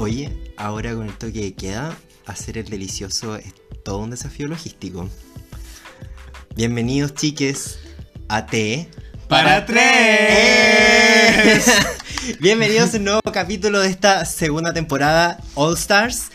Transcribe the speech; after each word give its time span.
Oye, 0.00 0.30
ahora 0.56 0.94
con 0.94 1.06
el 1.08 1.18
toque 1.18 1.40
de 1.40 1.54
queda, 1.54 1.98
hacer 2.24 2.56
el 2.56 2.66
delicioso 2.66 3.34
es 3.34 3.52
todo 3.82 3.98
un 3.98 4.10
desafío 4.10 4.46
logístico. 4.46 5.10
Bienvenidos, 6.54 7.14
chiques, 7.14 7.80
a 8.28 8.46
T. 8.46 8.88
¡Para 9.26 9.66
tres! 9.66 9.82
Bienvenidos 12.40 12.94
a 12.94 12.98
un 12.98 13.04
nuevo 13.06 13.22
capítulo 13.32 13.80
de 13.80 13.88
esta 13.88 14.24
segunda 14.24 14.72
temporada, 14.72 15.40
All 15.56 15.74
Stars. 15.74 16.28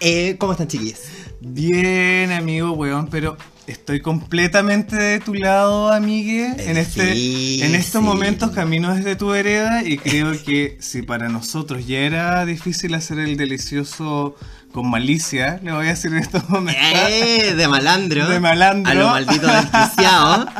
Eh, 0.00 0.34
¿Cómo 0.40 0.50
están, 0.50 0.66
chiquis? 0.66 1.02
Bien, 1.40 2.32
amigo, 2.32 2.72
weón, 2.72 3.06
pero 3.08 3.36
estoy 3.66 4.00
completamente 4.00 4.96
de 4.96 5.20
tu 5.20 5.34
lado, 5.34 5.92
amigue, 5.92 6.46
Eh, 6.58 6.70
en, 6.70 6.76
este, 6.76 7.14
sí, 7.14 7.60
en 7.62 7.74
estos 7.74 8.00
sí. 8.00 8.06
momentos 8.06 8.50
camino 8.52 8.94
desde 8.94 9.16
tu 9.16 9.28
vereda 9.28 9.82
y 9.82 9.98
creo 9.98 10.32
que 10.42 10.76
si 10.80 11.02
para 11.02 11.28
nosotros 11.28 11.86
ya 11.86 11.98
era 11.98 12.44
difícil 12.46 12.94
hacer 12.94 13.18
el 13.18 13.36
delicioso 13.36 14.36
con 14.72 14.90
malicia, 14.90 15.60
le 15.62 15.72
voy 15.72 15.86
a 15.86 15.90
decir 15.90 16.12
en 16.12 16.18
estos 16.18 16.48
momentos. 16.48 16.82
Eh, 17.08 17.54
de 17.56 17.68
malandro. 17.68 18.28
De 18.28 18.40
malandro. 18.40 18.90
A 18.90 18.94
lo 18.94 19.08
maldito 19.08 19.46
desquiciado. 19.46 20.46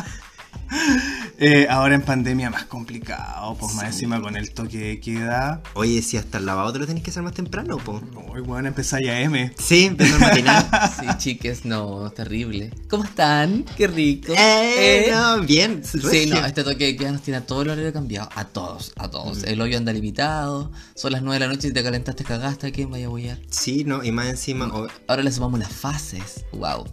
eh, 1.39 1.67
ahora 1.69 1.95
en 1.95 2.03
pandemia 2.03 2.51
más 2.51 2.65
complicado, 2.65 3.57
pues 3.59 3.75
más 3.75 3.87
encima 3.87 4.21
con 4.21 4.37
el 4.37 4.51
toque 4.53 4.79
de 4.79 5.01
queda. 5.01 5.63
Oye, 5.75 6.01
si 6.03 6.17
hasta 6.17 6.39
el 6.39 6.47
lavado 6.47 6.73
te 6.73 6.79
lo 6.79 6.87
tenés 6.87 7.03
que 7.03 7.11
hacer 7.11 7.23
más 7.23 7.35
temprano, 7.35 7.77
po. 7.79 8.01
Uy, 8.33 8.41
bueno, 8.41 8.69
empezáis 8.69 9.09
a 9.09 9.21
M. 9.21 9.53
Sí, 9.59 9.85
empezó 9.87 10.15
el 10.17 10.21
matinal. 10.21 10.69
Sí, 11.01 11.07
chiques, 11.19 11.65
no, 11.65 12.11
terrible. 12.11 12.71
¿Cómo 12.89 13.05
están? 13.05 13.65
Qué 13.77 13.87
rico. 13.87 14.33
Eh, 14.33 15.07
Eh, 15.07 15.11
no, 15.13 15.43
bien. 15.43 15.83
Sí, 15.85 16.27
no, 16.29 16.45
este 16.45 16.65
toque 16.65 16.85
de 16.87 16.97
queda 16.97 17.13
nos 17.13 17.23
tiene 17.23 17.39
a 17.39 17.47
todo 17.47 17.63
el 17.63 17.71
horario 17.71 17.93
cambiado. 17.93 18.29
A 18.35 18.45
todos, 18.47 18.93
a 18.97 19.09
todos. 19.11 19.39
Mm. 19.43 19.49
El 19.49 19.61
hoyo 19.61 19.77
anda 19.79 19.93
limitado. 19.93 20.73
Son 20.95 21.13
las 21.13 21.23
9 21.23 21.39
de 21.39 21.47
la 21.47 21.53
noche 21.53 21.69
y 21.69 21.73
te 21.73 21.83
calentaste, 21.83 22.25
cagaste. 22.25 22.69
¿A 22.69 22.73
quién 22.73 22.91
vaya 22.91 23.07
a 23.07 23.09
bollar? 23.11 23.39
Sí, 23.51 23.85
no, 23.85 24.03
y 24.03 24.11
más 24.13 24.27
encima. 24.29 24.67
o- 24.69 24.89
Ahora 25.07 25.23
le 25.23 25.31
sumamos 25.33 25.61
las 25.61 25.73
fases. 25.73 26.45
Wow. 26.53 26.87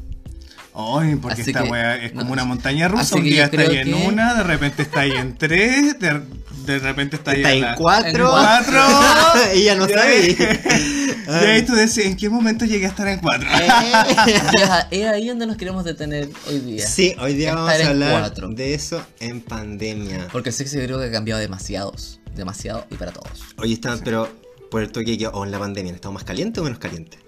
Ay, 0.76 1.16
porque 1.18 1.42
Así 1.42 1.52
esta 1.52 1.64
que- 1.64 1.70
weá 1.70 1.96
es 1.98 2.12
como 2.14 2.26
no, 2.26 2.32
una 2.34 2.46
montaña 2.46 2.88
rusa. 2.88 3.16
Un 3.16 3.24
día 3.24 3.36
yo 3.38 3.44
está 3.44 3.58
creo 3.58 3.70
ahí 3.70 3.78
en 3.78 3.84
que- 3.86 3.94
una, 4.08 4.34
de 4.34 4.44
repente 4.44 4.82
está 4.82 5.02
ahí 5.02 5.12
en 5.12 5.38
tres, 5.38 6.00
de, 6.00 6.22
de 6.66 6.80
repente 6.80 7.16
está 7.18 7.32
ahí 7.32 7.38
Está 7.38 7.54
en 7.54 7.62
la- 7.62 7.76
cuatro. 7.76 8.26
en 8.26 8.32
cuatro. 8.32 8.82
Ella 9.54 9.76
no 9.76 9.88
Ya 9.88 9.98
sabe. 10.00 10.20
ves. 10.20 11.42
Y 11.44 11.46
ahí 11.46 11.62
tú 11.64 11.74
decís, 11.76 12.00
¿en 12.00 12.18
qué 12.18 12.30
momento 12.30 12.66
llegué 12.66 12.86
a 12.86 12.90
estar 12.90 13.08
en 13.08 13.20
cuatro? 13.20 13.48
Eh. 13.50 13.68
Y 14.92 14.98
es 15.02 15.08
ahí 15.08 15.28
donde 15.28 15.46
nos 15.48 15.58
queremos 15.58 15.84
detener 15.86 16.30
hoy 16.48 16.60
día. 16.60 16.88
Sí, 16.88 17.16
hoy 17.20 17.34
día 17.36 17.56
vamos 17.56 17.70
a 17.72 17.88
hablar 17.88 18.20
cuatro. 18.22 18.48
de 18.50 18.74
eso 18.74 19.06
en 19.20 19.42
pandemia. 19.42 20.28
Porque 20.32 20.50
el 20.50 20.56
sexo 20.56 20.78
creo 20.78 21.00
que 21.00 21.06
ha 21.06 21.12
cambiado 21.12 21.40
demasiados. 21.40 22.20
Demasiado 22.36 22.86
y 22.90 22.96
para 22.96 23.12
todos. 23.12 23.42
Hoy 23.58 23.74
están, 23.74 24.00
pero 24.04 24.28
por 24.72 24.82
el 24.82 24.92
toque 24.92 25.18
que 25.20 25.28
o 25.28 25.46
en 25.46 25.52
la 25.52 25.60
pandemia, 25.60 25.92
¿han 25.92 25.96
estado 25.96 26.14
más 26.14 26.24
caliente 26.24 26.60
o 26.60 26.64
menos 26.64 26.80
caliente? 26.80 27.20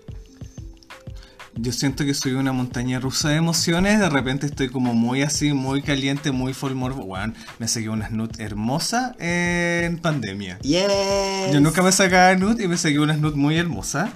Yo 1.58 1.72
siento 1.72 2.03
que 2.06 2.14
soy 2.14 2.34
una 2.34 2.52
montaña 2.52 3.00
rusa 3.00 3.30
de 3.30 3.38
emociones. 3.38 4.00
De 4.00 4.09
repente 4.09 4.45
estoy 4.45 4.67
como 4.70 4.94
muy 4.94 5.22
así, 5.22 5.53
muy 5.53 5.81
caliente, 5.81 6.31
muy 6.31 6.53
full 6.53 6.73
morbo. 6.73 7.03
Weón, 7.06 7.34
me 7.59 7.67
saqué 7.67 7.88
una 7.89 8.09
snoot 8.09 8.39
hermosa 8.39 9.16
en 9.20 9.97
pandemia. 10.00 10.59
Yes. 10.59 10.88
Yo 11.53 11.62
nunca 11.62 11.81
me 11.81 11.92
sacaba 11.94 12.36
nut 12.36 12.59
y 12.59 12.67
me 12.67 12.78
saqué 12.78 13.00
una 13.00 13.16
snoot 13.16 13.36
muy 13.36 13.58
hermosa. 13.58 14.12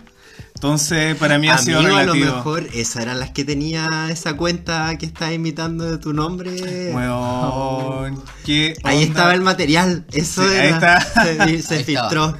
Entonces, 0.56 1.16
para 1.16 1.40
mí 1.40 1.48
ha 1.48 1.58
sido 1.58 1.80
Amigo, 1.80 1.96
a 1.96 2.04
lo 2.04 2.14
relativo. 2.14 2.36
mejor 2.36 2.68
esas 2.74 3.04
eran 3.04 3.20
las 3.22 3.32
que 3.32 3.46
tenía 3.46 4.08
esa 4.10 4.36
cuenta 4.36 4.98
que 4.98 5.06
estaba 5.06 5.32
imitando 5.32 5.86
de 5.90 5.98
tu 5.98 6.12
nombre. 6.12 6.92
Weón, 6.94 8.22
¿qué 8.46 8.76
Ahí 8.84 8.98
onda? 8.98 9.08
estaba 9.08 9.34
el 9.34 9.42
material, 9.42 10.06
eso 10.12 10.44
Sí, 10.44 10.50
ahí 10.56 10.68
era. 10.68 10.98
está. 10.98 11.24
Se, 11.24 11.62
se 11.62 11.76
Ahí 11.76 11.84
filtró. 11.86 12.38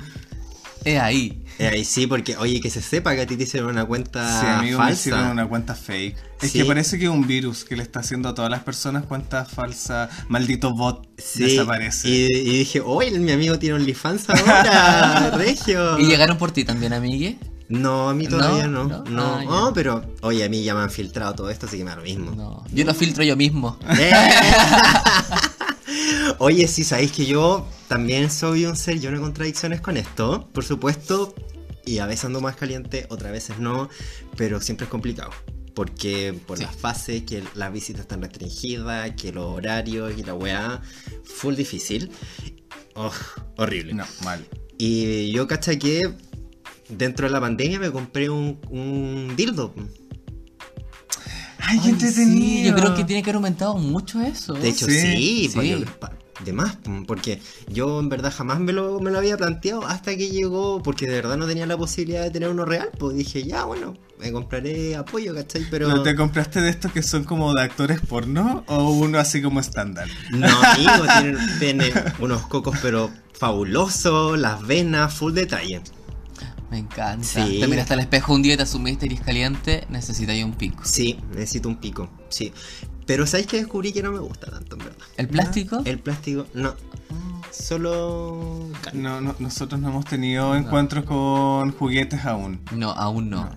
Es 0.84 1.00
ahí. 1.00 1.39
Eh, 1.60 1.68
ahí 1.68 1.84
sí, 1.86 2.08
porque 2.08 2.38
oye, 2.38 2.62
que 2.62 2.70
se 2.70 2.82
sepa 2.82 3.14
que 3.16 3.22
a 3.22 3.28
ti 3.28 3.36
te 3.36 3.44
hicieron 3.44 3.70
una 3.72 3.84
cuenta 3.86 4.40
Sí, 4.40 4.48
amigo, 4.48 4.80
me 4.82 4.92
hicieron 4.94 5.20
falsa. 5.20 5.34
una 5.34 5.48
cuenta 5.50 5.76
fake. 5.76 6.16
Es 6.42 6.52
Sí. 6.52 6.60
que 6.60 6.66
parece 6.66 6.98
que 6.98 7.04
es 7.06 7.12
un 7.12 7.28
virus 7.28 7.66
que 7.66 7.76
le 7.76 7.84
está 7.84 8.00
haciendo 8.00 8.30
a 8.30 8.34
todas 8.34 8.50
las 8.50 8.64
personas 8.64 9.04
cuentas 9.06 9.50
falsas. 9.52 10.10
Maldito 10.30 10.74
bot 10.74 11.06
Sí, 11.18 11.44
desaparece. 11.44 12.08
Y, 12.10 12.26
y 12.32 12.58
dije, 12.60 12.80
oye, 12.80 13.12
mi 13.20 13.34
amigo 13.34 13.60
tiene 13.60 13.76
OnlyFans 13.76 14.30
ahora, 14.30 15.32
Regio. 15.38 16.00
Y 16.00 16.06
llegaron 16.06 16.38
por 16.38 16.52
ti 16.52 16.64
también, 16.64 16.94
amigue. 16.94 17.38
No, 17.68 18.10
a 18.10 18.14
mí 18.16 18.26
todavía 18.28 18.66
no. 18.68 18.86
¿No? 18.86 19.04
No, 19.04 19.36
Ah, 19.36 19.44
no, 19.44 19.74
pero 19.74 20.04
oye, 20.22 20.44
a 20.44 20.50
mí 20.50 20.64
ya 20.64 20.74
me 20.74 20.80
han 20.82 20.90
filtrado 20.90 21.36
todo 21.36 21.50
esto, 21.52 21.66
así 21.68 21.78
que 21.78 21.84
me 21.84 21.90
da 21.92 21.98
lo 21.98 22.04
mismo. 22.04 22.32
No. 22.32 22.64
Yo 22.72 22.84
lo 22.86 22.94
filtro 22.96 23.24
yo 23.24 23.36
mismo. 23.36 23.78
Oye, 26.40 26.68
sí, 26.68 26.84
sabéis 26.84 27.12
que 27.12 27.26
yo 27.26 27.68
también 27.88 28.30
soy 28.30 28.66
un 28.66 28.76
ser 28.76 29.00
lleno 29.00 29.18
de 29.18 29.22
contradicciones 29.24 29.82
con 29.82 29.98
esto, 29.98 30.48
por 30.54 30.64
supuesto, 30.64 31.34
y 31.86 32.00
a 32.00 32.06
veces 32.06 32.26
ando 32.26 32.42
más 32.42 32.56
caliente, 32.56 33.06
otras 33.10 33.32
veces 33.32 33.60
no, 33.60 33.90
pero 34.38 34.62
siempre 34.62 34.86
es 34.86 34.90
complicado. 34.90 35.32
Porque 35.74 36.34
por 36.46 36.58
Sí. 36.58 36.64
las 36.66 36.76
fases, 36.76 37.24
que 37.24 37.44
las 37.56 37.72
visitas 37.72 38.02
están 38.02 38.22
restringidas, 38.22 39.12
que 39.12 39.32
los 39.32 39.46
horarios 39.46 40.14
y 40.18 40.24
la 40.24 40.34
weá, 40.34 40.82
full 41.24 41.56
difícil. 41.56 42.12
Oh, 42.96 43.12
horrible. 43.58 43.94
No, 43.94 44.06
mal. 44.24 44.46
Y 44.78 45.32
yo 45.32 45.48
caché 45.48 45.80
que 45.80 46.12
dentro 46.90 47.28
de 47.28 47.32
la 47.32 47.40
pandemia 47.40 47.80
me 47.80 47.92
compré 47.92 48.30
un, 48.30 48.60
un 48.70 49.36
dildo. 49.38 49.74
Ay, 51.70 51.80
qué 51.80 51.86
Ay, 51.88 51.92
entretenido. 51.92 52.40
sí, 52.48 52.64
yo 52.64 52.76
creo 52.76 52.96
que 52.96 53.04
tiene 53.04 53.22
que 53.24 53.30
haber 53.30 53.36
aumentado 53.38 53.76
mucho 53.76 54.22
eso. 54.22 54.54
De 54.54 54.70
hecho, 54.70 54.86
Sí, 54.88 55.00
sí, 55.00 55.52
pues, 55.54 55.68
sí. 55.68 55.86
de 56.46 56.54
más, 56.54 56.78
porque 57.06 57.42
yo 57.68 58.00
en 58.00 58.08
verdad 58.10 58.34
jamás 58.36 58.60
me 58.60 58.72
lo, 58.74 59.00
me 59.02 59.12
lo 59.12 59.18
había 59.18 59.36
planteado 59.38 59.86
hasta 59.86 60.16
que 60.16 60.30
llegó, 60.30 60.82
porque 60.82 61.06
de 61.06 61.14
verdad 61.16 61.36
no 61.38 61.46
tenía 61.46 61.66
la 61.66 61.78
posibilidad 61.78 62.24
de 62.24 62.32
tener 62.32 62.50
uno 62.50 62.64
real, 62.66 62.90
pues 62.98 63.16
dije, 63.18 63.44
ya, 63.44 63.66
bueno, 63.66 63.94
me 64.20 64.32
compraré 64.32 64.96
apoyo, 64.96 65.34
¿cachai? 65.36 65.66
Pero... 65.70 65.90
¿No 65.90 66.02
te 66.02 66.16
compraste 66.16 66.62
de 66.62 66.70
estos 66.70 66.92
que 66.94 67.04
son 67.04 67.24
como 67.26 67.54
de 67.54 67.62
actores 67.64 68.00
porno 68.00 68.64
o 68.68 68.90
uno 68.92 69.20
así 69.20 69.42
como 69.42 69.60
estándar? 69.60 70.08
No, 70.32 70.48
amigo, 70.48 71.06
tienen, 71.20 71.38
tienen 71.60 71.94
unos 72.20 72.48
cocos, 72.48 72.78
pero 72.82 73.10
fabulosos, 73.34 74.40
las 74.40 74.66
venas, 74.66 75.14
full 75.14 75.34
detalle. 75.34 75.82
Me 76.72 76.78
encanta. 76.78 77.26
Sí. 77.26 77.60
Te 77.60 77.68
miraste 77.68 77.94
al 77.94 78.00
espejo 78.00 78.34
un 78.34 78.42
día 78.42 78.54
y 78.54 78.58
te 78.58 78.64
asumiste 78.64 79.06
eres 79.06 79.22
caliente, 79.22 79.86
necesitáis 79.90 80.44
un 80.44 80.54
pico. 80.54 80.84
Sí, 80.86 81.20
necesito 81.32 81.70
un 81.70 81.78
pico, 81.78 82.10
sí. 82.30 82.54
Pero 83.06 83.26
¿sabéis 83.26 83.48
que 83.48 83.58
descubrí 83.58 83.92
que 83.92 84.04
no 84.04 84.12
me 84.12 84.20
gusta 84.20 84.52
tanto, 84.52 84.76
en 84.76 84.86
verdad? 84.86 84.98
¿El 85.18 85.28
plástico? 85.28 85.82
El 85.86 86.00
plástico, 86.00 86.46
no. 86.54 86.76
Solo... 87.52 88.70
No, 88.94 89.20
no, 89.20 89.36
nosotros 89.40 89.82
no 89.82 89.90
hemos 89.90 90.06
tenido 90.06 90.56
encuentros 90.56 91.06
con 91.06 91.72
juguetes 91.72 92.24
aún. 92.26 92.62
No, 92.72 92.92
aún 92.92 93.32
no. 93.32 93.50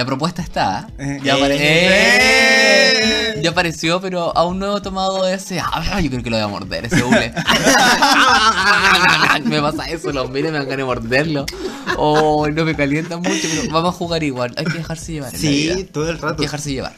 La 0.00 0.06
propuesta 0.06 0.40
está. 0.40 0.88
Eh, 0.98 1.20
ya, 1.22 1.36
apare- 1.36 1.58
eh. 1.60 3.34
¡Eh! 3.34 3.40
ya 3.42 3.50
apareció, 3.50 4.00
pero 4.00 4.34
aún 4.34 4.58
no 4.58 4.78
he 4.78 4.80
tomado 4.80 5.28
ese. 5.28 5.60
Ah, 5.60 6.00
yo 6.00 6.08
creo 6.08 6.22
que 6.22 6.30
lo 6.30 6.36
voy 6.38 6.44
a 6.44 6.48
morder, 6.48 6.86
ese 6.86 7.02
hule. 7.02 7.34
me 9.44 9.60
pasa 9.60 9.90
eso, 9.90 10.10
lo 10.10 10.26
miro 10.28 10.48
y 10.48 10.52
me 10.52 10.56
dan 10.58 10.64
ganas 10.68 10.78
de 10.78 10.84
morderlo. 10.84 11.44
Oh, 11.98 12.48
no 12.48 12.64
me 12.64 12.74
calienta 12.74 13.18
mucho, 13.18 13.46
pero 13.60 13.70
vamos 13.72 13.94
a 13.94 13.98
jugar 13.98 14.22
igual. 14.22 14.54
Hay 14.56 14.64
que 14.64 14.78
dejarse 14.78 15.12
llevar. 15.12 15.36
Sí, 15.36 15.86
todo 15.92 16.08
el 16.08 16.16
Hay 16.16 16.22
rato. 16.22 16.36
que 16.36 16.42
dejarse 16.44 16.72
llevar. 16.72 16.94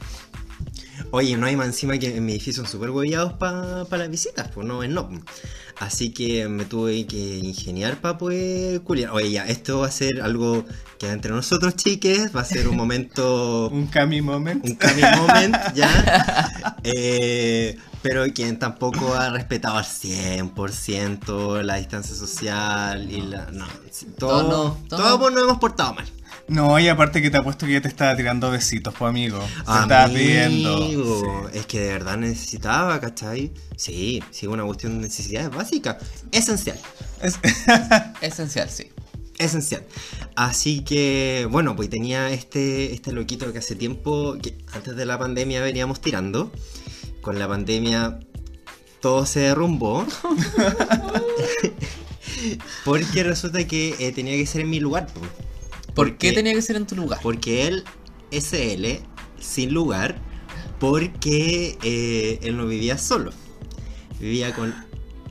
Oye, 1.12 1.36
no 1.36 1.46
hay 1.46 1.56
más 1.56 1.66
encima 1.66 1.96
que 1.98 2.16
en 2.16 2.24
mi 2.24 2.32
edificio 2.32 2.62
son 2.64 2.72
súper 2.72 2.90
hueviados 2.90 3.34
para 3.34 3.84
las 3.90 4.10
visitas, 4.10 4.48
pues 4.52 4.66
no 4.66 4.82
es 4.82 4.90
no. 4.90 5.08
Así 5.78 6.10
que 6.12 6.48
me 6.48 6.64
tuve 6.64 7.06
que 7.06 7.38
ingeniar 7.38 8.00
para 8.00 8.16
poder 8.18 8.80
culiar. 8.82 9.10
Oye, 9.10 9.30
ya, 9.30 9.46
esto 9.46 9.80
va 9.80 9.88
a 9.88 9.90
ser 9.90 10.22
algo 10.22 10.64
que 10.98 11.10
entre 11.10 11.32
nosotros, 11.32 11.76
chiques, 11.76 12.34
va 12.34 12.40
a 12.40 12.44
ser 12.44 12.66
un 12.68 12.76
momento, 12.76 13.68
Un 13.72 13.86
Cami 13.88 14.22
moment. 14.22 14.64
un 14.64 14.74
cami 14.76 15.02
moment, 15.18 15.56
ya. 15.74 16.76
Eh, 16.82 17.76
pero 18.00 18.24
quien 18.34 18.58
tampoco 18.58 19.14
ha 19.14 19.30
respetado 19.30 19.76
al 19.78 19.84
100% 19.84 21.62
la 21.62 21.76
distancia 21.76 22.14
social 22.16 23.10
y 23.10 23.20
la. 23.22 23.50
No, 23.52 23.66
sí, 23.90 24.06
todo, 24.18 24.30
Todo 24.30 24.48
no, 24.48 24.78
todo 24.88 24.98
todo 25.02 25.10
no. 25.10 25.18
pues 25.20 25.34
nos 25.34 25.42
hemos 25.44 25.58
portado 25.58 25.94
mal. 25.94 26.06
No, 26.48 26.78
y 26.78 26.88
aparte 26.88 27.22
que 27.22 27.30
te 27.30 27.38
apuesto 27.38 27.66
que 27.66 27.72
ya 27.72 27.80
te 27.80 27.88
estaba 27.88 28.14
tirando 28.16 28.50
besitos, 28.50 28.92
pues 28.98 29.08
amigo. 29.08 29.38
Te 29.38 29.60
estaba 29.82 30.08
pidiendo. 30.08 30.78
Sí. 31.50 31.58
Es 31.58 31.66
que 31.66 31.80
de 31.80 31.92
verdad 31.92 32.16
necesitaba, 32.18 33.00
¿cachai? 33.00 33.52
Sí, 33.76 34.22
sí, 34.30 34.46
una 34.46 34.64
cuestión 34.64 34.96
de 35.00 35.06
necesidades 35.08 35.50
básicas. 35.50 35.96
Esencial. 36.32 36.78
Es- 37.22 37.38
Esencial, 38.20 38.68
sí. 38.68 38.88
Esencial. 39.38 39.84
Así 40.36 40.82
que, 40.84 41.48
bueno, 41.50 41.74
pues 41.74 41.88
tenía 41.88 42.30
este, 42.30 42.92
este 42.92 43.12
loquito 43.12 43.50
que 43.52 43.58
hace 43.60 43.74
tiempo, 43.74 44.36
que 44.42 44.58
antes 44.72 44.94
de 44.94 45.06
la 45.06 45.18
pandemia 45.18 45.62
veníamos 45.62 46.00
tirando. 46.00 46.52
Con 47.22 47.38
la 47.38 47.48
pandemia 47.48 48.18
todo 49.00 49.24
se 49.26 49.40
derrumbó. 49.40 50.06
Porque 52.84 53.22
resulta 53.22 53.66
que 53.66 53.94
eh, 53.98 54.12
tenía 54.12 54.36
que 54.36 54.46
ser 54.46 54.62
en 54.62 54.70
mi 54.70 54.80
lugar. 54.80 55.06
po. 55.06 55.20
¿Por 55.94 56.16
qué 56.16 56.32
tenía 56.32 56.54
que 56.54 56.62
ser 56.62 56.76
en 56.76 56.86
tu 56.86 56.96
lugar? 56.96 57.20
Porque 57.22 57.66
él, 57.66 57.84
SL, 58.30 59.02
sin 59.40 59.72
lugar, 59.74 60.18
porque 60.78 61.78
eh, 61.82 62.38
él 62.42 62.56
no 62.56 62.66
vivía 62.66 62.98
solo. 62.98 63.30
Vivía 64.20 64.54
con 64.54 64.74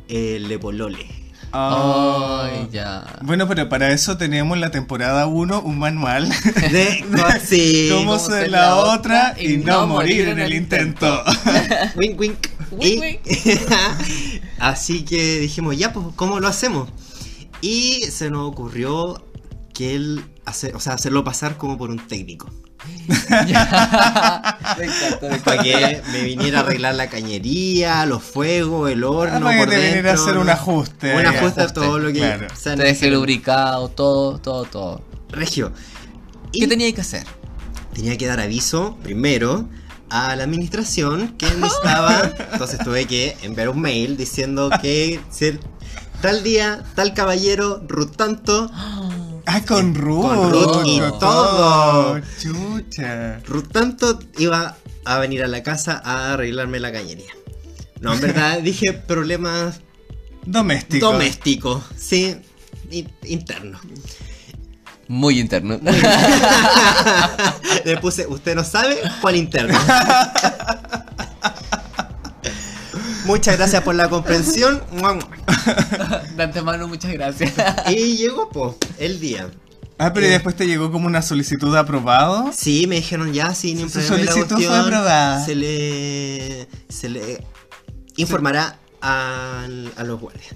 el 0.08 0.48
Lepolole. 0.48 1.08
Ay, 1.54 2.70
ya. 2.72 3.06
Bueno, 3.24 3.46
pero 3.48 3.68
para 3.68 3.92
eso 3.92 4.18
tenemos 4.18 4.58
la 4.58 4.72
temporada 4.72 5.26
1 5.28 5.62
un 5.62 5.80
manual 5.80 6.30
De, 6.72 7.04
sí. 7.46 7.90
cómo 7.92 8.18
ser 8.20 8.50
la 8.52 8.76
otra 8.78 9.36
y 9.38 9.58
no 9.58 9.86
morir 9.88 10.30
en 10.30 10.40
el 10.40 10.54
intento. 10.54 11.24
Wink, 11.98 12.20
wink. 12.20 12.38
Wink, 12.72 13.20
Y- 13.28 13.60
Así 14.60 15.04
que 15.04 15.40
dijimos, 15.40 15.78
ya, 15.78 15.92
pues, 15.92 16.06
¿cómo 16.16 16.40
lo 16.40 16.48
hacemos? 16.48 16.88
Y 17.62 18.04
se 18.12 18.30
nos 18.30 18.48
ocurrió 18.50 19.26
que 19.74 19.96
él, 19.96 20.24
hacer, 20.46 20.76
o 20.76 20.80
sea, 20.80 20.94
hacerlo 20.94 21.24
pasar 21.24 21.58
como 21.58 21.78
por 21.78 21.90
un 21.90 22.06
técnico. 22.08 22.50
Me 23.12 23.16
Para 25.40 25.62
que 25.62 26.02
me 26.12 26.24
viniera 26.24 26.60
a 26.60 26.62
arreglar 26.64 26.96
la 26.96 27.10
cañería, 27.10 28.06
los 28.08 28.24
fuegos, 28.24 28.90
el 28.92 29.04
horno. 29.04 29.38
Ah, 29.38 29.42
para 29.42 29.54
que 29.54 29.60
por 29.60 29.70
te 29.70 29.76
viniera 29.76 30.00
a 30.10 30.14
dentro, 30.14 30.24
hacer 30.24 30.38
un 30.38 30.50
ajuste. 30.50 31.16
Un 31.16 31.26
ajuste 31.28 31.62
a 31.62 31.68
todo 31.68 32.00
lo 32.00 32.08
que 32.12 32.20
claro. 32.20 32.48
sea 32.56 32.76
Te 32.76 32.82
dejé 32.84 32.92
necesario. 32.94 33.18
lubricado, 33.20 33.90
todo, 33.90 34.40
todo, 34.40 34.64
todo. 34.66 35.02
Regio. 35.30 35.72
Y 36.52 36.62
¿Qué 36.62 36.68
tenía 36.68 36.92
que 36.94 37.02
hacer? 37.02 37.26
tenía 37.94 38.18
que 38.18 38.26
dar 38.26 38.40
aviso 38.40 38.98
primero 39.04 39.68
a 40.10 40.36
la 40.36 40.44
administración 40.44 41.36
que 41.38 41.46
necesitaba. 41.56 42.32
Entonces 42.54 42.80
tuve 42.80 43.06
que 43.06 43.38
enviar 43.44 43.70
un 43.70 43.80
mail 43.82 44.18
diciendo 44.18 44.70
que 44.82 45.20
ser 45.30 45.60
tal 46.22 46.42
día, 46.44 46.84
tal 46.96 47.14
caballero, 47.14 47.84
Ruth 47.88 48.16
tanto, 48.16 48.72
Ah, 49.46 49.62
con 49.68 49.96
Ruth. 49.96 50.22
Con 50.28 50.52
Ruth 50.52 50.84
y 50.86 51.00
todo. 51.20 52.20
Chucha. 52.42 53.40
Ruth 53.46 53.68
tanto 53.72 54.20
iba 54.38 54.78
a 55.06 55.18
venir 55.20 55.44
a 55.44 55.48
la 55.48 55.64
casa 55.64 56.02
a 56.04 56.34
arreglarme 56.34 56.80
la 56.80 56.92
cañería. 56.92 57.32
No, 58.00 58.14
en 58.14 58.22
verdad 58.22 58.60
dije 58.62 58.94
problemas 58.94 59.82
Doméstico. 60.46 61.12
domésticos, 61.12 61.84
sí, 61.98 62.36
in- 62.90 63.12
internos. 63.26 63.82
Muy 65.08 65.40
interno. 65.40 65.80
Le 67.86 67.98
puse, 67.98 68.26
usted 68.28 68.56
no 68.56 68.64
sabe 68.64 68.98
cuál 69.22 69.36
interno. 69.36 69.78
Muchas 73.26 73.58
gracias 73.58 73.84
por 73.84 73.96
la 73.96 74.10
comprensión. 74.10 74.82
De 76.36 76.44
antemano, 76.44 76.88
muchas 76.88 77.12
gracias. 77.14 77.54
Y 77.90 78.18
llegó, 78.18 78.50
pues, 78.50 78.76
el 79.00 79.20
día. 79.20 79.50
Ah, 79.98 80.12
pero 80.14 80.26
¿y 80.26 80.30
Eh. 80.30 80.34
después 80.34 80.56
te 80.56 80.66
llegó 80.66 80.92
como 80.92 81.06
una 81.08 81.22
solicitud 81.22 81.72
de 81.74 81.80
aprobado. 81.80 82.52
Sí, 82.54 82.88
me 82.88 82.96
dijeron 82.96 83.34
ya, 83.34 83.54
sí, 83.54 83.76
ni 83.76 83.84
un 83.84 83.90
Su 83.90 84.00
problema, 84.00 84.18
la 84.26 84.32
solicitud 84.32 84.56
fue 84.56 84.66
cuestión 84.66 84.86
aprobada. 84.88 85.46
Se 85.46 85.56
le, 85.56 86.68
se 86.90 87.10
le 87.10 87.44
informará 88.16 88.80
al- 89.02 89.92
a 89.96 90.04
los 90.04 90.20
guardias. 90.20 90.56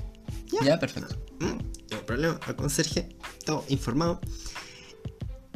Ya, 0.63 0.79
perfecto. 0.79 1.15
Mm, 1.39 1.45
No 1.91 1.97
hay 1.97 2.03
problema, 2.05 2.39
al 2.47 2.55
conserje, 2.55 3.09
todo 3.45 3.63
informado. 3.69 4.19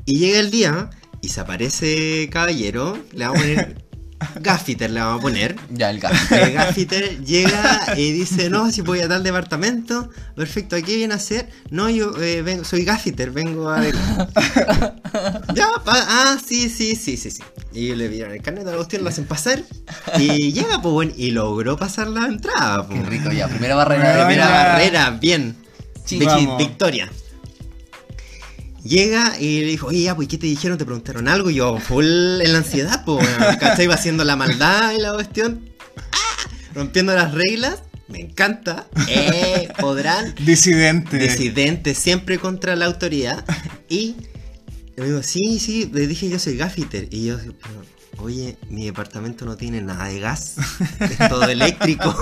Y 0.06 0.20
llega 0.20 0.40
el 0.40 0.52
día 0.52 0.90
y 1.22 1.30
se 1.30 1.40
aparece 1.42 2.30
caballero, 2.32 2.98
le 3.12 3.26
vamos 3.26 3.40
a 3.40 3.42
poner 3.42 3.86
gaffiter, 4.42 4.90
le 4.92 5.00
vamos 5.00 5.20
a 5.20 5.22
poner. 5.22 5.56
Ya, 5.70 5.90
el 5.90 6.00
gato. 6.00 6.16
El 6.36 6.54
gaffiter 6.54 7.24
llega 7.24 7.94
y 7.98 8.12
dice, 8.12 8.50
no, 8.50 8.72
si 8.72 8.82
voy 8.82 9.00
a 9.02 9.08
tal 9.08 9.24
departamento, 9.24 10.10
perfecto, 10.36 10.76
¿a 10.76 10.82
qué 10.82 10.96
viene 10.98 11.14
a 11.14 11.18
hacer? 11.18 11.50
No, 11.70 11.90
yo 11.90 12.12
eh, 12.22 12.42
vengo- 12.42 12.64
soy 12.64 12.84
gaffiter, 12.84 13.32
vengo 13.32 13.70
a... 13.70 13.82
ya, 15.56 15.68
ah, 15.86 16.38
sí, 16.46 16.70
sí, 16.70 16.96
sí, 16.96 17.18
sí, 17.18 17.32
sí. 17.32 17.44
Y 17.74 17.96
le 17.96 18.10
dieron 18.10 18.34
el 18.34 18.42
carnet 18.42 18.66
de 18.66 18.72
la 18.72 18.78
cuestión, 18.78 19.04
lo 19.04 19.10
hacen 19.10 19.26
pasar 19.26 19.64
y 20.18 20.52
llega, 20.52 20.82
pues 20.82 20.94
bueno, 20.94 21.14
y 21.16 21.32
logró 21.32 21.78
pasar 21.78 22.08
la 22.08 22.26
entrada. 22.26 22.88
Qué 22.90 22.96
pues. 22.96 23.08
rico, 23.08 23.32
ya. 23.32 23.48
Primera 23.48 23.76
barrera 23.76 24.26
Primera 24.26 24.46
Vaya. 24.48 24.64
barrera, 24.64 25.10
bien. 25.12 25.56
Victoria. 26.58 27.12
Llega 28.84 29.40
y 29.40 29.62
le 29.62 29.68
dijo, 29.68 29.88
oye, 29.88 30.04
ya, 30.04 30.16
pues, 30.16 30.28
¿qué 30.28 30.38
te 30.38 30.48
dijeron? 30.48 30.78
¿Te 30.78 30.86
preguntaron 30.86 31.28
algo? 31.28 31.50
Y 31.50 31.56
yo, 31.56 31.80
full 31.80 32.06
en 32.06 32.52
la 32.52 32.60
ansiedad, 32.60 33.04
pues, 33.06 33.28
¿cachai? 33.60 33.86
Iba 33.86 33.96
haciendo 33.96 34.24
la 34.24 34.36
maldad 34.36 34.94
y 34.94 35.02
la 35.02 35.14
cuestión. 35.14 35.70
¡Ah! 36.12 36.50
Rompiendo 36.74 37.14
las 37.14 37.34
reglas. 37.34 37.84
Me 38.08 38.22
encanta. 38.22 38.88
Eh, 39.08 39.70
podrán. 39.80 40.34
Disidente. 40.44 41.18
Disidente, 41.18 41.94
siempre 41.94 42.40
contra 42.40 42.76
la 42.76 42.86
autoridad. 42.86 43.46
Y 43.88 44.16
le 44.96 45.06
digo, 45.06 45.24
sí, 45.24 45.60
sí, 45.60 45.90
le 45.94 46.08
dije 46.08 46.28
yo 46.28 46.40
soy 46.40 46.58
gaffiter. 46.58 47.08
Y 47.12 47.28
yo, 47.28 47.38
oye, 48.18 48.58
mi 48.70 48.86
departamento 48.86 49.46
no 49.46 49.58
tiene 49.58 49.82
nada 49.82 50.06
de 50.06 50.20
gas. 50.20 50.56
Es 51.00 51.30
todo 51.30 51.44
eléctrico. 51.44 52.18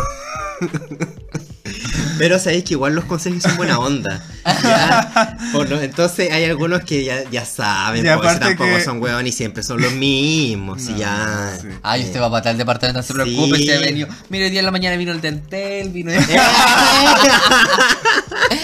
Pero 2.17 2.39
sabéis 2.39 2.63
que 2.63 2.73
igual 2.73 2.93
los 2.95 3.05
consejos 3.05 3.43
son 3.43 3.55
buena 3.57 3.79
onda. 3.79 4.23
Ya, 4.45 5.37
por 5.53 5.69
lo- 5.69 5.81
entonces 5.81 6.31
hay 6.31 6.45
algunos 6.45 6.81
que 6.83 7.03
ya, 7.03 7.29
ya 7.29 7.45
saben, 7.45 8.05
Y 8.05 8.07
aparte 8.09 8.45
tampoco 8.45 8.69
que- 8.75 8.81
son 8.83 9.01
huevos 9.01 9.23
y 9.25 9.31
siempre 9.31 9.63
son 9.63 9.81
los 9.81 9.91
mismos. 9.93 10.87
y 10.89 10.95
ya. 10.95 11.57
sí. 11.61 11.67
Ay, 11.83 12.01
eh. 12.01 12.05
usted 12.05 12.21
va 12.21 12.29
para 12.31 12.43
tal 12.43 12.57
departamento, 12.57 12.99
no 12.99 13.03
se 13.03 13.13
preocupe, 13.13 13.57
Sí. 13.57 13.65
se 13.65 13.75
ha 13.75 13.79
venido. 13.79 14.07
Mire, 14.29 14.45
hoy 14.45 14.51
día 14.51 14.59
en 14.59 14.65
la 14.65 14.71
mañana 14.71 14.95
vino 14.97 15.11
el 15.11 15.21
dentel, 15.21 15.89
vino. 15.89 16.11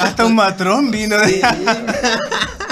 Hasta 0.02 0.26
un 0.26 0.36
matrón 0.36 0.92
vino 0.92 1.18
de. 1.18 1.42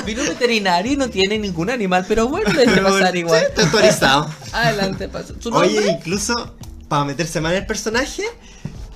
vino 0.06 0.24
veterinario 0.24 0.94
y 0.94 0.98
no 0.98 1.10
tiene 1.10 1.38
ningún 1.38 1.69
animal, 1.69 2.06
pero 2.07 2.27
bueno, 2.27 2.51
le 2.54 2.66
debe 2.66 2.81
pasar 2.81 3.16
igual. 3.16 3.39
Sí, 3.42 3.45
está 3.50 3.62
autorizado. 3.63 4.30
Adelante, 4.54 5.07
pasa. 5.07 5.34
Oye, 5.51 5.92
incluso 5.92 6.56
para 6.88 7.06
meterse 7.06 7.39
más 7.42 7.51
en 7.54 7.60
el 7.60 7.66
personaje, 7.66 8.24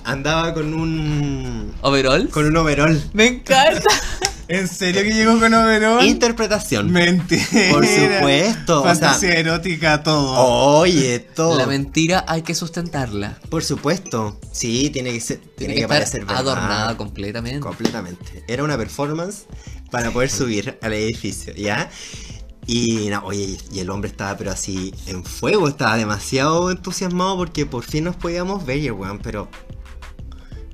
andaba 0.06 0.54
con 0.54 0.72
un. 0.74 1.72
¿Overall? 1.82 2.28
con 2.30 2.46
un 2.46 2.56
overall. 2.56 3.02
Me 3.12 3.26
encanta. 3.26 3.82
¿En 4.48 4.68
serio 4.68 5.02
que 5.02 5.12
llegó 5.12 5.40
con 5.40 5.52
overol? 5.52 6.04
Interpretación. 6.04 6.92
Mentira. 6.92 7.44
Por 7.72 7.84
supuesto, 7.84 8.80
o 8.80 8.84
Fantasía 8.84 9.30
sea- 9.32 9.40
erótica, 9.40 10.02
todo. 10.04 10.32
Oye, 10.78 11.18
todo. 11.18 11.58
La 11.58 11.66
mentira 11.66 12.24
hay 12.28 12.42
que 12.42 12.54
sustentarla. 12.54 13.38
Por 13.50 13.64
supuesto. 13.64 14.38
Sí, 14.52 14.90
tiene 14.90 15.12
que 15.12 15.20
ser. 15.20 15.38
Tiene, 15.38 15.56
Tiene 15.56 15.74
que, 15.74 15.80
que 15.82 15.88
parecer 15.88 16.20
estar 16.20 16.36
verdad. 16.36 16.52
adornada 16.52 16.96
completamente. 16.96 17.58
Completamente. 17.60 18.44
Era 18.46 18.62
una 18.62 18.76
performance 18.78 19.46
para 19.90 20.12
poder 20.12 20.30
subir 20.30 20.78
al 20.80 20.92
edificio, 20.92 21.52
¿ya? 21.54 21.90
Y 22.68 23.08
no, 23.10 23.24
oye, 23.24 23.56
y 23.72 23.78
el 23.80 23.90
hombre 23.90 24.10
estaba 24.10 24.36
pero 24.36 24.50
así 24.50 24.92
en 25.06 25.24
fuego, 25.24 25.68
estaba 25.68 25.96
demasiado 25.96 26.70
entusiasmado 26.72 27.36
porque 27.36 27.64
por 27.66 27.84
fin 27.84 28.02
nos 28.04 28.16
podíamos 28.16 28.66
ver, 28.66 28.90
weón, 28.92 29.20
pero 29.20 29.48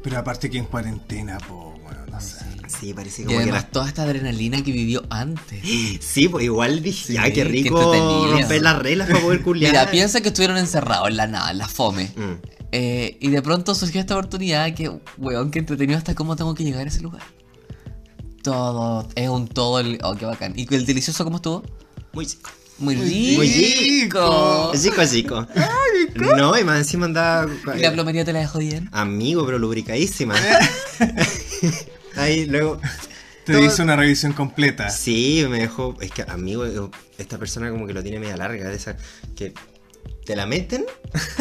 Pero 0.03 0.19
aparte 0.19 0.51
que 0.51 0.59
en 0.59 0.65
cuarentena, 0.65 1.39
po, 1.39 1.79
bueno, 1.83 2.07
no 2.11 2.21
sé. 2.21 2.45
sí, 2.67 2.93
parece 2.93 3.23
Y 3.23 3.25
como 3.27 3.39
que 3.39 3.43
además 3.45 3.63
la... 3.65 3.71
toda 3.71 3.89
esta 3.89 4.03
adrenalina 4.03 4.63
que 4.63 4.73
vivió 4.73 5.05
antes. 5.11 5.63
Sí, 6.01 6.29
pues 6.29 6.45
igual 6.45 6.83
dije, 6.83 7.13
Sí, 7.13 7.17
ay, 7.17 7.33
qué 7.33 7.45
rico 7.45 8.29
romper 8.31 8.63
las 8.63 8.79
reglas 8.79 9.09
para 9.09 9.21
poder 9.21 9.43
culiar. 9.43 9.73
Mira, 9.73 9.91
piensa 9.91 10.21
que 10.21 10.29
estuvieron 10.29 10.57
encerrados 10.57 11.09
en 11.09 11.17
la 11.17 11.27
nada, 11.27 11.51
en 11.51 11.59
la 11.59 11.69
fome. 11.69 12.11
Mm. 12.17 12.63
Eh, 12.73 13.19
y 13.21 13.29
de 13.29 13.43
pronto 13.43 13.75
surgió 13.75 14.01
esta 14.01 14.15
oportunidad 14.15 14.75
que, 14.75 14.91
weón, 15.19 15.51
que 15.51 15.59
entretenido 15.59 15.99
hasta 15.99 16.15
cómo 16.15 16.37
tengo 16.37 16.55
que 16.55 16.65
llegar 16.65 16.87
a 16.87 16.89
ese 16.89 17.01
lugar. 17.01 17.23
Todo, 18.43 19.09
es 19.15 19.29
un 19.29 19.47
todo, 19.47 19.79
el, 19.79 20.01
oh, 20.03 20.17
qué 20.17 20.25
bacán. 20.25 20.55
¿Y 20.57 20.75
el 20.75 20.85
delicioso 20.85 21.23
cómo 21.23 21.37
estuvo? 21.37 21.63
Muy 22.13 22.27
chico. 22.27 22.51
Muy 22.83 22.97
Muy 22.97 23.07
rico. 23.07 23.41
rico. 23.43 24.73
Chico, 24.77 25.07
chico. 25.07 25.47
No, 26.17 26.59
y 26.59 26.65
más 26.65 26.79
encima 26.79 27.07
andaba... 27.07 27.47
¿Y 27.77 27.81
la 27.81 27.93
plomería 27.93 28.25
te 28.25 28.33
la 28.33 28.41
dejó 28.41 28.59
bien? 28.59 28.89
Amigo, 28.93 29.47
pero 29.47 29.59
lubricadísima. 29.59 30.35
Ahí 32.17 32.47
luego... 32.47 32.81
Te 33.45 33.55
Todo- 33.55 33.65
hice 33.65 33.83
una 33.83 33.97
revisión 33.97 34.33
completa. 34.35 34.89
Sí, 34.91 35.45
me 35.49 35.59
dejó. 35.59 35.97
Es 36.01 36.13
que, 36.13 36.23
amigo, 36.23 36.65
esta 37.19 37.39
persona 37.39 37.71
como 37.71 37.89
que 37.89 37.93
lo 37.93 38.01
tiene 38.03 38.21
media 38.21 38.37
larga, 38.37 38.69
de 38.69 38.77
esa. 38.77 38.97
que 39.35 39.53
te 40.25 40.37
la 40.37 40.47
meten 40.47 40.85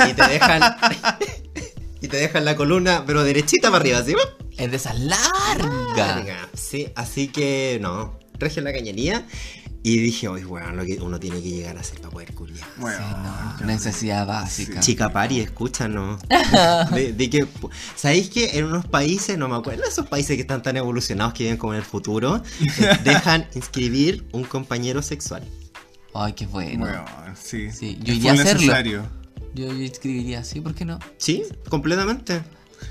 y 0.10 0.14
te 0.14 0.28
dejan. 0.28 0.62
y 2.02 2.08
te 2.08 2.18
dejan 2.18 2.44
la 2.46 2.56
columna, 2.56 3.04
pero 3.06 3.24
derechita 3.24 3.70
para 3.70 3.82
arriba, 3.82 4.04
¿sí? 4.04 4.16
Es 4.58 4.72
de 4.72 4.78
esas 4.78 5.00
largas. 5.00 5.96
Larga. 5.96 6.50
Sí, 6.56 6.88
así 6.96 7.28
que 7.28 7.78
no. 7.82 8.18
Regia 8.40 8.64
la 8.64 8.74
cañería. 8.74 9.28
Y 9.84 9.98
dije, 9.98 10.28
oye, 10.28 10.46
bueno, 10.46 10.72
lo 10.74 10.86
que 10.86 11.00
uno 11.02 11.20
tiene 11.20 11.42
que 11.42 11.50
llegar 11.50 11.76
a 11.76 11.80
hacer 11.80 11.98
para 12.00 12.12
poder 12.12 12.34
culiar. 12.36 12.68
Bueno, 12.78 13.00
No, 13.60 13.66
necesidad 13.66 14.28
básica. 14.28 14.80
Chica 14.80 15.12
Pari, 15.12 15.40
escúchanos. 15.40 16.22
De, 16.94 17.14
de 17.14 17.30
que, 17.32 17.48
¿Sabéis 17.96 18.30
que 18.30 18.60
en 18.60 18.66
unos 18.66 18.86
países, 18.86 19.38
no 19.40 19.48
me 19.48 19.56
acuerdo, 19.56 19.84
esos 19.88 20.06
países 20.08 20.36
que 20.36 20.42
están 20.42 20.62
tan 20.62 20.78
evolucionados 20.78 21.34
que 21.34 21.44
viven 21.46 21.58
como 21.58 21.74
en 21.74 21.80
el 21.80 21.86
futuro, 21.86 22.44
eh, 22.62 22.98
dejan 23.04 23.48
inscribir 23.56 24.28
un 24.34 24.44
compañero 24.44 25.02
sexual? 25.02 25.44
Ay, 26.14 26.34
qué 26.34 26.46
bueno. 26.46 26.86
bueno, 26.86 27.06
sí. 27.42 27.72
Sí, 27.72 27.98
yo 28.04 28.14
iría 28.14 28.32
a 28.32 28.34
hacerlo. 28.36 28.60
necesario. 28.62 29.04
Yo, 29.56 29.66
yo 29.74 29.84
escribiría 29.84 30.40
así, 30.42 30.62
¿por 30.62 30.76
qué 30.76 30.86
no? 30.86 31.00
Sí, 31.18 31.44
completamente. 31.70 32.42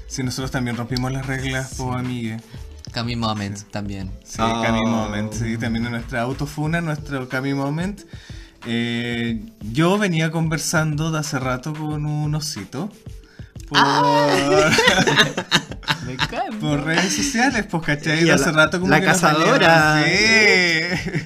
Sí, 0.09 0.23
nosotros 0.25 0.51
también 0.51 0.77
rompimos 0.77 1.13
las 1.13 1.27
reglas, 1.27 1.75
po, 1.75 1.93
amigue. 1.93 2.39
Cami 2.93 3.17
Moment 3.17 3.59
también. 3.71 4.11
Sí, 4.25 4.39
Oh. 4.41 4.63
Cami 4.63 4.83
Moment. 4.85 5.33
Sí, 5.33 5.57
también 5.59 5.87
en 5.87 5.93
nuestra 5.93 6.23
autofuna, 6.23 6.81
nuestro 6.81 7.29
Cami 7.29 7.55
Moment. 7.55 8.03
Eh, 8.67 9.43
yo 9.73 9.99
venía 9.99 10.31
conversando 10.31 11.11
de 11.11 11.19
hace 11.21 11.39
rato 11.39 11.73
con 11.73 12.05
un 12.07 12.35
osito. 12.35 12.91
Por... 13.69 13.79
Me 16.07 16.13
encanta. 16.15 16.59
Por 16.61 16.85
redes 16.85 17.15
sociales, 17.15 17.67
pues, 17.71 17.83
¿cachai? 17.85 18.25
De 18.25 18.33
a 18.33 18.35
hace 18.35 18.47
la- 18.47 18.53
rato 18.53 18.81
como 18.81 18.91
la 18.91 19.01
que 19.01 19.07
cazadora. 19.07 20.03
Sí. 20.05 20.11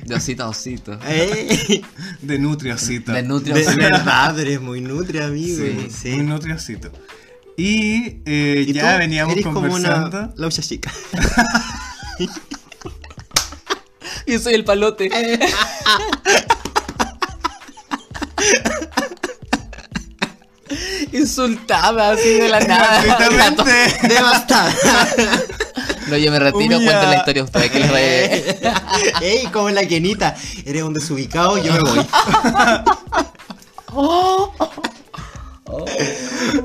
De 0.04 0.14
osito 0.14 0.44
a 0.44 0.48
osito. 0.48 0.98
Eh, 1.06 1.80
De 2.20 2.38
nutriosito. 2.38 3.12
De 3.12 3.22
nutria 3.22 3.54
a 3.54 3.58
de 3.58 3.76
verdad, 3.76 4.38
eres 4.38 4.60
muy 4.60 4.80
nutria, 4.80 5.26
amigo. 5.26 5.64
Sí, 5.64 5.88
Sí. 5.90 6.10
Muy 6.16 6.26
nutriosito. 6.26 6.90
Y, 7.56 8.20
eh, 8.26 8.64
Y 8.66 8.72
ya 8.72 8.94
tú 8.94 8.98
veníamos 8.98 9.32
eres 9.32 9.44
como 9.44 9.60
conversando. 9.60 10.18
una 10.18 10.32
laucha 10.36 10.62
chica. 10.62 10.92
Yo 14.26 14.38
soy 14.38 14.54
el 14.54 14.64
palote. 14.64 15.10
Insultada 21.12 22.12
así 22.12 22.38
de 22.38 22.48
la 22.48 22.60
nada. 22.60 23.02
Devastada. 24.02 24.74
No, 26.06 26.18
yo 26.18 26.30
me 26.30 26.38
retiro, 26.38 26.76
cuenten 26.76 27.10
la 27.10 27.16
historia 27.16 27.40
a 27.40 27.44
ustedes 27.46 27.70
que 27.70 27.80
les 27.80 27.90
regué. 27.90 28.58
Ey, 29.22 29.46
como 29.46 29.70
la 29.70 29.86
Kenita. 29.88 30.36
Eres 30.66 30.82
un 30.82 30.92
desubicado, 30.92 31.56
yo 31.56 31.72
me 31.72 31.78
voy. 31.80 32.06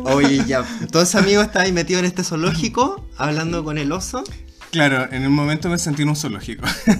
Oye, 0.05 0.43
ya. 0.45 0.65
Entonces, 0.81 1.15
amigo, 1.15 1.41
estás 1.41 1.63
ahí 1.63 1.71
metido 1.71 1.99
en 1.99 2.05
este 2.05 2.23
zoológico, 2.23 3.07
hablando 3.17 3.63
con 3.63 3.77
el 3.77 3.91
oso. 3.91 4.23
Claro, 4.71 5.07
en 5.11 5.25
un 5.25 5.33
momento 5.33 5.69
me 5.69 5.77
sentí 5.77 6.03
en 6.03 6.09
un 6.09 6.15
zoológico. 6.15 6.65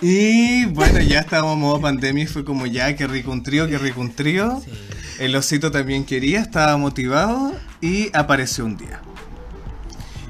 y 0.00 0.64
bueno, 0.66 1.00
ya 1.00 1.20
estábamos 1.20 1.54
en 1.54 1.60
modo 1.60 1.80
pandemia 1.80 2.24
y 2.24 2.26
fue 2.26 2.44
como 2.44 2.66
ya, 2.66 2.94
qué 2.96 3.06
rico 3.06 3.30
un 3.30 3.42
trío, 3.42 3.68
qué 3.68 3.78
rico 3.78 4.00
un 4.00 4.12
trío. 4.12 4.62
El 5.18 5.34
osito 5.36 5.70
también 5.70 6.04
quería, 6.04 6.40
estaba 6.40 6.76
motivado 6.76 7.54
y 7.80 8.10
apareció 8.12 8.64
un 8.64 8.76
día. 8.76 9.00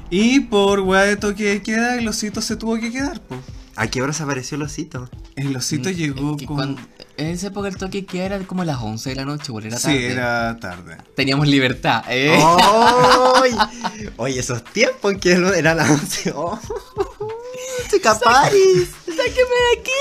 Y 0.09 0.41
por 0.41 0.81
weá 0.81 1.03
de 1.03 1.17
toque 1.17 1.43
de 1.43 1.61
queda, 1.61 1.97
el 1.97 2.07
osito 2.07 2.41
se 2.41 2.55
tuvo 2.55 2.79
que 2.79 2.91
quedar, 2.91 3.19
po. 3.19 3.35
¿A 3.79 3.87
qué 3.87 4.01
horas 4.01 4.19
apareció 4.21 4.55
el 4.55 4.63
osito? 4.63 5.07
El 5.35 5.55
osito 5.55 5.89
llegó 5.91 6.31
Es 6.31 6.37
que 6.37 6.45
con... 6.47 6.55
cuando- 6.55 6.81
en 7.15 7.27
esa 7.27 7.47
época 7.47 7.67
el 7.67 7.77
toque 7.77 8.05
que 8.05 8.23
era 8.25 8.39
como 8.39 8.63
las 8.63 8.77
11 8.81 9.09
de 9.11 9.15
la 9.15 9.25
noche, 9.25 9.45
igual 9.47 9.65
era 9.67 9.77
Sí, 9.77 9.83
tarde. 9.85 10.11
era 10.11 10.57
tarde. 10.59 10.97
Teníamos 11.15 11.47
libertad, 11.47 12.03
¿eh? 12.09 12.37
¡Ay! 12.39 13.55
Oye, 14.17 14.39
esos 14.39 14.63
tiempos 14.63 15.13
en 15.13 15.19
que 15.19 15.31
era 15.31 15.73
las 15.75 15.89
11. 16.01 16.31
¡Oh! 16.35 16.59
¡Chica 17.91 18.17
Paris! 18.19 18.89
¡Sáqueme 19.05 19.57
de 19.63 19.79
aquí! 19.79 19.91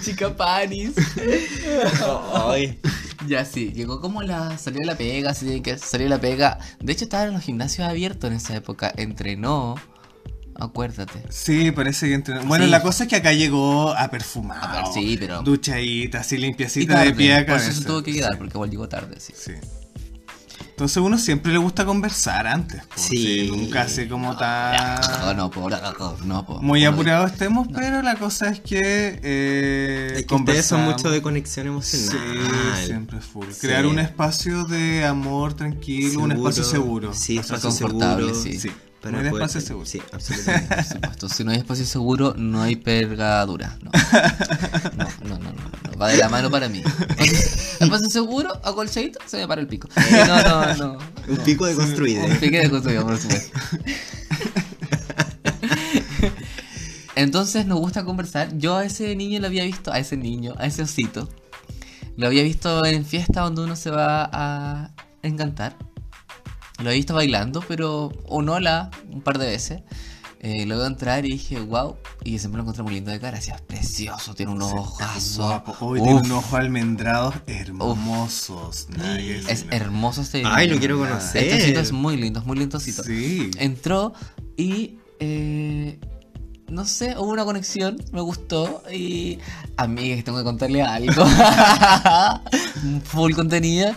Chica 0.04 0.36
Paris. 0.36 0.92
¡Ay! 2.34 2.78
Ya 3.26 3.44
sí, 3.44 3.72
llegó 3.72 4.00
como 4.00 4.22
la. 4.22 4.58
salió 4.58 4.80
de 4.80 4.86
la 4.86 4.96
pega, 4.96 5.30
así 5.30 5.60
que 5.60 5.78
salió 5.78 6.06
de 6.06 6.10
la 6.10 6.20
pega. 6.20 6.58
De 6.80 6.92
hecho, 6.92 7.04
estaba 7.04 7.24
en 7.24 7.32
los 7.34 7.42
gimnasios 7.42 7.88
abiertos 7.88 8.30
en 8.30 8.36
esa 8.36 8.54
época. 8.56 8.92
Entrenó. 8.96 9.76
Acuérdate. 10.58 11.22
Sí, 11.28 11.70
parece 11.70 12.08
que 12.08 12.14
entrenó. 12.14 12.44
Bueno, 12.44 12.64
Sí. 12.64 12.70
la 12.70 12.80
cosa 12.82 13.04
es 13.04 13.10
que 13.10 13.16
acá 13.16 13.32
llegó 13.32 13.90
a 13.96 14.08
perfumado. 14.08 14.64
A 14.66 14.72
ver, 14.76 14.84
sí, 14.94 15.16
pero- 15.18 15.42
Duchadita, 15.42 16.20
así 16.20 16.36
Y 16.36 16.38
limpiecita 16.38 16.94
tarde, 16.94 17.06
de 17.10 17.14
pie 17.14 17.34
a 17.34 17.38
por 17.38 17.46
cabeza. 17.46 17.70
eso 17.70 17.80
se 17.82 17.86
tuvo 17.86 18.02
que 18.02 18.12
quedar, 18.12 18.38
porque 18.38 18.52
igual 18.56 18.70
llegó 18.70 18.88
tarde, 18.88 19.16
sí. 19.20 19.32
Sí. 19.36 19.52
Entonces 20.70 20.98
uno 20.98 21.16
siempre 21.16 21.52
le 21.52 21.58
gusta 21.58 21.86
conversar 21.86 22.46
antes. 22.46 22.82
po. 22.84 22.92
Sí. 22.96 23.48
Nunca 23.50 23.82
así 23.82 24.06
como 24.08 24.32
No, 24.32 24.36
tan... 24.38 25.36
no, 25.36 25.50
po, 25.50 25.68
no, 26.24 26.44
po. 26.46 26.60
Muy 26.60 26.82
No, 26.84 26.90
apurados 26.90 27.32
estemos, 27.32 27.66
pero 27.74 28.02
la 28.02 28.16
cosa 28.16 28.50
es 28.50 28.60
que... 28.60 29.18
Eh, 29.22 30.12
Es 30.18 30.26
que 30.26 30.34
ustedes 30.34 30.66
son 30.66 30.84
mucho 30.84 31.10
de 31.10 31.22
conexión 31.22 31.64
Sí, 31.82 31.96
emocional. 31.96 32.84
siempre 32.86 33.20
full. 33.22 33.46
Sí. 33.52 33.60
Crear 33.60 33.86
un 33.86 33.98
espacio 33.98 34.64
de 34.64 35.06
amor 35.06 35.54
tranquilo, 35.54 36.20
un 36.20 36.32
espacio 36.32 36.62
seguro. 36.64 37.14
Sí, 37.14 37.38
espacio 37.38 37.70
confortable, 37.70 38.34
seguro. 38.34 38.60
sí. 38.60 38.70
Para 39.12 39.22
un 39.24 39.30
poder- 39.30 39.42
espacio 39.46 39.60
seguro. 39.66 39.86
Sí, 39.86 40.02
absolutamente. 40.12 40.74
Por 40.76 40.84
supuesto, 40.84 41.28
si 41.28 41.44
no 41.44 41.50
hay 41.52 41.58
espacio 41.58 41.84
seguro, 41.86 42.34
no 42.36 42.62
hay 42.62 42.76
pergadura. 42.76 43.78
No. 43.82 43.90
No, 44.96 45.38
no, 45.38 45.38
no, 45.38 45.52
no, 45.52 45.92
no. 45.92 45.98
Va 45.98 46.08
de 46.08 46.16
la 46.18 46.28
mano 46.28 46.50
para 46.50 46.68
mí. 46.68 46.82
Espacio 47.80 48.08
seguro, 48.10 48.52
a 48.64 48.72
colchadito, 48.72 49.18
se 49.26 49.38
me 49.38 49.48
para 49.48 49.60
el 49.60 49.66
pico. 49.66 49.88
Eh, 49.96 50.24
no, 50.26 50.42
no, 50.42 50.74
no. 50.76 50.98
Un 51.28 51.36
pico 51.38 51.66
de 51.66 51.74
construido. 51.74 52.24
Un 52.24 52.36
pique 52.36 52.58
de 52.60 52.70
construido, 52.70 53.04
por 53.04 53.18
supuesto. 53.18 53.58
Entonces 57.14 57.66
nos 57.66 57.78
gusta 57.78 58.04
conversar. 58.04 58.56
Yo 58.58 58.76
a 58.76 58.84
ese 58.84 59.16
niño 59.16 59.40
lo 59.40 59.46
había 59.46 59.64
visto, 59.64 59.92
a 59.92 59.98
ese 59.98 60.16
niño, 60.16 60.54
a 60.58 60.66
ese 60.66 60.82
osito, 60.82 61.28
lo 62.16 62.26
había 62.26 62.42
visto 62.42 62.84
en 62.84 63.04
fiesta 63.06 63.40
donde 63.42 63.62
uno 63.62 63.74
se 63.76 63.90
va 63.90 64.28
a 64.32 64.90
encantar. 65.22 65.76
Lo 66.78 66.88
había 66.88 66.96
visto 66.96 67.14
bailando, 67.14 67.62
pero 67.66 68.12
un 68.28 68.48
hola 68.48 68.90
un 69.10 69.22
par 69.22 69.38
de 69.38 69.46
veces. 69.46 69.82
Eh, 70.40 70.66
lo 70.66 70.76
veo 70.76 70.86
entrar 70.86 71.24
y 71.24 71.30
dije, 71.30 71.58
wow. 71.58 71.96
Y 72.22 72.38
siempre 72.38 72.58
lo 72.58 72.62
encontré 72.62 72.82
muy 72.82 72.94
lindo 72.94 73.10
de 73.10 73.18
cara. 73.18 73.38
Decía, 73.38 73.60
precioso, 73.66 74.34
tiene 74.34 74.52
unos 74.52 74.72
ojazos. 74.72 75.38
Guapo. 75.38 75.76
Hoy 75.80 76.00
tiene 76.00 76.20
unos 76.20 76.44
ojos 76.44 76.54
almendrados 76.54 77.34
hermosos. 77.46 78.88
Nada 78.90 79.16
que 79.16 79.38
Es 79.38 79.64
hermoso 79.70 80.20
este 80.20 80.42
Ay, 80.44 80.68
lo 80.68 80.78
quiero 80.78 80.98
conocer. 80.98 81.44
Este 81.44 81.62
osito 81.62 81.80
es 81.80 81.92
muy 81.92 82.16
lindo, 82.16 82.40
es 82.40 82.46
muy 82.46 82.58
lindosito. 82.58 83.02
Sí. 83.02 83.50
Entró 83.58 84.12
y 84.56 84.98
eh, 85.20 85.98
no 86.68 86.84
sé, 86.84 87.16
hubo 87.16 87.30
una 87.30 87.44
conexión, 87.44 87.96
me 88.12 88.20
gustó 88.20 88.82
y 88.92 89.38
amigas, 89.76 90.24
tengo 90.24 90.38
que 90.38 90.44
contarle 90.44 90.82
algo. 90.82 91.24
Full 93.04 93.32
contenido. 93.34 93.94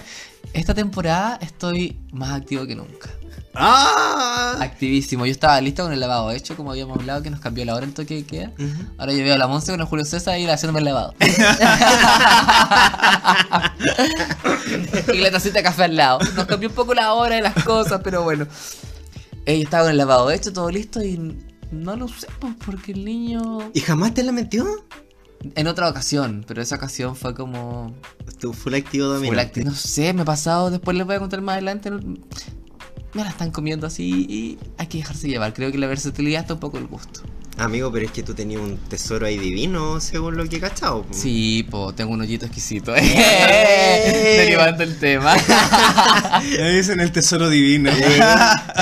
Esta 0.54 0.74
temporada 0.74 1.38
estoy 1.42 2.00
más 2.12 2.32
activo 2.32 2.66
que 2.66 2.76
nunca. 2.76 3.10
¡Ah! 3.54 4.58
Activísimo. 4.60 5.26
Yo 5.26 5.32
estaba 5.32 5.60
listo 5.62 5.84
con 5.84 5.92
el 5.92 6.00
lavado 6.00 6.32
hecho, 6.32 6.56
como 6.56 6.72
habíamos 6.72 6.98
hablado, 6.98 7.22
que 7.22 7.30
nos 7.30 7.40
cambió 7.40 7.66
la 7.66 7.76
hora 7.76 7.86
en 7.86 7.94
toque 7.94 8.16
de 8.16 8.26
queda. 8.26 8.52
Ahora 8.98 9.14
yo 9.14 9.24
veo 9.24 9.36
a 9.36 9.38
la 9.38 9.48
Monse 9.48 9.72
con 9.72 9.82
el 9.82 9.88
Julio 9.88 10.06
César 10.06 10.40
y 10.40 10.48
haciéndome 10.48 10.80
el 10.80 10.86
lavado. 10.86 11.14
y 15.14 15.18
la 15.18 15.32
tacita 15.32 15.60
de 15.60 15.64
café 15.64 15.86
al 15.86 15.96
lado. 15.96 16.20
Nos 16.36 16.46
cambió 16.46 16.70
un 16.70 16.76
poco 16.76 16.94
la 16.94 17.14
hora 17.14 17.36
de 17.36 17.42
las 17.42 17.64
cosas, 17.64 18.02
pero 18.04 18.24
bueno. 18.24 18.48
Ella 19.46 19.64
estaba 19.64 19.84
con 19.84 19.92
el 19.92 19.98
lavado 19.98 20.30
hecho, 20.32 20.54
todo 20.54 20.70
listo 20.70 21.04
y 21.04 21.18
no 21.72 21.96
lo 21.96 22.06
usé 22.06 22.28
pues, 22.40 22.54
porque 22.66 22.92
el 22.92 23.06
niño... 23.06 23.72
¿Y 23.74 23.82
jamás 23.82 24.14
te 24.14 24.24
la 24.24 24.32
metió? 24.32 24.86
En 25.56 25.68
otra 25.68 25.90
ocasión, 25.90 26.44
pero 26.48 26.62
esa 26.62 26.76
ocasión 26.76 27.16
fue 27.16 27.34
como... 27.34 27.94
Tu 28.40 28.54
full 28.54 28.74
activo 28.74 29.08
dominante. 29.08 29.64
no 29.64 29.74
sé, 29.74 30.14
me 30.14 30.24
ha 30.24 30.26
pasado, 30.26 30.70
después 30.70 30.96
les 30.98 31.06
voy 31.06 31.16
a 31.16 31.20
contar 31.20 31.42
más 31.42 31.54
adelante. 31.54 31.92
Me 31.92 33.24
la 33.24 33.30
están 33.30 33.52
comiendo 33.52 33.88
así 33.88 34.26
y 34.30 34.58
hay 34.78 34.88
que 34.88 35.00
dejarse 35.00 35.28
llevar. 35.28 35.54
Creo 35.54 35.72
que 35.72 35.78
la 35.78 35.88
versatilidad 35.88 36.42
está 36.42 36.56
un 36.56 36.60
poco 36.60 36.78
el 36.78 36.88
gusto. 36.88 37.22
Amigo, 37.58 37.92
pero 37.92 38.06
es 38.06 38.12
que 38.12 38.24
tú 38.24 38.34
tenías 38.34 38.62
un 38.62 38.78
tesoro 38.78 39.26
ahí 39.26 39.38
divino, 39.38 40.00
según 40.00 40.38
lo 40.38 40.48
que 40.48 40.58
he 40.58 40.60
cachado. 40.62 41.04
po. 41.04 41.14
Sí, 41.14 41.68
po, 41.70 41.94
tengo 41.94 42.14
un 42.14 42.22
hoyito 42.22 42.46
exquisito. 42.46 42.96
¡Eh! 42.96 43.02
Derivando 44.46 44.84
el 44.84 44.98
tema. 44.98 45.36
Ya 45.38 46.68
dicen 46.70 47.02
el 47.02 47.12
tesoro 47.12 47.50
divino. 47.50 47.92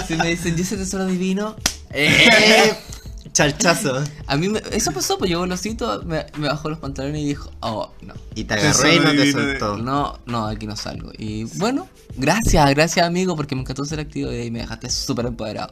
si 0.07 0.15
me 0.15 0.29
dicen, 0.29 0.55
¿y 0.57 0.61
ese 0.61 0.77
tesoro 0.77 1.07
divino? 1.07 1.55
Charchazo. 3.37 4.03
A 4.25 4.35
mí 4.35 4.49
me- 4.49 4.63
eso 4.71 4.91
pasó, 4.91 5.19
pues 5.19 5.29
llegó 5.29 5.43
el 5.43 5.51
osito, 5.51 6.01
me, 6.05 6.25
me 6.37 6.47
bajó 6.47 6.69
los 6.69 6.79
pantalones 6.79 7.21
y 7.21 7.25
dijo, 7.25 7.51
oh, 7.59 7.91
no. 8.01 8.15
Y 8.33 8.45
te 8.45 8.55
agarró 8.55 8.91
y 8.91 8.99
no 8.99 9.11
te 9.11 9.31
soltó. 9.31 9.77
No, 9.77 10.19
no, 10.25 10.47
aquí 10.47 10.65
no 10.65 10.75
salgo. 10.75 11.11
Y 11.19 11.43
bueno, 11.43 11.87
gracias, 12.15 12.67
gracias 12.71 13.05
amigo, 13.05 13.35
porque 13.35 13.53
me 13.53 13.61
encantó 13.61 13.85
ser 13.85 13.99
activo 13.99 14.31
y 14.31 14.37
ahí 14.37 14.49
me 14.49 14.61
dejaste 14.61 14.89
súper 14.89 15.27
empoderado. 15.27 15.71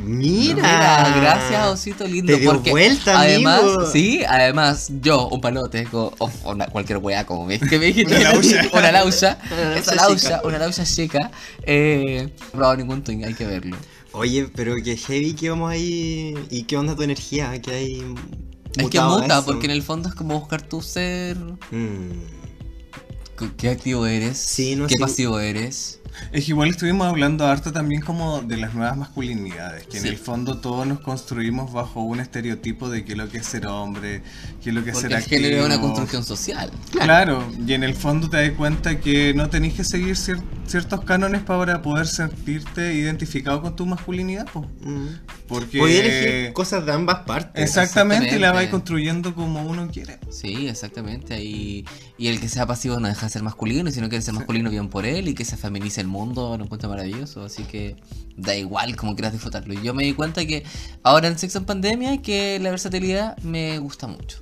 Mira. 0.00 0.54
Mira, 0.54 1.14
gracias, 1.16 1.66
osito 1.66 2.06
lindo. 2.06 2.32
Te 2.32 2.38
dio 2.38 2.52
porque 2.52 2.70
vuelta, 2.70 3.18
además, 3.20 3.60
amigo. 3.60 3.86
Sí, 3.86 4.22
además, 4.28 4.92
yo, 5.00 5.26
un 5.28 5.40
palote, 5.40 5.88
o, 5.92 6.12
cualquier 6.70 6.98
wea 6.98 7.26
como 7.26 7.44
me, 7.44 7.58
que 7.58 7.76
me 7.76 7.86
dijiste. 7.86 8.16
Una 8.16 8.30
laucha. 8.30 8.68
una 8.72 8.92
laucha. 8.92 9.38
Una 9.50 9.76
Esa 9.76 9.94
laucha 9.96 10.40
una 10.44 10.58
laucha 10.58 10.84
chica. 10.84 11.32
Eh, 11.64 12.28
no 12.38 12.46
he 12.46 12.50
probado 12.52 12.76
ningún 12.76 13.02
twing, 13.02 13.24
hay 13.24 13.34
que 13.34 13.46
verlo. 13.46 13.76
Oye, 14.12 14.48
pero 14.54 14.74
que 14.76 14.96
heavy 14.96 15.34
que 15.34 15.50
vamos 15.50 15.70
ahí. 15.70 16.34
¿Y 16.50 16.64
qué 16.64 16.76
onda 16.76 16.96
tu 16.96 17.02
energía? 17.02 17.60
Que 17.62 17.70
hay. 17.72 18.14
Es 18.76 18.88
que 18.88 19.00
muta, 19.00 19.38
eso? 19.38 19.44
porque 19.46 19.66
en 19.66 19.72
el 19.72 19.82
fondo 19.82 20.08
es 20.08 20.14
como 20.14 20.38
buscar 20.38 20.62
tu 20.62 20.80
ser. 20.82 21.36
Mm. 21.70 22.10
¿Qué- 23.38 23.50
¿Qué 23.56 23.68
activo 23.70 24.06
eres? 24.06 24.36
Sí, 24.38 24.74
no 24.76 24.86
¿Qué 24.86 24.94
sé. 24.94 25.00
pasivo 25.00 25.38
eres? 25.40 25.99
Es 26.32 26.44
que 26.44 26.50
igual 26.50 26.70
estuvimos 26.70 27.06
hablando 27.06 27.46
harto 27.46 27.72
también 27.72 28.00
como 28.02 28.40
de 28.42 28.56
las 28.56 28.74
nuevas 28.74 28.96
masculinidades, 28.96 29.86
que 29.86 29.98
Sí. 30.00 30.06
en 30.06 30.12
el 30.14 30.18
fondo 30.18 30.58
todos 30.58 30.86
nos 30.86 31.00
construimos 31.00 31.72
bajo 31.72 32.02
un 32.02 32.20
estereotipo 32.20 32.88
de 32.90 33.04
qué 33.04 33.12
es 33.12 33.18
lo 33.18 33.28
que 33.28 33.38
es 33.38 33.46
ser 33.46 33.66
hombre, 33.66 34.22
qué 34.62 34.70
es 34.70 34.74
lo 34.74 34.84
que 34.84 34.90
es 34.90 34.96
Porque 34.96 35.08
ser 35.08 35.18
el 35.18 35.24
género 35.24 35.60
es 35.60 35.66
una 35.66 35.80
construcción 35.80 36.24
social. 36.24 36.70
Claro, 36.92 37.44
y 37.66 37.72
en 37.72 37.82
el 37.84 37.94
fondo 37.94 38.28
te 38.28 38.36
das 38.36 38.56
cuenta 38.56 39.00
que 39.00 39.34
no 39.34 39.48
tenés 39.50 39.74
que 39.74 39.84
seguir 39.84 40.14
cier- 40.16 40.42
ciertos 40.66 41.04
cánones 41.04 41.42
para 41.42 41.82
poder 41.82 42.06
sentirte 42.06 42.94
identificado 42.94 43.60
con 43.62 43.74
tu 43.76 43.86
masculinidad, 43.86 44.46
po. 44.52 44.66
Mm. 44.82 45.06
porque 45.48 45.78
Podía 45.80 46.04
elegir 46.04 46.52
cosas 46.52 46.86
de 46.86 46.92
ambas 46.92 47.20
partes. 47.26 47.60
exactamente, 47.64 48.26
y 48.26 48.28
la 48.28 48.34
Exactamente. 48.36 48.54
vais 48.56 48.68
construyendo 48.70 49.34
como 49.34 49.62
uno 49.64 49.88
quiere. 49.90 50.18
Sí, 50.30 50.68
exactamente. 50.68 51.42
Y, 51.42 51.84
y 52.18 52.28
el 52.28 52.38
que 52.38 52.48
sea 52.48 52.66
pasivo 52.66 53.00
no 53.00 53.08
deja 53.08 53.26
de 53.26 53.32
ser 53.32 53.42
masculino, 53.42 53.88
y 53.88 53.92
si 53.92 54.00
no 54.00 54.08
quiere 54.08 54.22
ser 54.22 54.34
masculino, 54.34 54.70
bien 54.70 54.88
por 54.88 55.06
él, 55.06 55.26
y 55.28 55.34
que 55.34 55.44
se 55.44 55.56
feminice 55.56 55.99
el 56.00 56.08
mundo, 56.08 56.56
lo 56.56 56.64
encuentro 56.64 56.88
maravilloso. 56.88 57.44
Así 57.44 57.64
que 57.64 57.96
da 58.36 58.56
igual 58.56 58.96
como 58.96 59.14
quieras 59.14 59.32
disfrutarlo. 59.32 59.74
Y 59.74 59.82
yo 59.82 59.94
me 59.94 60.04
di 60.04 60.14
cuenta 60.14 60.44
que 60.46 60.64
ahora 61.02 61.28
en 61.28 61.38
Sexo 61.38 61.58
en 61.58 61.64
Pandemia, 61.64 62.22
que 62.22 62.58
la 62.60 62.70
versatilidad 62.70 63.36
me 63.38 63.78
gusta 63.78 64.06
mucho. 64.06 64.40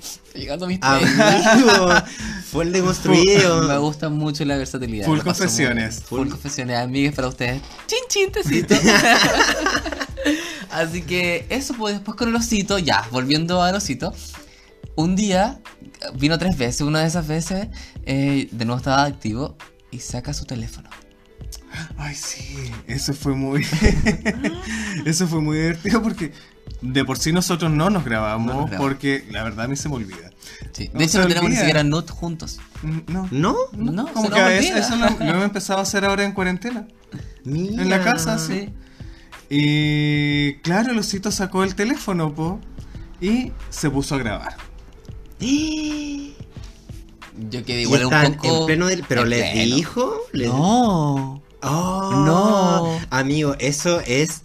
Estoy 0.00 0.42
llegando 0.42 0.66
a 0.66 0.68
mis 0.68 0.78
Amigo, 0.82 1.88
fue 2.50 2.64
el 2.64 2.70
Me 2.70 2.78
deconstruido. 2.78 3.80
gusta 3.80 4.08
mucho 4.08 4.44
la 4.44 4.56
versatilidad. 4.56 5.06
Full 5.06 5.20
confesiones. 5.20 6.02
Full 6.02 6.28
confesiones, 6.28 6.76
amigas, 6.78 7.14
para 7.14 7.28
ustedes. 7.28 7.62
Chin, 7.86 7.98
chin, 8.08 8.32
tecito. 8.32 8.74
Así 10.70 11.02
que 11.02 11.46
eso, 11.48 11.74
pues 11.74 11.94
después 11.94 12.16
con 12.16 12.28
el 12.28 12.36
osito, 12.36 12.78
ya, 12.78 13.06
volviendo 13.10 13.62
al 13.62 13.74
osito. 13.76 14.12
Un 14.94 15.16
día, 15.16 15.60
vino 16.14 16.38
tres 16.38 16.56
veces, 16.56 16.82
una 16.82 17.00
de 17.00 17.06
esas 17.06 17.26
veces, 17.26 17.68
eh, 18.04 18.48
de 18.50 18.64
nuevo 18.64 18.78
estaba 18.78 19.04
activo 19.04 19.56
y 19.90 20.00
saca 20.00 20.32
su 20.32 20.44
teléfono. 20.44 20.88
Ay, 21.98 22.14
sí, 22.14 22.70
eso 22.86 23.12
fue 23.12 23.34
muy. 23.34 23.66
eso 25.04 25.26
fue 25.26 25.40
muy 25.40 25.58
divertido 25.58 26.02
porque 26.02 26.32
de 26.80 27.04
por 27.04 27.18
sí 27.18 27.32
nosotros 27.32 27.70
no 27.70 27.90
nos 27.90 28.04
grabamos, 28.04 28.46
No 28.46 28.60
nos 28.62 28.70
grabamos. 28.70 28.88
porque 28.92 29.24
la 29.30 29.42
verdad 29.42 29.66
a 29.66 29.68
mí 29.68 29.76
se 29.76 29.88
me 29.88 29.96
olvida. 29.96 30.30
Sí. 30.72 30.90
No 30.92 30.98
De 30.98 31.04
hecho, 31.04 31.20
no 31.20 31.28
tenemos 31.28 31.50
ni 31.50 31.56
siquiera 31.56 31.82
nude 31.82 32.08
juntos. 32.08 32.60
No. 33.08 33.28
¿No? 33.30 33.56
No, 33.72 34.06
Como 34.12 34.30
que 34.30 34.58
eso 34.58 34.96
lo, 34.96 35.10
lo 35.10 35.24
hemos 35.32 35.44
empezado 35.44 35.80
a 35.80 35.82
hacer 35.82 36.04
ahora 36.04 36.24
en 36.24 36.32
cuarentena. 36.32 36.86
Mira. 37.44 37.82
En 37.82 37.90
la 37.90 38.02
casa, 38.02 38.38
sí. 38.38 38.68
Sí. 38.68 38.74
Y 39.48 40.54
claro, 40.62 40.92
el 40.92 40.98
osito 40.98 41.30
sacó 41.30 41.62
el 41.62 41.74
teléfono, 41.74 42.34
po, 42.34 42.60
y 43.20 43.52
se 43.70 43.90
puso 43.90 44.14
a 44.16 44.18
grabar. 44.18 44.56
Yo 47.50 47.64
quedé 47.64 47.82
igual 47.82 48.06
un 48.06 48.12
están 48.14 48.34
poco. 48.34 48.60
en 48.60 48.66
pleno 48.66 48.86
del... 48.86 49.04
¿Pero 49.06 49.22
en 49.22 49.30
les 49.30 49.52
pleno. 49.52 49.76
dijo? 49.76 50.14
¿Les- 50.32 50.48
No. 50.48 51.42
Oh, 51.62 52.10
No. 52.26 52.98
Amigo, 53.10 53.54
eso 53.58 54.00
es... 54.00 54.42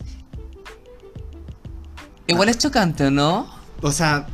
Igual 2.27 2.49
es 2.49 2.57
chocante, 2.57 3.05
¿o 3.05 3.11
no? 3.11 3.47
O 3.81 3.91
sea... 3.91 4.27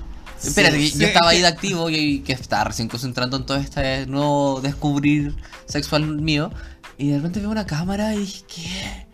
Espérate, 0.44 0.78
sí, 0.78 0.92
yo 0.92 0.98
sí, 1.00 1.04
estaba 1.06 1.32
es 1.32 1.36
ahí 1.38 1.42
de 1.42 1.48
activo 1.48 1.90
y 1.90 2.20
que 2.20 2.34
estaba 2.34 2.66
recién 2.66 2.88
concentrando 2.88 3.38
en 3.38 3.46
todo 3.48 3.58
este 3.58 4.06
nuevo 4.06 4.62
descubrir 4.62 5.36
sexual 5.66 6.06
mío. 6.22 6.52
Y 7.00 7.10
de 7.10 7.16
repente 7.18 7.40
veo 7.40 7.50
una 7.50 7.66
cámara 7.66 8.14
y 8.14 8.20
dije, 8.20 8.44
¿qué? 8.48 9.08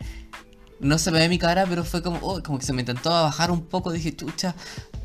No 0.82 0.98
se 0.98 1.12
me 1.12 1.20
ve 1.20 1.30
mi 1.30 1.40
cara, 1.40 1.66
pero 1.66 1.86
fue 1.86 2.04
como, 2.04 2.20
oh, 2.22 2.44
como 2.44 2.60
que 2.60 2.66
se 2.66 2.74
me 2.74 2.82
intentó 2.82 3.10
bajar 3.10 3.52
un 3.52 3.62
poco. 3.62 3.94
Dije, 3.94 4.14
chucha, 4.14 4.54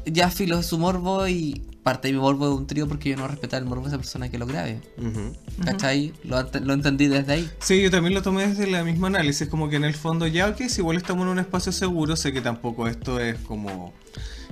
ya 0.07 0.28
filo 0.28 0.57
de 0.57 0.64
su 0.64 0.76
morbo 0.76 1.28
y 1.28 1.62
parte 1.88 2.09
de 2.09 2.14
mi 2.14 2.21
morbo 2.21 2.49
de 2.49 2.54
un 2.54 2.66
trío 2.66 2.87
porque 2.88 3.11
yo 3.11 3.16
no 3.16 3.26
respetaba 3.28 3.59
el 3.61 3.64
morbo 3.66 3.83
de 3.85 3.88
esa 3.88 3.97
persona 3.99 4.28
que 4.30 4.38
lo 4.38 4.47
grabe. 4.47 4.80
Ujú. 4.99 5.33
¿Cachai? 5.64 6.12
Lo, 6.25 6.42
lo 6.62 6.73
entendí 6.75 7.07
desde 7.07 7.33
ahí. 7.33 7.50
Sí, 7.61 7.80
yo 7.83 7.90
también 7.90 8.14
lo 8.14 8.23
tomé 8.23 8.47
desde 8.47 8.66
la 8.71 8.85
misma 8.85 9.07
análisis, 9.09 9.49
como 9.49 9.68
que 9.68 9.76
en 9.76 9.85
el 9.85 9.95
fondo 9.95 10.26
ya, 10.26 10.49
ok, 10.49 10.62
si 10.68 10.80
igual 10.80 10.97
estamos 10.99 11.23
en 11.25 11.28
un 11.30 11.38
espacio 11.38 11.73
seguro, 11.73 12.14
sé 12.16 12.33
que 12.33 12.40
tampoco 12.40 12.88
esto 12.88 13.18
es 13.21 13.38
como 13.40 13.95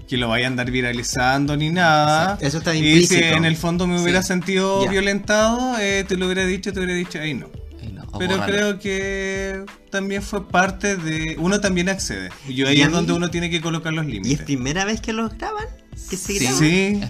que 0.08 0.16
lo 0.16 0.28
vaya 0.28 0.46
a 0.46 0.48
andar 0.48 0.70
viralizando 0.70 1.56
ni 1.56 1.70
nada. 1.70 2.22
Exacto, 2.34 2.46
eso 2.46 2.58
está 2.58 2.74
Y 2.74 2.78
si 2.80 2.88
implícito. 2.88 3.36
en 3.36 3.44
el 3.44 3.56
fondo 3.56 3.86
me 3.86 4.00
hubiera 4.00 4.22
Sí. 4.22 4.28
sentido 4.28 4.84
Ya. 4.84 4.90
violentado, 4.90 5.78
eh, 5.80 6.04
te 6.08 6.16
lo 6.16 6.26
hubiera 6.26 6.44
dicho, 6.46 6.72
te 6.72 6.78
hubiera 6.78 6.94
dicho, 6.94 7.18
ahí 7.20 7.34
no. 7.34 7.48
Pero 8.18 8.38
bórralo. 8.38 8.50
creo 8.52 8.78
que 8.78 9.64
también 9.90 10.22
fue 10.22 10.48
parte 10.48 10.96
de... 10.96 11.36
Uno 11.38 11.60
también 11.60 11.90
accede. 11.90 12.30
Y 12.48 12.54
yo 12.54 12.66
ahí 12.66 12.78
Y 12.78 12.82
es 12.82 12.90
donde 12.90 13.12
uno 13.12 13.28
tiene 13.30 13.50
que 13.50 13.60
colocar 13.60 13.92
los 13.92 14.06
¿Y 14.06 14.08
es 14.08 14.14
límites. 14.14 14.40
primera 14.46 14.86
vez 14.86 15.02
que 15.02 15.12
los 15.12 15.36
graban? 15.36 15.66
¿Que 16.08 16.16
se 16.16 16.38
Sí. 16.38 17.00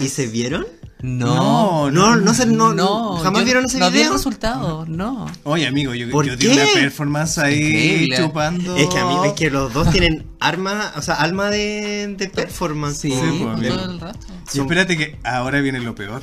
¿Y, 0.00 0.08
se 0.08 0.26
vieron? 0.26 0.66
No. 1.02 1.90
No, 1.90 2.16
no, 2.16 2.34
se, 2.34 2.46
no, 2.46 2.74
no, 2.74 3.16
jamás 3.16 3.40
yo 3.40 3.44
vieron 3.46 3.64
ese 3.64 3.78
no 3.78 3.86
vi 3.90 3.98
el 3.98 4.02
video. 4.02 4.12
resultado, 4.12 4.84
no. 4.86 5.30
Oye, 5.44 5.66
amigo, 5.66 5.94
yo, 5.94 6.10
¿Por 6.10 6.26
yo 6.26 6.36
di 6.36 6.46
qué? 6.46 6.52
una 6.52 6.64
performance 6.74 7.38
ahí 7.38 7.54
Increíble. 7.58 8.16
chupando... 8.18 8.76
Es 8.76 8.88
que 8.88 8.98
a 8.98 9.06
mí 9.06 9.14
es 9.24 9.32
que 9.32 9.50
los 9.50 9.72
dos 9.72 9.90
tienen 9.90 10.26
arma, 10.40 10.92
o 10.96 11.02
sea, 11.02 11.14
alma 11.14 11.48
de, 11.48 12.14
de 12.18 12.28
performance. 12.28 12.98
Sí, 12.98 13.08
po. 13.10 13.16
Sí, 13.20 13.38
pues, 13.56 13.68
todo 13.68 13.90
el 13.90 14.00
rato. 14.00 14.26
Y 14.52 14.58
espérate 14.60 14.96
que 14.98 15.18
ahora 15.24 15.60
viene 15.60 15.80
lo 15.80 15.94
peor. 15.94 16.22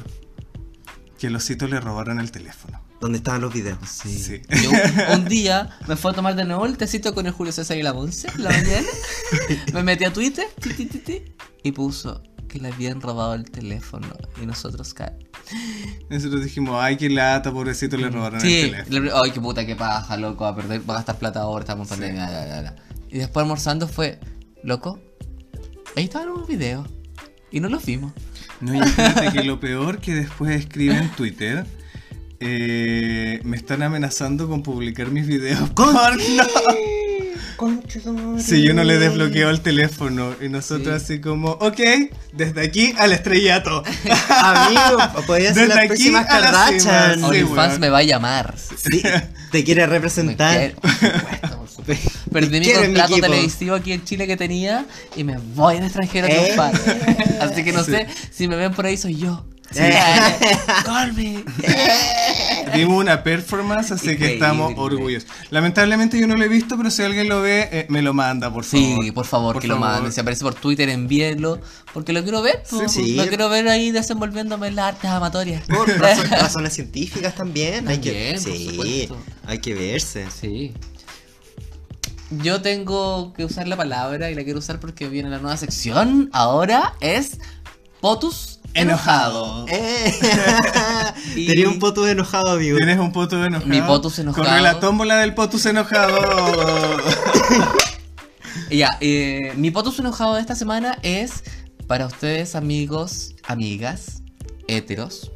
Que 1.18 1.32
los 1.32 1.44
ositos 1.44 1.70
le 1.72 1.80
robaron 1.80 2.20
el 2.20 2.30
teléfono. 2.32 2.80
¿Dónde 3.00 3.18
estaban 3.20 3.42
los 3.42 3.54
videos? 3.54 3.78
Sí. 3.90 4.18
Sí. 4.18 4.42
Yo 4.64 4.70
un 5.16 5.26
día 5.26 5.70
me 5.88 5.96
fue 5.96 6.12
a 6.12 6.14
tomar 6.14 6.36
de 6.36 6.46
nuevo 6.46 6.66
el 6.66 6.78
tecito 6.78 7.14
con 7.16 7.26
el 7.26 7.32
Julio 7.32 7.54
César 7.54 7.78
y 7.78 7.84
la 7.84 7.94
Monse 7.94 8.28
en 8.36 8.44
la 8.44 8.50
mañana. 8.52 8.88
me 9.74 9.84
metí 9.84 10.04
a 10.04 10.14
Twitter 10.14 10.46
ti, 10.62 10.70
ti, 10.74 10.86
ti, 10.86 11.00
ti, 11.00 11.24
y 11.68 11.72
puso 11.72 12.22
que 12.48 12.60
le 12.60 12.70
habían 12.70 13.02
robado 13.02 13.34
el 13.36 13.50
teléfono. 13.50 14.08
Y 14.42 14.46
nosotros 14.46 14.96
Nosotros 16.10 16.44
dijimos, 16.44 16.78
ay, 16.82 16.98
qué 16.98 17.10
lata, 17.10 17.52
pobrecito, 17.52 17.98
le 17.98 18.10
robaron 18.10 18.40
el 18.42 18.86
teléfono. 18.86 19.12
ay, 19.24 19.32
qué 19.32 19.42
puta, 19.42 19.66
qué 19.66 19.76
paja, 19.76 20.18
loco, 20.18 20.46
a 20.46 20.56
perder, 20.56 20.82
va 20.90 20.96
a 20.96 20.98
gastar 20.98 21.18
plata 21.20 21.42
ahora, 21.42 21.64
estamos 21.64 21.88
en 21.92 22.00
pandemia, 22.00 22.30
la, 22.30 22.46
la, 22.46 22.62
la. 22.62 22.76
Y 23.10 23.18
después 23.20 23.44
almorzando 23.44 23.88
fue, 23.88 24.20
loco, 24.64 25.00
ahí 25.96 26.06
estaban 26.06 26.30
unos 26.30 26.48
videos. 26.48 26.88
Y 27.52 27.60
no 27.62 27.70
los 27.70 27.86
vimos. 27.86 28.12
No, 28.60 28.74
espérate 28.84 29.32
que 29.32 29.44
lo 29.44 29.60
peor 29.60 30.00
que 30.00 30.14
después 30.16 30.60
escribe 30.60 30.98
en 30.98 31.10
Twitter. 31.12 31.66
eh, 32.40 33.40
me 33.44 33.56
están 33.58 33.82
amenazando 33.84 34.48
con 34.50 34.64
publicar 34.64 35.10
mis 35.12 35.26
videos 35.28 35.70
porno. 35.72 36.22
Concha. 37.58 38.00
Si 38.40 38.62
yo 38.62 38.74
no 38.74 38.84
le 38.84 38.98
desbloqueo 39.00 39.50
el 39.50 39.62
teléfono. 39.62 40.36
Y 40.40 40.48
nosotros 40.48 41.02
así 41.04 41.20
como, 41.20 41.50
ok, 41.52 41.80
desde 42.32 42.62
aquí 42.66 42.94
al 42.98 43.12
estrellato. 43.14 43.84
Amigo, 44.30 44.98
podría 45.26 45.54
ser 45.54 45.64
Desde 45.64 45.68
las 45.70 45.78
aquí 45.80 45.88
próximas 45.88 46.30
a 46.30 46.40
la 46.40 46.52
Kardashian. 46.52 46.80
cima, 47.16 47.16
Sí, 47.16 47.24
OnlyFans 47.42 47.80
me 47.80 47.90
va 47.90 47.98
a 47.98 48.04
llamar. 48.04 48.56
Sí, 48.58 49.02
te 49.52 49.64
quiere 49.64 49.82
Me 49.82 49.94
representar. 49.94 50.58
quiere- 50.58 50.76
por 50.76 50.90
supuesto, 50.92 51.58
por 51.58 51.70
supuesto. 51.70 52.10
Perdí 52.32 52.60
mi 52.60 52.66
Quiero 52.66 52.82
contrato 52.82 53.16
televisivo 53.20 53.76
aquí 53.76 53.92
en 53.94 54.04
Chile 54.04 54.28
que 54.28 54.38
tenía 54.38 54.86
y 55.16 55.24
me 55.24 55.38
voy 55.38 55.78
al 55.78 55.84
extranjero 55.86 56.28
a 56.28 56.30
Eh. 56.30 56.42
triunfar. 56.44 56.74
Así 57.42 57.64
que 57.64 57.72
no 57.74 57.84
sé 57.84 58.08
si 58.32 58.48
me 58.48 58.56
ven 58.56 58.74
por 58.74 58.86
ahí 58.86 58.98
soy 58.98 59.16
yo. 59.16 59.46
Sí. 59.72 59.80
Eh. 59.82 60.34
Call 60.86 61.14
me. 61.14 61.44
Dimos 62.74 63.02
una 63.02 63.24
performance, 63.24 63.92
así 63.92 64.18
que 64.18 64.34
estamos 64.34 64.74
orgullosos. 64.78 65.30
Lamentablemente 65.50 66.20
yo 66.20 66.28
no 66.28 66.36
lo 66.36 66.44
he 66.44 66.48
visto, 66.48 66.78
pero 66.78 66.90
si 66.90 67.04
alguien 67.04 67.28
lo 67.28 67.42
ve, 67.42 67.68
eh, 67.72 67.86
me 67.90 68.02
lo 68.02 68.14
manda, 68.14 68.52
por 68.52 68.64
favor. 68.64 69.04
Sí, 69.04 69.12
por 69.12 69.26
favor, 69.26 69.60
que 69.60 69.68
lo 69.68 69.78
manden. 69.78 70.12
Si 70.12 70.20
aparece 70.20 70.44
por 70.44 70.56
Twitter, 70.56 70.90
envíenlo. 70.90 71.60
Porque 71.94 72.14
lo 72.14 72.24
quiero 72.24 72.42
ver. 72.42 72.64
Sí. 72.88 73.16
Lo 73.16 73.28
quiero 73.28 73.50
ver 73.50 73.68
ahí 73.68 73.92
desenvolviéndome 73.92 74.68
en 74.68 74.76
las 74.76 74.94
artes 74.96 75.10
amatorias. 75.10 75.64
Por 75.68 75.88
razones 76.00 76.74
científicas 76.74 77.36
también. 77.36 77.88
hay 77.88 78.00
que, 78.00 78.38
sí, 78.38 79.10
hay 79.46 79.60
que 79.60 79.74
verse. 79.74 80.28
Sí. 80.30 80.74
Yo 82.30 82.62
tengo 82.62 83.34
que 83.34 83.46
usar 83.46 83.68
la 83.68 83.78
palabra 83.78 84.30
y 84.30 84.36
la 84.36 84.44
quiero 84.44 84.60
usar 84.60 84.80
porque 84.80 85.08
viene 85.08 85.30
la 85.30 85.40
nueva 85.40 85.56
sección. 85.56 86.30
Ahora 86.34 86.94
es 87.00 87.40
Potus 88.02 88.57
enojado. 88.74 89.66
Eh. 89.70 90.14
Y- 91.36 91.48
Tenía 91.48 91.68
un 91.70 91.80
poto 91.80 92.08
enojado, 92.08 92.52
amigo. 92.52 92.78
Tienes 92.78 93.00
un 93.00 93.12
potus 93.12 93.46
enojado. 93.46 93.68
Mi 93.70 93.82
potus 93.82 94.18
enojado. 94.20 94.46
Corre 94.48 94.62
la 94.62 94.80
tómbola 94.80 95.18
del 95.18 95.34
potus 95.34 95.66
enojado. 95.66 96.18
Ya, 98.70 98.98
eh, 99.00 99.54
mi 99.56 99.72
potus 99.72 99.98
enojado 100.00 100.36
de 100.36 100.42
esta 100.42 100.56
semana 100.56 100.98
es 101.02 101.44
para 101.86 102.06
ustedes, 102.06 102.54
amigos, 102.56 103.34
amigas, 103.48 104.24
heteros, 104.68 105.32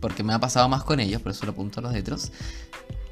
porque 0.00 0.22
me 0.22 0.32
ha 0.32 0.38
pasado 0.40 0.68
más 0.70 0.82
con 0.82 0.98
ellos, 0.98 1.20
por 1.20 1.32
eso 1.32 1.44
lo 1.44 1.52
apunto 1.52 1.80
a 1.80 1.82
los 1.82 1.94
heteros, 1.94 2.32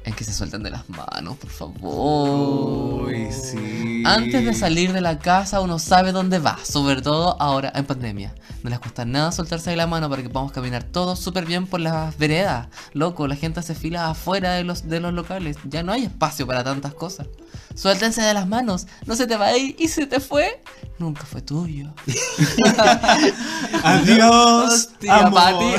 en 0.03 0.13
que 0.13 0.23
se 0.23 0.33
suelten 0.33 0.63
de 0.63 0.71
las 0.71 0.89
manos, 0.89 1.37
por 1.37 1.49
favor. 1.49 3.07
Uy, 3.07 3.31
sí. 3.31 4.03
Antes 4.05 4.45
de 4.45 4.53
salir 4.53 4.93
de 4.93 5.01
la 5.01 5.19
casa 5.19 5.61
uno 5.61 5.79
sabe 5.79 6.11
dónde 6.11 6.39
va, 6.39 6.57
sobre 6.63 7.01
todo 7.01 7.39
ahora 7.41 7.71
en 7.75 7.85
pandemia. 7.85 8.33
No 8.63 8.69
les 8.69 8.79
cuesta 8.79 9.05
nada 9.05 9.31
soltarse 9.31 9.71
de 9.71 9.75
la 9.75 9.87
mano 9.87 10.09
para 10.09 10.21
que 10.21 10.29
podamos 10.29 10.51
caminar 10.51 10.83
todos 10.83 11.19
súper 11.19 11.45
bien 11.45 11.67
por 11.67 11.79
las 11.79 12.17
veredas. 12.17 12.67
Loco, 12.93 13.27
la 13.27 13.35
gente 13.35 13.59
hace 13.59 13.75
filas 13.75 14.09
afuera 14.09 14.53
de 14.53 14.63
los, 14.63 14.87
de 14.87 14.99
los 14.99 15.13
locales. 15.13 15.57
Ya 15.65 15.83
no 15.83 15.91
hay 15.91 16.03
espacio 16.03 16.45
para 16.45 16.63
tantas 16.63 16.93
cosas. 16.93 17.27
Suéltense 17.75 18.21
de 18.21 18.33
las 18.33 18.47
manos. 18.47 18.87
No 19.05 19.15
se 19.15 19.27
te 19.27 19.35
va 19.37 19.47
a 19.47 19.57
ir 19.57 19.75
y 19.79 19.87
se 19.87 20.05
te 20.05 20.19
fue. 20.19 20.61
Nunca 20.99 21.23
fue 21.23 21.41
tuyo. 21.41 21.89
Adiós, 23.83 24.73
Hostia, 24.73 25.17
amor. 25.17 25.33
Pati. 25.33 25.75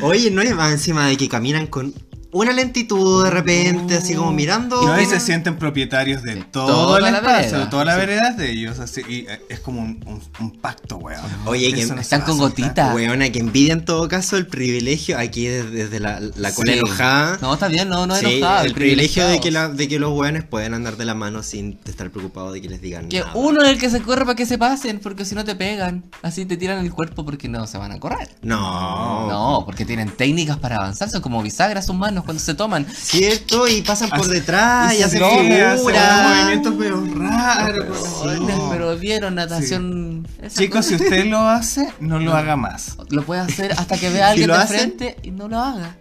Oye, 0.02 0.30
no 0.30 0.42
es 0.42 0.54
más 0.54 0.72
encima 0.72 1.06
de 1.06 1.16
que 1.18 1.28
caminan 1.28 1.66
con 1.66 1.92
una 2.30 2.52
lentitud 2.52 3.24
de 3.24 3.30
repente, 3.30 3.96
así 3.96 4.14
como 4.14 4.32
mirando. 4.32 4.82
Y 4.82 4.86
hoy 4.86 5.06
se 5.06 5.18
sienten 5.20 5.56
propietarios 5.58 6.22
de 6.22 6.36
todo 6.36 6.66
toda 6.66 6.98
el 6.98 7.04
la 7.04 7.10
espacio, 7.18 7.42
vereda. 7.42 7.58
de 7.64 7.66
toda 7.70 7.84
la 7.84 7.96
vereda 7.96 8.30
de 8.32 8.50
ellos. 8.50 8.78
Así, 8.78 9.00
y 9.08 9.18
eh, 9.28 9.40
es 9.48 9.60
como 9.60 9.80
un, 9.80 10.02
un- 10.06 10.22
un 10.40 10.50
pacto, 10.60 10.96
weón. 10.96 11.20
Oye, 11.46 11.72
que 11.72 11.86
no 11.86 12.00
están 12.00 12.22
a 12.22 12.24
con 12.24 12.38
gotitas. 12.38 12.94
Weona, 12.94 13.30
que 13.30 13.38
envidia 13.38 13.72
en 13.72 13.84
todo 13.84 14.08
caso 14.08 14.36
el 14.36 14.46
privilegio 14.46 15.18
aquí 15.18 15.46
desde, 15.46 15.70
desde 15.70 16.00
la, 16.00 16.20
la 16.20 16.52
cola 16.52 16.72
Sí. 16.72 16.78
enojada. 16.78 17.38
No, 17.40 17.54
está 17.54 17.68
bien, 17.68 17.88
no, 17.88 18.06
no 18.06 18.14
Sí, 18.16 18.26
enojado. 18.38 18.64
el 18.66 18.74
privilegio 18.74 19.26
de 19.26 19.40
que, 19.40 19.50
la- 19.50 19.68
de 19.68 19.88
que 19.88 19.98
los 19.98 20.12
weones 20.12 20.44
pueden 20.44 20.74
andar 20.74 20.96
de 20.96 21.04
la 21.06 21.14
mano 21.14 21.42
sin 21.42 21.78
estar 21.86 22.10
preocupados 22.10 22.52
de 22.52 22.60
que 22.60 22.68
les 22.68 22.80
digan 22.82 23.08
Que 23.08 23.20
nada. 23.20 23.32
uno 23.34 23.62
es 23.62 23.68
el 23.70 23.78
que 23.78 23.88
se 23.90 24.02
corre 24.02 24.24
para 24.24 24.36
que 24.36 24.44
se 24.46 24.58
pasen, 24.58 25.00
porque 25.00 25.24
si 25.24 25.34
no 25.34 25.44
te 25.44 25.54
pegan. 25.54 26.04
Así 26.22 26.44
te 26.44 26.56
tiran 26.56 26.78
el 26.84 26.92
cuerpo 26.92 27.24
porque 27.24 27.48
no 27.48 27.66
se 27.66 27.78
van 27.78 27.92
a 27.92 27.98
correr. 28.00 28.28
No. 28.42 29.28
No, 29.28 29.62
porque 29.64 29.84
tienen 29.84 30.10
técnicas 30.10 30.58
para 30.58 30.76
avanzar, 30.76 31.08
son 31.10 31.20
como 31.22 31.42
bisagras 31.42 31.86
sus 31.86 31.96
manos 31.96 32.17
cuando 32.24 32.42
se 32.42 32.54
toman. 32.54 32.86
Cierto, 32.92 33.66
y 33.68 33.82
pasan 33.82 34.10
por 34.10 34.26
detrás 34.28 34.94
y, 34.94 35.02
hacen 35.02 35.22
figuras. 35.22 35.80
movimientos 35.82 36.74
raros. 37.14 37.98
Sí. 38.22 38.46
Pero 38.70 38.96
vieron 38.96 39.34
natación. 39.34 40.26
esa 40.42 40.60
Chicos, 40.60 40.86
si 40.86 40.94
usted 40.96 41.26
lo 41.26 41.40
hace, 41.48 41.92
no 42.00 42.18
lo 42.18 42.34
haga 42.34 42.56
más. 42.56 42.96
Lo 43.10 43.24
puede 43.24 43.40
hacer 43.40 43.72
hasta 43.72 43.96
que 43.98 44.10
vea 44.10 44.28
a 44.28 44.30
alguien 44.32 44.48
de 44.48 44.54
hacen- 44.54 44.66
frente 44.78 45.16
y 45.22 45.30
no 45.30 45.48
lo 45.48 45.58
haga. 45.60 45.96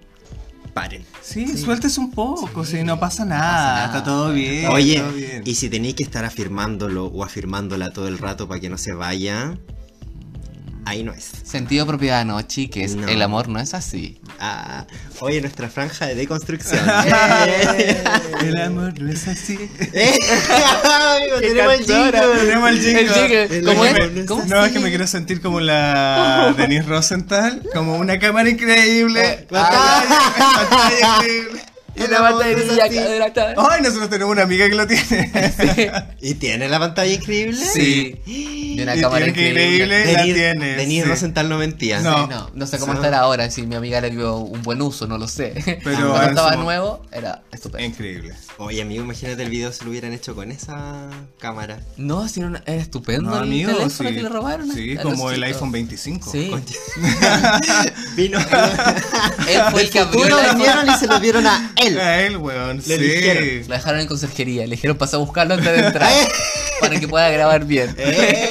Paren. 0.73 1.03
Sí, 1.23 1.57
sueltes 1.57 1.97
un 1.97 2.11
poco, 2.11 2.63
si 2.63 2.83
no 2.83 2.99
pasa 2.99 3.25
nada, 3.25 3.41
nada. 3.73 3.85
está 3.87 4.03
todo 4.03 4.31
bien. 4.31 4.67
Oye, 4.67 4.99
todo 4.99 5.11
bien. 5.11 5.41
y 5.43 5.55
si 5.55 5.69
tenéis 5.69 5.95
que 5.95 6.03
estar 6.03 6.23
afirmándolo 6.23 7.05
o 7.07 7.23
afirmándola 7.23 7.89
todo 7.91 8.07
el 8.07 8.17
rato 8.19 8.47
para 8.47 8.59
que 8.61 8.69
no 8.69 8.77
se 8.77 8.93
vaya, 8.93 9.57
ahí 10.87 11.03
no 11.03 11.13
es. 11.13 11.31
Sentido 11.43 11.85
de 11.85 11.89
propiedad, 11.89 12.25
no, 12.25 12.41
chiques. 12.41 12.95
No. 12.95 13.07
El 13.07 13.21
amor 13.21 13.49
no 13.49 13.59
es 13.59 13.73
así. 13.73 14.19
Ah, 14.39 14.85
oye, 15.19 15.41
nuestra 15.41 15.69
franja 15.69 16.07
de 16.07 16.15
deconstrucción. 16.15 16.79
El 18.41 18.61
amor 18.61 18.99
no 18.99 19.11
es 19.11 19.27
así. 19.27 19.57
¡Eh! 19.93 20.17
Amigo, 21.17 21.39
tenemos 21.41 21.73
el 21.73 21.85
jingle. 21.85 22.11
Tenemos 22.11 22.69
el 22.69 22.79
jingle. 22.81 23.01
El 23.01 23.09
jingle. 23.09 23.57
El 23.57 23.65
¿Cómo 23.65 23.85
es? 23.85 24.25
¿Cómo? 24.27 24.45
No, 24.45 24.65
es 24.65 24.71
que 24.71 24.79
me 24.79 24.89
quiero 24.89 25.07
sentir 25.07 25.41
como 25.41 25.59
la 25.59 26.53
Denise 26.57 26.83
Rosenthal, 26.83 27.63
como 27.73 27.97
una 27.97 28.19
cámara 28.19 28.49
increíble. 28.49 29.47
Ah. 29.51 30.65
Pantalla 30.69 31.17
increíble. 31.17 31.61
Y 31.97 32.07
la 32.07 32.21
batería, 32.21 32.83
Ay, 33.57 33.81
nosotros 33.81 34.09
tenemos 34.09 34.31
una 34.31 34.43
amiga 34.43 34.69
que 34.69 34.75
lo 34.75 34.85
tiene. 34.87 35.31
¿Y 36.21 36.35
tiene 36.35 36.69
la 36.69 36.79
pantalla 36.79 37.11
increíble? 37.13 37.57
Sí. 37.65 38.15
Y 38.25 38.79
una 38.81 38.95
Y 38.95 39.01
cámara 39.01 39.27
increíble. 39.27 39.63
increíble. 39.73 40.13
la 40.13 40.23
tiene, 40.23 40.75
Denise 40.75 41.03
sí. 41.03 41.09
Rosenthal 41.09 41.49
no 41.49 41.57
mentía. 41.57 41.99
No. 42.01 42.15
Sí, 42.15 42.27
no, 42.29 42.51
no 42.53 42.67
sé 42.67 42.77
cómo 42.77 42.93
Sí. 42.93 42.97
estará 42.97 43.19
ahora, 43.19 43.49
si 43.49 43.63
mi 43.63 43.75
amiga 43.75 43.99
le 44.01 44.11
dio 44.11 44.37
un 44.37 44.61
buen 44.61 44.81
uso, 44.81 45.07
no 45.07 45.17
lo 45.17 45.27
sé. 45.27 45.53
Pero 45.83 46.11
Cuando 46.11 46.29
estaba 46.29 46.55
nuevo, 46.55 47.01
era 47.11 47.41
estupendo. 47.51 47.87
Increíble. 47.87 48.33
Oye, 48.59 48.81
amigo, 48.81 49.03
imagínate 49.03 49.43
el 49.43 49.49
video 49.49 49.71
si 49.73 49.83
lo 49.83 49.89
hubieran 49.91 50.13
hecho 50.13 50.35
con 50.35 50.51
esa 50.51 51.09
cámara. 51.39 51.79
No, 51.97 52.27
si 52.27 52.39
era, 52.39 52.49
una- 52.49 52.63
era 52.65 52.81
estupendo 52.81 53.29
No, 53.31 53.37
el 53.37 53.43
amigo, 53.43 53.71
teléfono 53.75 54.09
sí. 54.09 54.15
que 54.15 54.21
le 54.23 54.29
robaron. 54.29 54.71
Sí, 54.71 54.95
como 55.01 55.29
el 55.31 55.35
chicos. 55.37 55.47
iPhone 55.55 55.71
25. 55.71 56.31
Sí. 56.31 56.51
Vino. 58.15 58.39
Él 59.47 59.61
fue 59.71 59.81
el 59.83 59.89
que 59.89 59.99
abrió 59.99 60.23
el 60.25 60.29
lo 60.29 60.37
iPhone. 60.39 60.89
y 60.95 60.99
se 60.99 61.07
lo 61.07 61.19
dieron 61.19 61.45
a 61.47 61.71
él. 61.77 61.86
A 61.97 62.21
él, 62.21 62.37
weón. 62.37 62.81
Sí. 62.81 62.93
eligieron. 62.93 63.67
Lo 63.67 63.75
dejaron 63.75 63.99
en 64.01 64.07
conserjería, 64.07 64.63
le 64.65 64.71
dijeron 64.75 64.97
pasar 64.97 65.15
a 65.19 65.23
buscarlo 65.23 65.53
antes 65.53 65.71
de 65.71 65.87
entrar. 65.87 66.11
para 66.81 66.99
que 66.99 67.07
pueda 67.07 67.29
grabar 67.29 67.65
bien. 67.65 67.95
Eh. 67.97 68.49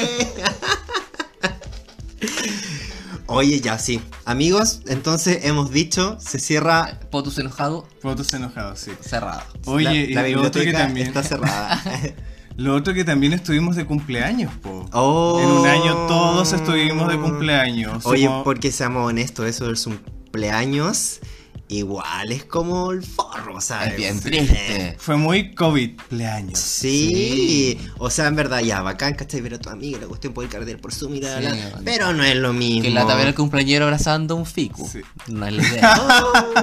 Oye, 3.29 3.61
ya 3.61 3.79
sí. 3.79 4.01
Amigos, 4.25 4.83
entonces 4.87 5.41
hemos 5.45 5.71
dicho, 5.73 6.17
se 6.21 6.39
cierra. 6.39 7.01
Potus 7.11 7.39
enojado, 7.39 7.87
Fotos 8.01 8.33
enojados, 8.35 8.79
sí. 8.79 8.93
cerrado. 9.01 9.43
Oye, 9.67 10.09
la, 10.11 10.23
la 10.23 10.29
y 10.29 10.35
lo 10.35 10.43
otro 10.43 10.63
que 10.63 10.73
también. 10.73 11.09
está 11.09 11.23
cerrada. 11.23 11.83
Lo 12.59 12.75
otro 12.75 12.95
que 12.95 13.05
también 13.05 13.35
estuvimos 13.35 13.77
de 13.77 13.85
cumpleaños, 13.85 14.51
po. 14.63 14.89
Oh. 14.95 15.39
En 15.43 15.47
un 15.47 15.67
año 15.67 16.07
todos 16.07 16.55
estuvimos 16.55 17.07
de 17.13 17.19
cumpleaños. 17.19 18.07
Oye, 18.07 18.25
Somos- 18.29 18.45
porque 18.45 18.73
seamos 18.73 19.07
honestos, 19.07 19.45
eso 19.47 19.67
del 19.67 19.77
cumpleaños 19.79 21.21
igual 21.69 22.33
es 22.33 22.45
como 22.45 22.93
el 22.93 23.03
forro, 23.03 23.61
¿sabes? 23.61 23.93
Es 23.93 23.97
bien 23.97 24.21
triste. 24.21 24.97
Fue 24.99 25.17
muy 25.17 25.55
COVID 25.55 25.97
cumpleaños. 25.97 26.59
Sí. 26.59 27.79
o 27.99 28.11
sea, 28.11 28.29
en 28.29 28.37
verdad 28.37 28.61
ya, 28.61 28.83
bacán, 28.83 29.15
¿cachai? 29.15 29.41
Ver 29.41 29.55
a 29.55 29.59
tu 29.59 29.71
amiga, 29.71 29.99
la 30.01 30.07
cuestión 30.07 30.33
poder 30.33 30.51
cargar 30.51 30.79
por 30.79 30.93
su 30.93 31.09
mirada, 31.09 31.41
Sí, 31.41 31.59
pero 31.85 32.13
no 32.13 32.25
es 32.25 32.37
lo 32.37 32.53
mismo. 32.53 32.83
Que 32.83 32.91
la 32.91 33.07
tabla 33.07 33.29
el 33.29 33.35
cumpleañero 33.35 33.85
abrazando 33.85 34.37
un 34.37 34.47
ficu. 34.47 34.89
Sí. 34.89 35.01
No 35.29 35.47
es 35.47 35.55
la 35.55 35.63
idea. 35.63 35.97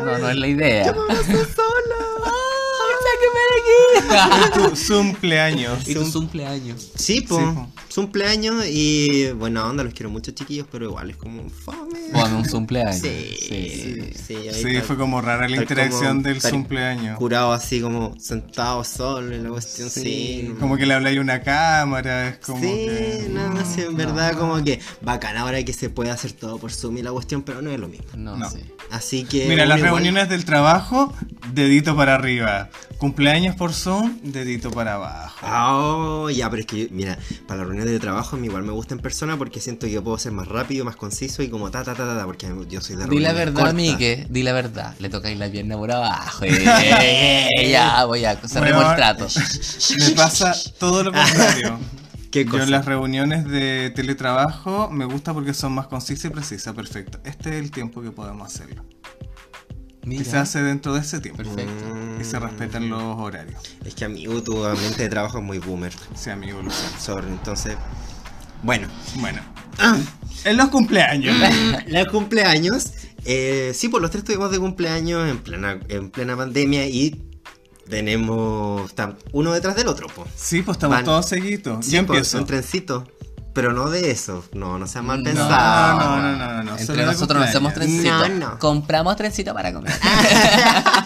No, 0.04 0.18
no 0.18 0.30
es 0.30 0.36
la 0.36 0.48
idea. 0.48 0.96
Tu 4.54 4.94
cumpleaños. 4.94 5.88
Y 5.88 5.94
tu 5.94 6.12
cumpleaños. 6.12 6.92
Sí, 6.96 7.22
po, 7.22 7.40
Sí, 7.90 7.96
cumpleaños 7.96 8.66
y 8.68 9.32
buena 9.32 9.66
onda, 9.68 9.84
los 9.84 9.94
quiero 9.94 10.10
mucho 10.10 10.32
chiquillos, 10.32 10.68
pero 10.72 10.86
igual 10.86 11.10
es 11.12 11.18
como 11.18 11.48
fome. 11.50 12.00
Bueno, 12.12 12.38
un 12.40 12.46
cumpleaños. 12.46 12.98
Sí, 12.98 13.36
Sí. 13.40 14.12
sí, 14.16 14.36
Sí, 14.52 14.82
fue 14.82 14.98
como 14.98 15.22
rara 15.22 15.48
la 15.48 15.58
interacción 15.58 16.18
como 16.18 16.30
del 16.30 16.42
cumpleaños. 16.42 17.18
Curado 17.18 17.54
así 17.54 17.82
como 17.82 18.16
sentado 18.20 18.84
solo 18.84 19.34
en 19.36 19.44
la 19.44 19.50
cuestión, 19.50 19.90
sí. 19.90 20.50
no- 20.54 20.60
Como 20.60 20.78
que 20.78 20.86
le 20.86 20.94
habláis 20.96 21.20
una 21.20 21.42
cámara, 21.42 22.30
es 22.30 22.38
como 22.40 22.60
sí, 22.62 22.68
que... 22.68 23.28
no, 23.32 23.66
sí, 23.66 23.82
en 23.82 23.96
verdad 23.96 24.34
como 24.38 24.64
que 24.64 24.80
bacán 25.02 25.38
ahora 25.38 25.64
que 25.64 25.74
se 25.74 25.90
puede 25.90 26.10
hacer 26.12 26.32
todo 26.34 26.58
por 26.58 26.72
Zoom 26.72 26.98
y 26.98 27.02
la 27.04 27.12
cuestión, 27.12 27.44
pero 27.44 27.62
no 27.62 27.70
es 27.72 27.80
lo 27.80 27.88
mismo. 27.88 28.06
No, 28.16 28.38
No. 28.38 28.50
sí. 28.50 28.60
Así 28.92 29.24
que... 29.24 29.48
Mira, 29.48 29.66
las 29.66 29.80
igual- 29.80 29.94
reuniones 29.94 30.30
del 30.30 30.46
trabajo, 30.46 31.14
dedito 31.54 31.96
para 31.96 32.16
arriba. 32.16 32.70
Cumpleaños 32.98 33.53
por 33.56 33.74
Zoom, 33.74 34.20
dedito 34.24 34.72
para 34.72 34.96
abajo. 34.96 35.46
Oh, 35.46 36.30
ya, 36.30 36.50
pero 36.50 36.62
es 36.62 36.66
que, 36.66 36.88
mira, 36.92 37.18
para 37.48 37.60
las 37.60 37.68
reuniones 37.68 37.94
de 37.94 38.00
trabajo 38.00 38.36
a 38.36 38.40
mí 38.40 38.48
igual 38.48 38.64
me 38.64 38.72
gusta 38.72 38.94
en 38.94 39.00
persona 39.00 39.38
porque 39.38 39.60
siento 39.60 39.88
que 39.88 39.94
yo 39.94 40.04
puedo 40.04 40.18
ser 40.18 40.32
más 40.32 40.48
rápido, 40.48 40.86
más 40.86 40.96
conciso 40.96 41.44
y 41.44 41.50
como 41.50 41.72
ta, 41.72 41.84
ta, 41.84 41.94
ta, 41.94 42.06
ta, 42.06 42.18
ta, 42.18 42.26
porque 42.26 42.48
yo 42.70 42.82
soy 42.82 42.96
de 42.96 43.08
Di 43.08 43.20
la 43.20 43.34
verdad. 43.34 43.74
Mike, 43.74 44.28
di 44.30 44.44
la 44.44 44.54
verdad. 44.54 44.96
Le 45.00 45.10
tocáis 45.10 45.38
la 45.38 45.50
pierna 45.50 45.78
por 45.78 45.92
abajo. 45.92 46.46
Eh, 47.06 47.70
ya, 47.70 48.06
voy 48.06 48.26
a 48.26 48.36
cerremos 48.36 48.84
Bueno, 48.84 48.90
el 48.92 48.96
trato. 48.96 49.28
Me 50.00 50.16
pasa 50.16 50.54
todo 50.80 51.04
lo 51.04 51.12
contrario. 51.12 51.80
¿Qué 52.32 52.46
Yo 52.46 52.64
en 52.64 52.72
las 52.72 52.86
reuniones 52.86 53.46
de 53.46 53.92
teletrabajo 53.92 54.90
me 54.90 55.06
gusta 55.06 55.36
porque 55.36 55.54
son 55.54 55.74
más 55.74 55.86
concisas 55.86 56.26
y 56.26 56.30
precisas. 56.30 56.74
Perfecto. 56.74 57.20
Este 57.26 57.52
es 57.52 57.64
el 57.64 57.70
tiempo 57.70 58.02
que 58.02 58.10
podemos 58.10 58.48
hacerlo. 58.48 58.84
Y 60.06 60.18
se 60.18 60.24
Mira, 60.32 60.42
hace 60.42 60.62
dentro 60.62 60.94
de 60.94 61.00
ese 61.00 61.20
tiempo. 61.22 61.44
perfecto. 61.44 61.86
Mm, 61.96 62.22
Y 62.22 62.24
se 62.26 62.38
respetan 62.40 62.90
los 62.90 63.02
horarios. 63.18 63.62
Es 63.86 63.96
que 63.96 64.06
amigo, 64.06 64.42
tu 64.44 64.64
ambiente 64.66 65.04
de 65.04 65.10
trabajo 65.10 65.38
es 65.38 65.44
muy 65.44 65.60
boomer. 65.60 65.94
Sí, 66.16 66.30
amigo, 66.30 66.62
lo 66.62 66.70
sé. 66.72 66.86
Entonces... 67.28 67.78
Bueno. 68.64 68.88
Bueno, 69.16 69.42
Ah, 69.80 69.98
en 70.46 70.58
los 70.58 70.70
cumpleaños. 70.70 71.36
los 71.88 72.08
cumpleaños. 72.08 72.92
eh, 73.26 73.72
sí, 73.74 73.88
pues 73.90 74.02
los 74.02 74.12
tres 74.12 74.24
tuvimos 74.24 74.52
de 74.52 74.60
cumpleaños 74.60 75.30
en 75.30 75.38
plena, 75.40 75.80
en 75.90 76.10
plena 76.12 76.36
pandemia 76.38 76.86
y 76.88 77.24
tenemos... 77.90 78.92
Uno 79.32 79.52
detrás 79.54 79.76
del 79.76 79.88
otro, 79.88 80.08
pues. 80.16 80.30
Sí, 80.36 80.62
pues 80.62 80.76
estamos 80.78 80.98
Van- 80.98 81.06
todos 81.06 81.28
seguidos. 81.28 81.86
Sí, 81.86 81.92
Yo 81.94 82.06
pues, 82.06 82.18
empiezo. 82.20 82.38
un 82.40 82.46
trencito. 82.46 83.08
Pero 83.54 83.72
no 83.72 83.90
de 83.90 84.10
eso. 84.12 84.44
No, 84.54 84.80
no 84.80 84.88
sea 84.88 85.02
mal 85.04 85.20
No, 85.20 85.24
pensado. 85.26 86.00
no, 86.00 86.22
no, 86.22 86.36
no, 86.36 86.54
no, 86.54 86.64
no, 86.64 86.78
Entre 86.78 87.06
nosotros 87.06 87.40
no 87.40 87.46
hacemos 87.48 87.74
trencito. 87.74 88.10
No, 88.30 88.30
no. 88.30 88.60
Compramos 88.60 89.16
trencito 89.16 89.54
para 89.54 89.72
comer. 89.72 89.94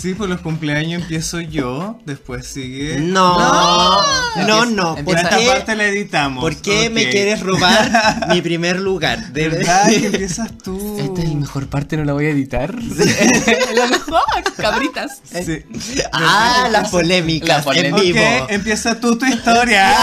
Sí, 0.00 0.14
pues 0.14 0.30
los 0.30 0.40
cumpleaños 0.42 1.02
empiezo 1.02 1.40
yo, 1.40 1.98
después 2.04 2.46
sigue. 2.46 3.00
No, 3.00 4.00
no, 4.46 4.64
no. 4.64 4.90
¿Por 4.94 4.98
empieza- 5.00 5.22
Esta 5.22 5.38
qué, 5.38 5.46
parte 5.46 5.74
la 5.76 5.84
editamos. 5.86 6.40
por 6.44 6.54
qué 6.56 6.88
me 6.88 7.08
quieres 7.10 7.40
robar 7.40 8.28
mi 8.32 8.40
primer 8.40 8.78
lugar? 8.78 9.32
De 9.32 9.48
¿Verdad 9.48 9.88
que 9.88 10.06
empiezas 10.06 10.56
tú? 10.58 10.98
Esta 11.00 11.22
es 11.22 11.28
la 11.30 11.34
mejor 11.34 11.66
parte, 11.68 11.96
no 11.96 12.04
la 12.04 12.12
voy 12.12 12.26
a 12.26 12.30
editar. 12.30 12.74
Es 12.78 13.74
la 13.74 13.86
mejor, 13.88 14.22
cabritas. 14.56 15.20
Sí. 15.24 15.64
Ah, 16.12 16.68
las 16.70 16.90
polémicas 16.90 17.58
La 17.58 17.62
polémica. 17.64 17.96
en 17.98 18.02
vivo. 18.04 18.44
Ok, 18.44 18.50
empieza 18.52 19.00
tú 19.00 19.18
tu 19.18 19.26
historia. 19.26 19.96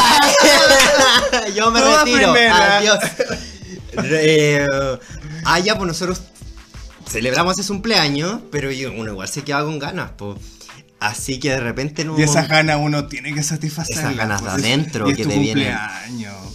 Yo 1.55 1.71
me 1.71 1.79
Toda 1.79 2.03
retiro. 2.03 2.33
primera. 2.33 2.77
Adiós. 2.79 2.99
Eh, 4.03 4.67
ah, 5.45 5.59
ya, 5.59 5.77
pues 5.77 5.87
nosotros 5.87 6.21
celebramos 7.07 7.57
ese 7.57 7.67
cumpleaños, 7.67 8.41
pero 8.51 8.71
yo, 8.71 8.91
uno 8.93 9.11
igual 9.11 9.27
se 9.27 9.43
queda 9.43 9.63
con 9.63 9.79
ganas, 9.79 10.11
pues. 10.17 10.39
Así 10.97 11.39
que 11.39 11.51
de 11.51 11.59
repente 11.59 12.03
no. 12.05 12.17
Y 12.17 12.23
esas 12.23 12.47
ganas 12.47 12.77
uno 12.81 13.05
tiene 13.07 13.33
que 13.33 13.43
satisfacer. 13.43 13.97
Esas 13.97 14.15
ganas 14.15 14.43
de 14.43 14.49
adentro 14.49 15.07
y 15.09 15.11
es 15.11 15.17
que 15.17 15.23
tu 15.23 15.29
te 15.29 15.39
vienen. 15.39 15.75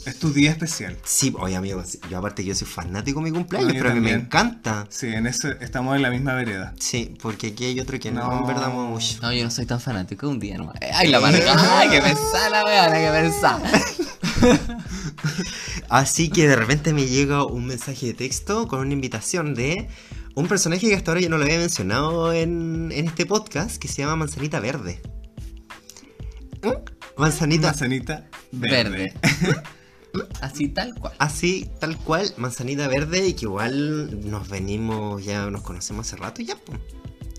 Es 0.07 0.19
tu 0.19 0.33
día 0.33 0.51
especial. 0.51 0.97
Sí, 1.05 1.33
oye 1.39 1.55
amigo, 1.55 1.85
yo 2.11 2.19
aparte 2.19 2.43
que 2.43 2.49
yo 2.49 2.55
soy 2.55 2.67
fanático 2.67 3.21
de 3.21 3.31
mi 3.31 3.31
cumpleaños, 3.33 3.75
yo 3.75 3.79
pero 3.79 3.91
a 3.91 3.95
mí 3.95 4.01
me 4.01 4.13
encanta. 4.13 4.87
Sí, 4.89 5.09
en 5.09 5.27
eso 5.27 5.51
estamos 5.61 5.95
en 5.95 6.03
la 6.03 6.11
misma 6.11 6.35
vereda. 6.35 6.75
Sí, 6.81 7.15
porque 7.23 7.49
aquí 7.49 7.67
hay 7.67 7.81
otro 7.81 8.01
que 8.01 8.11
no, 8.11 8.27
No. 8.29 8.41
en 8.41 8.47
verdad 8.47 8.71
mucho. 8.71 9.19
No, 9.21 9.31
yo 9.31 9.45
no 9.45 9.51
soy 9.51 9.67
tan 9.67 9.79
fanático 9.79 10.27
un 10.29 10.41
día 10.41 10.57
nomás. 10.57 10.77
Ay, 10.95 11.09
la 11.09 11.21
marca. 11.21 11.79
Ay, 11.79 11.91
que 11.91 12.01
pensar 12.01 12.51
la 12.51 12.65
weá, 12.65 12.91
que 12.93 13.21
pensar. 13.21 13.63
Así 15.89 16.31
que 16.31 16.49
de 16.49 16.57
repente 16.57 16.93
me 16.95 17.07
llega 17.07 17.45
un 17.45 17.67
mensaje 17.67 18.07
de 18.07 18.15
texto 18.15 18.67
con 18.69 18.81
una 18.81 18.95
invitación 18.95 19.55
de 19.55 19.89
un 20.40 20.48
personaje 20.48 20.88
que 20.88 20.94
hasta 20.94 21.11
ahora 21.11 21.20
yo 21.20 21.29
no 21.29 21.38
lo 21.38 21.44
había 21.44 21.59
mencionado 21.59 22.33
en, 22.33 22.90
en 22.92 23.07
este 23.07 23.26
podcast, 23.26 23.76
que 23.76 23.88
se 23.88 24.03
llama 24.03 24.16
Manzanita 24.16 24.59
Verde. 24.59 25.00
¿Mm? 26.62 27.20
Manzanita 27.20 27.68
Manzanita 27.68 28.29
verde. 28.53 29.12
Verde. 29.40 29.62
Así 30.40 30.68
tal 30.68 30.94
cual. 30.94 31.14
Así, 31.18 31.70
tal 31.79 31.96
cual, 31.98 32.33
manzanita 32.37 32.88
verde 32.88 33.29
y 33.29 33.35
que 33.35 33.44
igual 33.44 34.29
nos 34.29 34.48
venimos, 34.48 35.24
ya 35.24 35.48
nos 35.50 35.62
conocemos 35.62 36.07
hace 36.07 36.16
rato 36.16 36.42
ya. 36.42 36.57
po. 36.57 36.72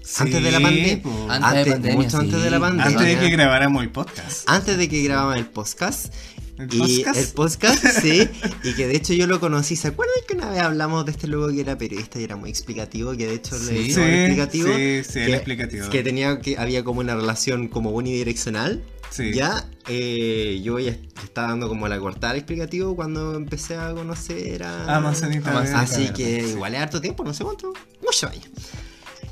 Sí, 0.04 0.24
antes 0.24 0.44
de 0.44 0.52
la 0.52 0.60
pandemia. 0.60 1.02
po. 1.02 1.28
Antes 1.30 1.66
de 1.66 1.72
pandemia, 1.72 1.98
mucho 1.98 2.10
sí. 2.10 2.16
antes 2.18 2.42
de 2.44 2.50
la 2.50 2.60
pandemia. 2.60 2.86
Antes 2.86 3.08
de 3.08 3.20
que 3.20 3.30
grabáramos 3.30 3.84
el 3.84 3.90
podcast. 3.90 4.44
Antes 4.50 4.78
de 4.78 4.90
que 4.90 5.04
grabamos 5.04 5.38
el 5.38 5.46
podcast. 5.46 6.14
¿El 6.58 6.74
y 6.74 6.78
podcast? 7.04 7.20
el 7.20 7.28
podcast, 7.30 7.86
sí. 8.02 8.30
Y 8.64 8.74
que 8.74 8.88
de 8.88 8.96
hecho 8.96 9.14
yo 9.14 9.26
lo 9.28 9.40
conocí. 9.40 9.76
¿Se 9.76 9.88
acuerdan 9.88 10.16
que 10.28 10.36
una 10.36 10.50
vez 10.50 10.60
hablamos 10.60 11.06
de 11.06 11.12
este 11.12 11.28
loco 11.28 11.52
que 11.54 11.62
era 11.62 11.78
periodista 11.78 12.20
y 12.20 12.24
era 12.24 12.36
muy 12.36 12.50
explicativo? 12.50 13.16
Que 13.18 13.26
de 13.28 13.34
hecho 13.36 13.58
le 13.58 13.66
Sí. 13.66 13.78
hizo 13.90 14.02
Sí, 14.02 14.08
el 14.08 14.14
explicativo. 14.20 14.68
sí, 14.76 15.02
sí, 15.10 15.20
el 15.20 15.26
que, 15.28 15.34
explicativo. 15.36 15.90
Que 15.90 16.04
tenía 16.04 16.40
que 16.40 16.58
había 16.58 16.84
como 16.84 17.00
una 17.00 17.16
relación 17.16 17.68
como 17.68 17.92
unidireccional. 17.92 18.84
Sí. 19.10 19.34
Ya, 19.34 19.68
eh, 19.88 20.62
yo 20.64 20.78
ya 20.80 20.96
estaba 21.24 21.50
dando 21.50 21.68
como 21.68 21.88
la 21.88 22.00
cortada 22.00 22.32
al 22.32 22.38
explicativo 22.38 22.96
cuando 22.96 23.36
empecé 23.36 23.76
a 23.76 23.92
conocer 23.94 24.64
a. 24.64 24.98
Ah, 24.98 25.00
verde. 25.00 25.74
Así 25.74 26.10
que 26.14 26.44
sí. 26.44 26.50
igual 26.52 26.76
es 26.76 26.80
harto 26.82 27.02
tiempo, 27.02 27.24
no 27.24 27.34
sé 27.34 27.44
cuánto. 27.44 27.74
Mucho 28.04 28.28
años. 28.30 28.48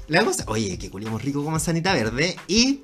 La 0.10 0.26
cosa, 0.26 0.44
oye, 0.48 0.78
que 0.78 0.90
culiamos 0.90 1.24
rico 1.24 1.44
con 1.44 1.52
manzanita 1.54 1.94
verde 1.94 2.36
y 2.48 2.82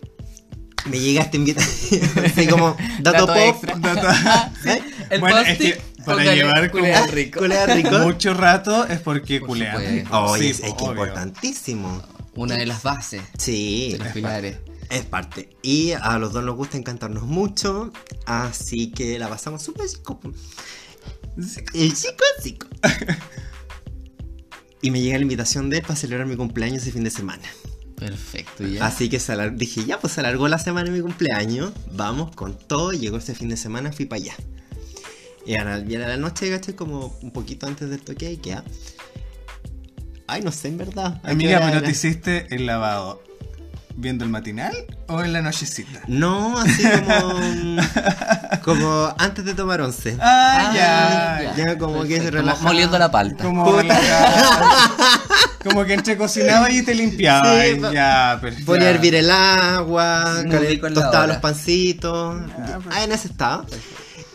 me 0.86 1.00
llega 1.00 1.24
esta 1.24 1.38
invitación. 1.38 2.02
así 2.26 2.48
como 2.48 2.78
dato, 3.00 3.26
Dato 3.26 3.28
pop. 3.28 3.38
extra. 3.38 3.76
Dato-. 3.78 4.84
El 5.10 5.20
Bueno, 5.20 5.40
es 5.40 5.58
que 5.58 5.82
para 6.06 6.24
llevar 6.36 6.70
como- 6.72 6.84
culea 6.84 7.08
rico. 7.08 7.40
Culea 7.40 7.66
rico. 7.66 8.00
Mucho 8.04 8.34
rato 8.34 8.86
es 8.88 9.00
porque 9.02 9.40
Por 9.40 9.50
culeamos. 9.50 9.82
supuesto. 9.84 10.22
Oye, 10.26 10.44
Sí, 10.44 10.50
es, 10.50 10.60
es 10.70 10.74
que 10.76 10.84
importantísimo. 10.86 12.04
Una 12.36 12.56
de 12.56 12.66
las 12.66 12.84
bases 12.84 13.22
Sí, 13.38 13.94
de 13.94 14.00
los 14.00 14.08
pilares. 14.10 14.58
es 14.90 15.06
parte. 15.06 15.50
Y 15.64 15.92
a 15.94 16.20
los 16.20 16.34
dos 16.34 16.44
nos 16.44 16.56
gusta 16.56 16.78
encantarnos 16.78 17.24
mucho, 17.24 17.92
así 18.26 18.92
que 18.92 19.18
la 19.18 19.30
pasamos 19.30 19.64
súper 19.64 19.88
chico. 19.88 20.20
El 21.74 21.94
chico, 21.96 22.24
chico. 22.44 22.68
Y 24.86 24.92
me 24.92 25.02
llega 25.02 25.18
la 25.18 25.24
invitación 25.24 25.72
de 25.72 25.78
él 25.78 25.82
para 25.82 25.96
celebrar 25.96 26.28
mi 26.28 26.36
cumpleaños 26.36 26.84
ese 26.84 26.92
fin 26.92 27.04
de 27.04 27.10
semana. 27.10 27.42
Perfecto, 27.98 28.68
ya. 28.68 28.86
Así 28.86 29.10
que 29.10 29.20
se 29.20 29.34
alar- 29.34 29.56
dije, 29.58 29.84
ya, 29.84 30.00
pues 30.00 30.14
se 30.14 30.20
alargó 30.20 30.48
la 30.48 30.60
semana 30.60 30.92
de 30.92 30.96
mi 30.96 31.02
cumpleaños. 31.02 31.72
Vamos 31.94 32.36
con 32.36 32.56
todo. 32.56 32.92
Llegó 32.92 33.18
ese 33.18 33.34
fin 33.34 33.50
de 33.50 33.58
semana, 33.58 33.92
fui 33.92 34.06
para 34.06 34.22
allá. 34.22 34.36
Y 35.44 35.56
a 35.56 35.64
la, 35.64 35.80
y 35.80 35.96
a 35.96 36.08
la 36.08 36.18
noche, 36.18 36.52
¿cachai? 36.52 36.76
Como 36.76 37.18
un 37.24 37.32
poquito 37.32 37.66
antes 37.66 37.90
del 37.90 38.02
toque 38.02 38.32
y 38.32 38.38
queda. 38.38 38.64
Ay, 40.28 40.42
no 40.44 40.52
sé, 40.52 40.68
en 40.68 40.78
verdad. 40.78 41.20
¿A 41.24 41.28
qué 41.28 41.32
Amiga, 41.32 41.58
pero 41.60 41.78
era? 41.78 41.82
te 41.84 41.90
hiciste 41.92 42.46
el 42.54 42.68
lavado. 42.68 43.24
¿Viendo 43.98 44.26
el 44.26 44.30
matinal 44.30 44.74
o 45.08 45.22
en 45.24 45.32
la 45.32 45.42
nochecita? 45.42 46.02
No, 46.08 46.58
así 46.60 46.84
como. 46.84 47.32
como 48.64 49.16
antes 49.18 49.46
de 49.46 49.54
tomar 49.54 49.80
once. 49.82 50.18
Ah, 50.20 50.72
Ah, 50.74 51.42
ya. 51.56 51.66
Ya 51.66 51.78
como 51.78 52.04
que 52.04 52.20
se 52.20 52.30
relaja. 52.30 52.58
mo- 52.62 52.68
Moliendo 52.68 53.00
la 53.00 53.10
palta. 53.10 53.44
Como, 53.44 53.64
como 55.64 55.86
que 55.86 55.94
entre 55.94 56.18
cocinaba 56.18 56.70
y 56.72 56.84
te 56.84 56.94
limpiaba. 56.94 57.62
Sí, 57.64 57.70
y 57.72 57.76
pa- 57.80 57.94
ya, 57.94 58.38
perfecto. 58.42 58.66
Ponía 58.66 58.88
a 58.88 58.92
hervir 58.92 59.16
el 59.16 59.32
agua, 59.32 60.44
tostaba 60.94 61.28
los 61.28 61.38
pancitos. 61.38 62.42
Ah, 62.92 63.04
en 63.04 63.12
ese 63.12 63.30
estaba. 63.30 63.66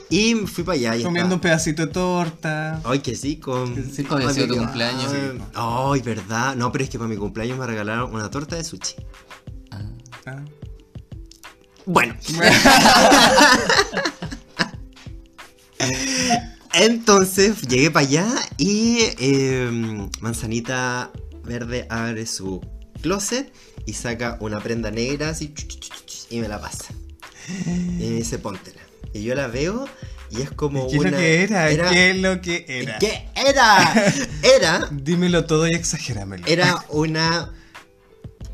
Y 0.09 0.35
fui 0.47 0.65
para 0.65 0.77
allá. 0.77 0.97
y 0.97 1.03
Comiendo 1.05 1.37
un 1.37 1.41
pedacito 1.41 1.87
de 1.87 1.93
torta. 1.93 2.81
Ay, 2.85 2.99
que 2.99 3.15
sí, 3.15 3.37
con. 3.37 3.77
Sí, 3.93 4.03
con 4.05 4.21
tu 4.23 4.57
cumpleaños. 4.57 5.13
Ay, 5.13 5.41
Ay, 5.55 6.01
verdad. 6.01 6.57
No, 6.57 6.73
pero 6.73 6.85
es 6.85 6.91
que 6.91 6.99
para 6.99 7.09
mi 7.09 7.17
cumpleaños 7.17 7.59
me 7.59 7.67
regalaron 7.67 8.13
una 8.13 8.29
torta 8.31 8.57
de 8.57 8.65
sushi. 8.65 8.97
Ah. 10.27 10.45
Bueno. 11.87 12.15
Entonces 16.75 17.63
llegué 17.63 17.91
para 17.91 18.07
allá 18.07 18.29
y 18.57 18.99
eh, 19.19 20.09
Manzanita 20.21 21.11
Verde 21.43 21.87
abre 21.91 22.27
su 22.27 22.61
closet 23.03 23.53
y 23.87 23.95
saca 23.95 24.37
una 24.41 24.61
prenda 24.61 24.91
negra 24.91 25.31
así 25.31 25.53
y 26.31 26.41
me 26.41 26.49
la 26.49 26.61
pasa. 26.61 26.87
Y 27.49 28.05
me 28.05 28.17
dice, 28.17 28.39
póntela. 28.39 28.81
Y 29.13 29.23
yo 29.23 29.35
la 29.35 29.49
veo 29.49 29.87
y 30.31 30.43
es 30.43 30.51
como 30.53 30.87
¿Qué 30.87 30.95
es 30.97 31.01
una... 31.01 31.11
lo 31.11 31.17
que 31.17 31.43
era? 31.43 31.69
¿Qué 31.91 32.11
es 32.11 32.17
lo 32.19 32.41
que 32.41 32.65
era? 32.69 32.99
¿Qué 32.99 33.29
era? 33.35 34.05
Era 34.43 34.89
Dímelo 34.93 35.45
todo 35.45 35.67
y 35.67 35.75
exagéramelo. 35.75 36.47
era 36.47 36.85
una 36.91 37.51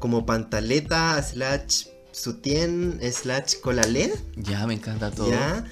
como 0.07 0.25
pantaleta 0.25 1.21
slash 1.21 1.87
sutien 2.13 3.01
slash 3.13 3.55
colalé, 3.61 4.13
Ya, 4.37 4.65
me 4.65 4.75
encanta 4.75 5.11
todo. 5.11 5.29
ya, 5.29 5.65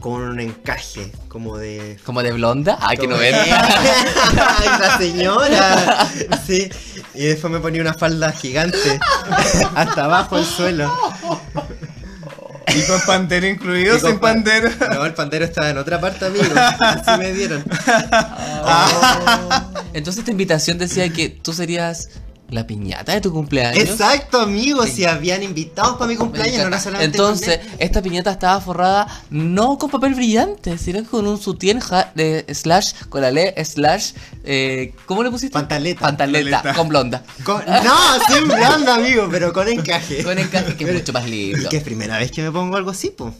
con 0.00 0.22
un 0.22 0.40
encaje 0.40 1.12
como 1.28 1.58
de... 1.58 1.98
¿Como 2.06 2.22
de 2.22 2.32
blonda? 2.32 2.78
Ah, 2.80 2.96
que 2.96 3.06
no 3.06 3.18
ves. 3.18 3.34
¡Ay, 3.36 4.68
la 4.80 4.96
señora! 4.96 6.08
Sí, 6.46 6.70
y 7.12 7.24
después 7.24 7.52
me 7.52 7.60
ponía 7.60 7.82
una 7.82 7.92
falda 7.92 8.32
gigante 8.32 8.98
hasta 9.74 10.04
abajo 10.06 10.38
el 10.38 10.46
suelo. 10.46 10.90
¿Y 12.74 12.80
con 12.86 12.98
pantero 13.02 13.46
incluido 13.46 13.98
sin 13.98 14.18
pan- 14.18 14.42
pantero? 14.42 14.70
No, 14.94 15.04
el 15.04 15.12
pantero 15.12 15.44
estaba 15.44 15.68
en 15.68 15.76
otra 15.76 16.00
parte, 16.00 16.24
amigo. 16.24 16.46
Así 16.80 17.10
me 17.18 17.34
dieron. 17.34 17.62
Entonces 19.92 20.20
esta 20.20 20.30
invitación 20.30 20.78
decía 20.78 21.10
que 21.12 21.28
tú 21.28 21.52
serías 21.52 22.08
la 22.50 22.66
piñata 22.66 23.12
de 23.12 23.20
tu 23.20 23.32
cumpleaños. 23.32 23.82
Exacto, 23.82 24.40
amigo. 24.40 24.86
Si 24.86 25.04
habían 25.04 25.42
invitados 25.42 25.96
para 25.96 26.06
mi 26.08 26.16
cumpleaños, 26.16 26.58
no 26.60 26.66
era 26.68 26.78
solamente 26.80 27.16
Entonces, 27.16 27.60
esta 27.78 28.00
piñata 28.02 28.30
estaba 28.30 28.60
forrada 28.60 29.06
no 29.30 29.76
con 29.78 29.90
papel 29.90 30.14
brillante, 30.14 30.78
sino 30.78 31.02
con 31.04 31.26
un 31.26 31.40
sutien 31.40 31.80
ja- 31.80 32.12
de 32.14 32.44
slash 32.54 32.92
con 33.08 33.22
la 33.22 33.30
le 33.30 33.54
slash 33.64 34.12
eh, 34.44 34.94
¿cómo 35.06 35.22
le 35.24 35.30
pusiste? 35.30 35.52
Pantaleta. 35.52 36.00
Pantaleta, 36.00 36.50
Pantaleta. 36.58 36.74
con 36.78 36.88
blonda. 36.88 37.22
Con- 37.44 37.64
no, 37.66 37.96
sin 38.34 38.46
blanda, 38.46 38.94
amigo, 38.96 39.26
pero 39.30 39.52
con 39.52 39.66
encaje. 39.66 40.22
Con 40.22 40.38
encaje 40.38 40.76
que 40.76 40.84
es 40.84 40.92
mucho 40.94 41.12
más 41.12 41.26
Y 41.26 41.30
lindo. 41.30 41.68
que 41.68 41.78
es 41.78 41.82
primera 41.82 42.18
vez 42.18 42.30
que 42.30 42.42
me 42.42 42.52
pongo 42.52 42.76
algo 42.76 42.90
así, 42.90 43.08
po. 43.10 43.34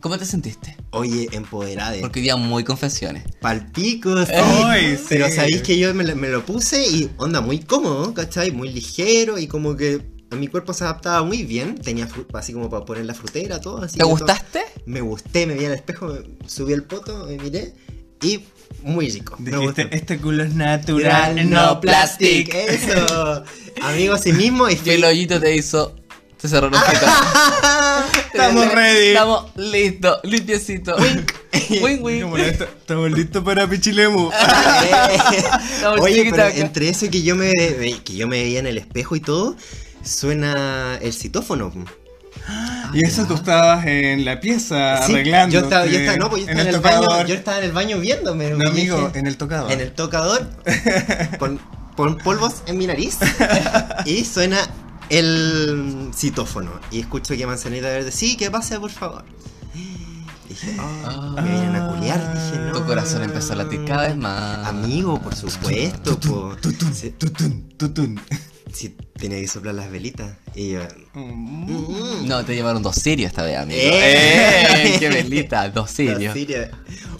¿Cómo 0.00 0.16
te 0.16 0.24
sentiste? 0.24 0.76
Oye, 0.90 1.28
empoderada. 1.32 1.96
Porque 2.00 2.20
hoy 2.20 2.24
día 2.24 2.36
muy 2.36 2.62
confesiones. 2.62 3.24
Palpico, 3.40 4.24
sí. 4.24 4.32
Ay, 4.32 4.96
sí. 4.96 5.04
Pero 5.08 5.28
sabéis 5.30 5.62
que 5.62 5.76
yo 5.78 5.92
me, 5.92 6.04
lo- 6.04 6.14
me 6.14 6.28
lo 6.28 6.44
puse 6.46 6.86
y 6.86 7.10
onda 7.16 7.40
muy 7.40 7.58
cómodo, 7.60 8.14
¿cachai? 8.14 8.52
Muy 8.52 8.72
ligero 8.72 9.38
y 9.38 9.48
como 9.48 9.76
que 9.76 10.00
a 10.30 10.36
mi 10.36 10.46
cuerpo 10.46 10.72
se 10.72 10.84
adaptaba 10.84 11.24
muy 11.24 11.42
bien. 11.42 11.74
Tenía 11.76 12.08
así 12.34 12.52
como 12.52 12.70
para 12.70 12.84
poner 12.84 13.06
la 13.06 13.14
frutera, 13.14 13.60
todo 13.60 13.82
así. 13.82 13.98
¿Te 13.98 14.04
gustaste? 14.04 14.60
todo- 14.60 14.82
Me 14.86 15.00
gusté, 15.00 15.46
me 15.46 15.54
vi 15.54 15.64
al 15.64 15.72
espejo, 15.72 16.06
me- 16.06 16.48
subí 16.48 16.72
el 16.74 16.84
poto, 16.84 17.26
me 17.26 17.36
miré 17.36 17.74
y 18.22 18.40
muy 18.84 19.10
rico. 19.10 19.34
Me 19.40 19.50
Dijiste, 19.50 19.82
gustó. 19.82 19.96
este 19.96 20.18
culo 20.18 20.44
es 20.44 20.54
natural, 20.54 21.34
Natural, 21.36 21.50
no 21.50 21.80
plastic. 21.80 22.54
Eso. 22.54 23.42
Amigo, 23.82 24.14
así 24.14 24.32
mismo 24.32 24.68
y 24.68 24.74
Y 24.74 24.76
fui- 24.76 24.92
el 24.92 25.04
hoyito 25.04 25.40
te 25.40 25.56
hizo. 25.56 25.96
Te 26.40 26.46
cerró 26.46 26.70
los. 26.70 26.80
Estamos 28.32 28.72
ready. 28.72 29.08
Estamos 29.08 29.44
listos, 29.56 30.20
limpiecito. 30.22 30.96
Wink. 30.96 31.32
Wink, 31.82 32.04
wink. 32.04 32.22
Como 32.22 32.36
Estamos 32.36 33.10
listos 33.10 33.42
para 33.42 33.68
Pichilemu. 33.68 34.30
Estamos 35.74 36.00
Oye, 36.00 36.28
pero 36.30 36.46
entre 36.46 36.90
eso 36.90 37.06
y 37.06 37.08
que 37.08 37.22
yo 37.22 37.34
me 37.34 37.52
que 38.04 38.14
yo 38.14 38.28
me 38.28 38.40
veía 38.40 38.60
en 38.60 38.68
el 38.68 38.78
espejo 38.78 39.16
y 39.16 39.20
todo, 39.20 39.56
suena 40.04 40.96
el 41.02 41.12
citófono. 41.12 41.72
y 42.94 43.04
eso 43.04 43.24
tú 43.26 43.34
estabas 43.34 43.84
en 43.86 44.24
la 44.24 44.38
pieza 44.38 45.04
Sí, 45.04 45.14
arreglando. 45.14 45.52
yo 45.52 45.60
estaba, 45.60 45.86
yo 45.86 45.98
estaba, 45.98 46.18
no, 46.18 46.30
pues 46.30 46.46
yo 46.46 46.52
estaba 46.52 46.68
en, 46.68 46.74
el, 46.74 46.80
baño, 46.80 47.26
yo 47.26 47.34
estaba 47.34 47.58
en 47.58 47.64
el 47.64 47.72
baño 47.72 47.98
viéndome. 47.98 48.50
No, 48.50 48.68
amigo, 48.68 49.06
dije, 49.08 49.18
en 49.18 49.26
el 49.26 49.36
tocador. 49.36 49.72
en 49.72 49.80
el 49.80 49.92
tocador, 49.92 50.48
con, 51.40 51.58
con 51.96 52.16
polvos 52.18 52.62
en 52.66 52.78
mi 52.78 52.86
nariz, 52.86 53.18
y 54.04 54.24
suena 54.24 54.68
el 55.10 56.10
citófono. 56.14 56.80
Y 56.90 57.00
escucho 57.00 57.34
que 57.36 57.46
Manzanita 57.46 57.88
Verde, 57.88 58.10
sí, 58.12 58.36
que 58.36 58.50
pase, 58.50 58.78
por 58.80 58.90
favor. 58.90 59.24
Dije, 60.48 60.76
oh, 60.80 61.32
me 61.32 61.42
vienen 61.42 61.76
a 61.76 61.88
culiar, 61.88 62.32
dije, 62.34 62.58
no. 62.58 62.72
Tu 62.72 62.84
corazón 62.86 63.22
empezó 63.22 63.52
a 63.52 63.56
latir 63.56 63.84
cada 63.84 64.08
vez 64.08 64.16
más. 64.16 64.66
Amigo, 64.66 65.20
por 65.20 65.34
supuesto. 65.34 66.16
Tutun, 66.16 66.56
tutun, 67.18 67.68
tutun. 67.76 68.20
sí, 68.72 68.96
tenía 69.18 69.38
que 69.40 69.46
soplar 69.48 69.74
las 69.74 69.90
velitas. 69.90 70.36
Y 70.54 70.70
yo, 70.70 70.80
Mm. 71.12 71.70
mm, 71.70 72.26
No, 72.28 72.44
te 72.44 72.54
llevaron 72.54 72.82
dos 72.82 72.94
sirios 72.96 73.30
esta 73.30 73.42
vez, 73.42 73.58
amigo. 73.58 73.78
¡Eh! 73.82 74.94
¡Eh! 74.94 74.96
¡Qué 74.98 75.08
velita! 75.10 75.68
Dos 75.74 75.90
sirios. 75.90 76.32
Siria, 76.32 76.70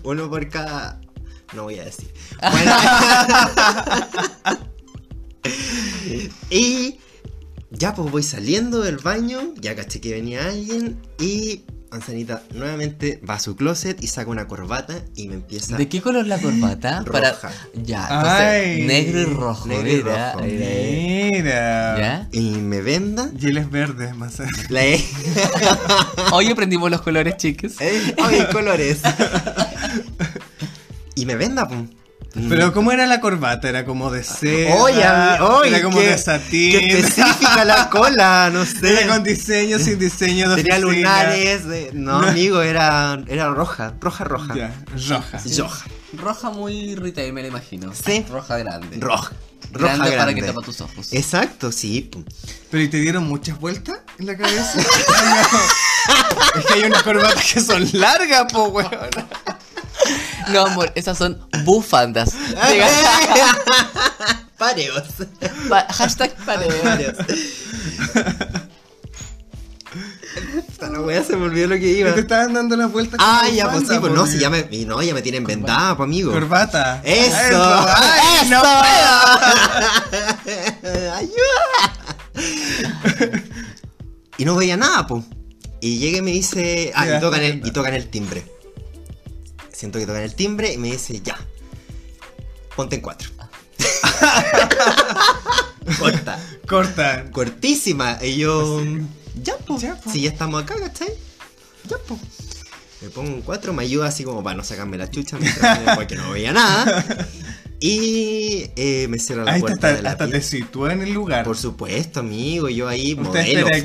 uno 0.05 0.29
por 0.31 0.49
cada. 0.49 1.01
No 1.55 1.65
voy 1.65 1.79
a 1.79 1.85
decir. 1.85 2.13
Bueno. 2.41 2.73
y 6.51 6.99
ya 7.79 7.95
pues 7.95 8.11
voy 8.11 8.23
saliendo 8.23 8.83
del 8.83 8.99
baño, 8.99 9.55
ya 9.61 9.77
caché 9.77 10.01
que 10.01 10.13
venía 10.13 10.49
alguien 10.49 11.01
y 11.19 11.63
Manzanita 11.91 12.43
nuevamente 12.53 13.21
va 13.29 13.35
a 13.35 13.39
su 13.39 13.57
closet 13.57 14.03
y 14.03 14.09
saca 14.09 14.31
una 14.31 14.47
corbata 14.47 14.95
y 15.15 15.29
me 15.29 15.37
empieza. 15.37 15.77
¿De 15.77 15.89
qué 15.89 16.03
color 16.03 16.27
la 16.27 16.39
corbata? 16.43 17.03
Roja. 17.05 17.51
Ya, 17.75 18.03
entonces, 18.03 18.41
Ay. 18.41 18.83
negro 18.83 19.21
y 19.21 19.25
rojo. 19.25 19.69
Negro 19.69 19.89
y 19.89 19.95
mira, 19.95 20.33
rojo. 20.33 20.45
mira. 20.45 20.67
Mira. 21.31 21.99
¿Ya? 21.99 22.29
Y 22.33 22.51
me 22.57 22.83
venda. 22.83 23.31
Y 23.39 23.47
él 23.47 23.57
es 23.59 23.71
verde, 23.71 24.13
más 24.13 24.39
La 24.69 24.85
E. 24.85 25.03
Hoy 26.33 26.49
aprendimos 26.51 26.91
los 26.91 27.01
colores, 27.01 27.37
chicos. 27.39 27.81
Eh, 27.81 28.15
Ay, 28.23 28.47
colores. 28.53 29.01
y 31.15 31.25
me 31.25 31.37
venda, 31.37 31.67
pum. 31.67 31.89
Pero 32.49 32.73
¿cómo 32.73 32.93
era 32.93 33.07
la 33.07 33.21
corbata? 33.21 33.69
¿Era 33.69 33.85
como 33.85 34.11
de 34.11 34.23
seda? 34.23 34.75
Oye, 34.77 35.03
oye, 35.41 35.69
¿Era 35.71 35.83
como 35.83 35.99
qué- 35.99 36.09
de 36.09 36.19
satín? 36.19 36.73
qué 36.73 36.99
específica 37.01 37.65
la 37.65 37.89
cola, 37.91 38.51
no 38.53 38.65
sé. 38.67 38.93
¿Era 39.03 39.09
con 39.15 39.25
diseño, 39.25 39.79
sin 39.79 39.99
diseño? 39.99 40.49
De 40.51 40.63
Tenía 40.63 40.79
lunares. 40.79 41.67
de- 41.67 41.91
No, 41.95 42.21
No. 42.21 42.29
amigo, 42.29 42.61
era, 42.63 43.19
era 43.29 43.49
roja. 43.49 43.95
Roja, 44.01 44.25
roja. 44.25 44.55
Ya, 44.55 44.75
roja. 45.09 45.41
Roja. 45.59 45.85
Roja 46.15 46.51
muy 46.51 46.95
retail, 46.97 47.33
me 47.33 47.43
la 47.43 47.49
imagino. 47.49 47.93
Sí. 47.95 48.25
Roja 48.31 48.59
grande. 48.59 48.99
Roja. 49.01 49.33
Roja 49.73 49.97
Grande, 49.97 50.11
para 50.13 50.23
grande. 50.25 50.41
que 50.41 50.47
tapa 50.47 50.63
tus 50.63 50.81
ojos. 50.81 51.13
Exacto, 51.13 51.71
sí. 51.73 52.11
¿Pero 52.71 52.83
y 52.83 52.89
te 52.89 52.99
dieron 52.99 53.27
muchas 53.29 53.59
vueltas 53.61 53.99
en 54.19 54.27
la 54.27 54.37
cabeza? 54.37 54.81
es 56.59 56.65
que 56.67 56.73
hay 56.75 56.85
unas 56.85 57.03
corbatas 57.03 57.53
que 57.53 57.61
son 57.61 57.87
largas, 57.93 58.51
po, 58.53 58.69
weón. 58.69 58.91
No, 60.53 60.67
amor, 60.67 60.93
esas 60.95 61.19
son 61.19 61.39
bufandas. 61.65 62.31
Pareos. 64.59 65.03
Pa- 65.69 65.87
hashtag 65.93 66.33
pareo. 66.45 66.83
Pareos. 66.83 67.17
Esta 70.69 70.89
no 70.91 71.01
wea 71.03 71.23
se 71.25 71.37
me 71.37 71.47
olvidó 71.47 71.69
lo 71.69 71.77
que 71.77 71.89
iba. 71.89 72.13
Te 72.15 72.21
estaban 72.21 72.53
dando 72.55 72.77
las 72.77 72.93
vueltas 72.93 73.19
Ah, 73.23 73.49
ya, 73.53 73.71
pues 73.71 73.89
sí, 73.89 73.97
pues 73.99 74.13
no, 74.13 74.25
tío. 74.25 74.33
si 74.33 74.39
ya 74.39 74.51
me, 74.51 74.67
y 74.71 74.85
no, 74.85 75.01
ya 75.03 75.15
me 75.15 75.23
tienen 75.23 75.45
vendada, 75.45 75.97
pues 75.97 76.07
amigo. 76.07 76.33
Corbata. 76.33 77.01
¡Eso! 77.05 77.87
¡Ay, 77.89 78.49
no 78.51 78.61
¡Ayuda! 81.15 81.95
y 84.37 84.45
no 84.45 84.55
veía 84.57 84.77
nada, 84.77 85.07
pues. 85.07 85.25
Y 85.81 85.99
llega 85.99 86.19
y 86.19 86.23
me 86.23 86.33
dice. 86.33 86.93
Ah, 86.95 87.07
y 87.17 87.21
tocan, 87.21 87.41
el, 87.43 87.67
y 87.67 87.71
tocan 87.71 87.95
el 87.95 88.09
timbre. 88.09 88.45
Siento 89.79 90.01
que 90.01 90.07
tocan 90.07 90.23
el 90.23 90.35
timbre 90.35 90.73
y 90.73 90.77
me 90.77 90.91
dice, 90.91 91.21
ya. 91.23 91.39
Ponte 92.75 92.97
en 92.97 93.01
cuatro. 93.01 93.31
Corta. 96.01 96.41
Corta. 96.69 97.31
Cortísima. 97.31 98.19
Y 98.21 98.39
yo. 98.39 98.83
Ya, 99.41 99.57
pues. 99.59 99.83
Ya, 99.83 99.95
po. 99.95 100.11
Si 100.11 100.23
ya 100.23 100.31
estamos 100.31 100.61
acá, 100.65 100.75
¿cachai? 100.81 101.11
Ya, 101.89 101.97
pues. 102.09 102.19
Me 103.03 103.09
pongo 103.11 103.29
en 103.31 103.43
cuatro, 103.43 103.73
me 103.73 103.85
ayuda 103.85 104.09
así 104.09 104.25
como 104.25 104.43
para 104.43 104.57
no 104.57 104.65
sacarme 104.65 104.99
la 104.99 105.09
chucha 105.09 105.39
mientras 105.39 105.81
me- 105.87 105.95
porque 105.95 106.17
no 106.17 106.29
veía 106.33 106.53
nada. 106.53 107.29
Y 107.79 108.69
eh, 108.75 109.07
me 109.09 109.21
cierra 109.21 109.45
la 109.45 109.53
Ahí 109.53 109.61
puerta 109.61 109.87
hasta, 109.87 109.97
de 109.97 110.03
la 110.03 110.11
hasta 110.11 110.29
te 110.29 110.43
sitúa 110.43 110.93
en 110.93 111.03
el 111.03 111.13
lugar 111.13 111.45
Por 111.45 111.57
supuesto, 111.57 112.19
amigo, 112.19 112.69
yo 112.69 112.89
ahí 112.89 113.13
Usted 113.15 113.23
modelo 113.23 113.69
aquí. 113.69 113.81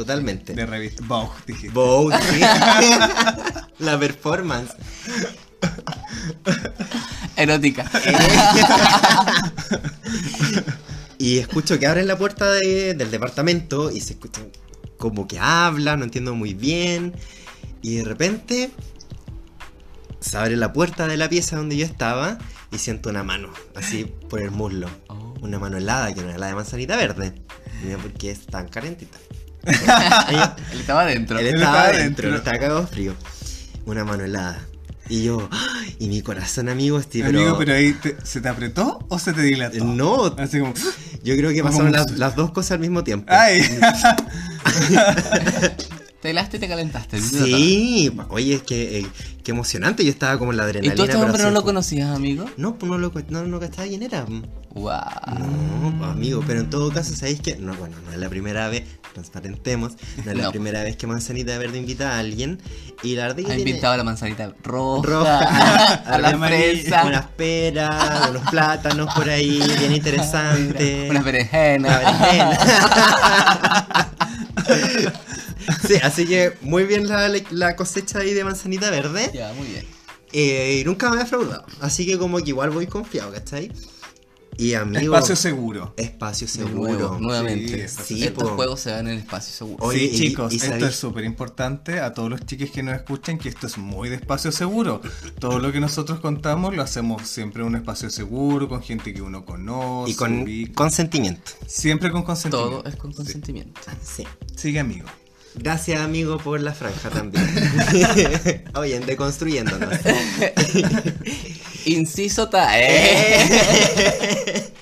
Totalmente. 0.00 0.54
de 0.54 0.66
revista. 0.66 1.02
Vogue, 1.06 1.34
dije. 1.46 1.68
Vogue, 1.70 2.16
sí. 2.30 2.40
la 3.78 3.98
performance. 3.98 4.72
Erótica. 7.36 7.90
Y 11.18 11.36
escucho 11.38 11.78
que 11.78 11.86
abren 11.86 12.06
la 12.06 12.16
puerta 12.16 12.50
de- 12.50 12.94
del 12.94 13.10
departamento 13.10 13.90
y 13.90 14.00
se 14.00 14.14
escucha 14.14 14.40
como 14.96 15.28
que 15.28 15.38
habla, 15.38 15.96
no 15.98 16.04
entiendo 16.04 16.34
muy 16.34 16.54
bien. 16.54 17.12
Y 17.82 17.96
de 17.96 18.04
repente 18.04 18.70
se 20.20 20.38
abre 20.38 20.56
la 20.56 20.72
puerta 20.72 21.06
de 21.08 21.18
la 21.18 21.28
pieza 21.28 21.56
donde 21.56 21.76
yo 21.76 21.84
estaba 21.84 22.38
y 22.72 22.78
siento 22.78 23.10
una 23.10 23.22
mano, 23.22 23.50
así 23.74 24.04
por 24.30 24.40
el 24.40 24.50
muslo. 24.50 24.88
Oh. 25.08 25.34
Una 25.42 25.58
mano 25.58 25.76
helada, 25.76 26.14
que 26.14 26.22
no 26.22 26.30
era 26.30 26.38
la 26.38 26.46
de 26.46 26.54
manzanita 26.54 26.96
verde. 26.96 27.34
Mira 27.84 27.98
por 27.98 28.12
qué 28.14 28.30
es 28.30 28.46
tan 28.46 28.68
calentita. 28.68 29.18
Él 30.72 30.80
estaba 30.80 31.02
adentro. 31.02 31.38
Él 31.38 31.46
estaba 31.48 31.84
adentro, 31.84 32.28
él 32.28 32.34
estaba 32.34 32.58
cagado 32.58 32.86
frío. 32.86 33.14
Una 33.86 34.04
mano 34.04 34.24
helada. 34.24 34.58
Y 35.08 35.24
yo, 35.24 35.48
¡ay! 35.50 35.96
y 35.98 36.06
mi 36.08 36.22
corazón, 36.22 36.68
amigo, 36.68 37.00
Amigo, 37.24 37.58
pero 37.58 37.74
ahí 37.74 37.92
te- 37.94 38.16
¿se 38.22 38.40
te 38.40 38.48
apretó 38.48 39.04
o 39.08 39.18
se 39.18 39.32
te 39.32 39.42
dilató? 39.42 39.84
No, 39.84 40.26
Así 40.38 40.60
como. 40.60 40.72
yo 41.24 41.36
creo 41.36 41.50
que 41.50 41.64
pasaron 41.64 41.90
las, 41.90 42.12
las 42.12 42.36
dos 42.36 42.52
cosas 42.52 42.72
al 42.72 42.78
mismo 42.78 43.02
tiempo. 43.02 43.26
¡Ay! 43.28 43.60
Te 46.20 46.30
helaste 46.30 46.58
y 46.58 46.60
te 46.60 46.68
calentaste. 46.68 47.18
Sí, 47.18 48.12
oye, 48.28 48.60
qué, 48.66 48.98
eh, 48.98 49.06
qué 49.42 49.52
emocionante. 49.52 50.04
Yo 50.04 50.10
estaba 50.10 50.38
como 50.38 50.50
en 50.50 50.58
la 50.58 50.64
¿Y 50.64 50.66
adrenalina. 50.66 50.94
tú 50.94 51.02
a 51.02 51.04
este 51.06 51.16
hombre 51.16 51.42
no 51.42 51.48
lo 51.50 51.54
como- 51.60 51.66
conocías, 51.66 52.14
amigo? 52.14 52.44
No, 52.58 52.74
pues 52.76 52.90
no 52.90 52.98
lo 52.98 53.10
no, 53.30 53.44
no 53.44 53.58
cachaba 53.58 53.88
quién 53.88 54.02
era. 54.02 54.26
No, 54.28 54.42
Wow. 54.74 55.00
pues, 55.98 56.10
amigo, 56.10 56.44
pero 56.46 56.60
en 56.60 56.68
todo 56.70 56.92
caso, 56.92 57.16
¿sabéis 57.16 57.40
que 57.40 57.56
No, 57.56 57.74
bueno, 57.74 57.96
no 58.04 58.12
es 58.12 58.18
la 58.18 58.28
primera 58.28 58.68
vez, 58.68 58.84
transparentemos, 59.14 59.92
no 60.24 60.30
es 60.30 60.36
la 60.36 60.42
No. 60.44 60.50
primera 60.52 60.82
vez 60.84 60.96
que 60.96 61.06
Manzanita 61.06 61.56
Verde 61.56 61.78
invita 61.78 62.12
a 62.16 62.18
alguien. 62.18 62.60
Y 63.02 63.14
la 63.16 63.22
verdad 63.22 63.36
que 63.38 63.42
Ha 63.52 63.56
tiene 63.56 63.70
invitado 63.70 63.94
a 63.94 63.96
la 63.96 64.04
manzanita 64.04 64.52
roja, 64.62 65.08
roja, 65.08 65.38
a 66.04 66.18
la 66.18 66.36
fresa, 66.48 67.04
unas 67.06 67.26
peras, 67.28 68.28
unos 68.28 68.50
plátanos 68.50 69.14
por 69.14 69.26
ahí, 69.30 69.58
bien 69.78 69.94
interesante. 69.94 71.06
unas 71.10 71.24
berenjenas. 71.24 72.02
Una 72.02 72.18
berenjena. 72.18 74.10
Sí, 75.94 76.00
así 76.02 76.26
que 76.26 76.52
muy 76.62 76.84
bien 76.84 77.08
la, 77.08 77.30
la 77.50 77.76
cosecha 77.76 78.20
ahí 78.20 78.32
de 78.34 78.44
manzanita 78.44 78.90
verde. 78.90 79.30
Ya, 79.34 79.52
muy 79.54 79.66
bien. 79.68 79.84
Eh, 80.32 80.78
y 80.80 80.84
nunca 80.84 81.10
me 81.10 81.16
ha 81.16 81.20
defraudado. 81.20 81.64
Así 81.80 82.06
que 82.06 82.16
como 82.18 82.38
que 82.38 82.50
igual 82.50 82.70
voy 82.70 82.86
confiado, 82.86 83.32
¿cachai? 83.32 83.72
Y 84.56 84.74
amigo. 84.74 85.14
Espacio 85.14 85.36
seguro. 85.36 85.94
espacio 85.96 86.46
seguro. 86.46 86.74
nuevo, 86.94 87.18
nuevamente. 87.18 87.88
Sí, 87.88 88.04
sí, 88.16 88.24
Estos 88.24 88.44
po. 88.50 88.56
juegos 88.56 88.80
se 88.80 88.90
dan 88.90 89.06
en 89.06 89.14
el 89.14 89.18
espacio 89.20 89.54
seguro. 89.54 89.82
Oye, 89.86 90.00
sí, 90.00 90.04
y- 90.12 90.18
chicos, 90.18 90.52
y 90.52 90.56
esto 90.56 90.68
sabéis- 90.68 90.86
es 90.88 90.96
súper 90.96 91.24
importante 91.24 91.98
a 92.00 92.12
todos 92.12 92.28
los 92.28 92.44
chiques 92.44 92.70
que 92.70 92.82
nos 92.82 92.94
escuchan 92.94 93.38
que 93.38 93.48
esto 93.48 93.66
es 93.68 93.78
muy 93.78 94.10
de 94.10 94.16
espacio 94.16 94.52
seguro. 94.52 95.00
Todo 95.38 95.60
lo 95.60 95.72
que 95.72 95.80
nosotros 95.80 96.20
contamos 96.20 96.76
lo 96.76 96.82
hacemos 96.82 97.26
siempre 97.26 97.62
en 97.62 97.68
un 97.68 97.76
espacio 97.76 98.10
seguro, 98.10 98.68
con 98.68 98.82
gente 98.82 99.14
que 99.14 99.22
uno 99.22 99.46
conoce. 99.46 100.12
Y 100.12 100.14
con 100.14 100.42
ubica. 100.42 100.74
consentimiento. 100.74 101.52
Todo 101.58 101.68
Siempre 101.68 102.10
con 102.10 102.22
consentimiento. 102.22 102.84
es 102.86 102.96
con 102.96 103.12
Sí. 103.12 103.16
consentimiento. 103.16 103.80
Sí. 104.04 104.24
Sigue, 104.56 104.78
amigo. 104.80 105.06
Gracias, 105.54 106.00
amigo, 106.00 106.38
por 106.38 106.60
la 106.60 106.72
franja 106.72 107.10
también. 107.10 107.44
Oye, 108.74 109.00
deconstruyéndonos. 109.00 109.94
Inciso 111.86 112.48
ta. 112.48 112.70
Eh. 112.80 114.72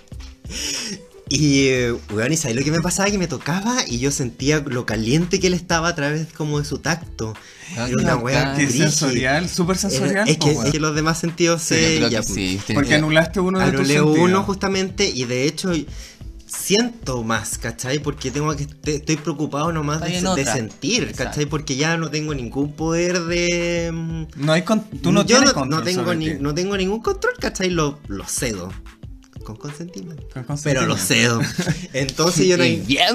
Y, 1.30 1.68
weón, 2.14 2.32
y 2.32 2.38
¿sabes 2.38 2.56
lo 2.56 2.64
que 2.64 2.70
me 2.70 2.80
pasaba? 2.80 3.10
Que 3.10 3.18
me 3.18 3.26
tocaba 3.28 3.76
y 3.86 3.98
yo 3.98 4.10
sentía 4.10 4.60
lo 4.66 4.86
caliente 4.86 5.38
que 5.38 5.48
él 5.48 5.52
estaba 5.52 5.88
a 5.88 5.94
través 5.94 6.28
como 6.32 6.58
de 6.58 6.64
su 6.64 6.78
tacto. 6.78 7.34
Ah, 7.76 7.86
Era 7.86 8.02
una 8.02 8.16
weá 8.16 8.56
sensorial, 8.56 9.46
súper 9.46 9.76
sensorial. 9.76 10.26
es, 10.26 10.38
que, 10.38 10.52
weón. 10.52 10.64
es 10.66 10.72
que 10.72 10.80
los 10.80 10.94
demás 10.94 11.18
sentidos 11.20 11.60
Sí, 11.60 11.74
se... 11.74 11.82
yo 11.82 11.98
creo 11.98 12.08
ya, 12.08 12.20
que 12.20 12.26
pues, 12.28 12.34
sí. 12.34 12.60
tiene 12.64 12.78
Porque 12.78 12.88
que- 12.88 12.94
anulaste 12.94 13.40
uno 13.40 13.58
de 13.58 13.66
tus 13.66 13.74
Anulé 13.80 13.94
sentidos. 13.96 14.18
uno 14.18 14.42
justamente 14.42 15.06
y 15.14 15.24
de 15.24 15.44
hecho 15.44 15.70
siento 16.48 17.22
más, 17.22 17.58
¿cachai? 17.58 17.98
Porque 17.98 18.30
tengo 18.30 18.54
que 18.56 18.66
te- 18.66 18.96
estoy 18.96 19.16
preocupado 19.16 19.72
nomás 19.72 20.00
de, 20.00 20.08
de 20.20 20.44
sentir, 20.44 21.02
Exacto. 21.04 21.24
¿cachai? 21.24 21.46
Porque 21.46 21.76
ya 21.76 21.96
no 21.96 22.10
tengo 22.10 22.34
ningún 22.34 22.72
poder 22.72 23.20
de 23.24 23.90
mm, 23.92 24.22
No 24.36 24.52
hay 24.52 24.62
con- 24.62 24.82
tú 24.84 25.12
no 25.12 25.20
yo 25.22 25.26
tienes 25.36 25.50
no, 25.50 25.54
control 25.54 25.80
no 25.80 25.84
tengo 25.84 26.04
sobre 26.04 26.16
ni- 26.16 26.30
ti. 26.30 26.36
no 26.40 26.54
tengo 26.54 26.76
ningún 26.76 27.00
control, 27.02 27.34
¿cachai? 27.38 27.70
Lo, 27.70 27.98
lo 28.08 28.24
cedo. 28.26 28.72
Con 29.44 29.56
consentimiento. 29.56 30.22
Con 30.24 30.42
Pero 30.44 30.46
consentimiento. 30.46 30.86
lo 30.88 30.96
cedo. 30.98 31.40
Entonces 31.94 32.46
yo 32.46 32.58
no 32.58 32.64
Y 32.66 32.76
bien 32.80 33.14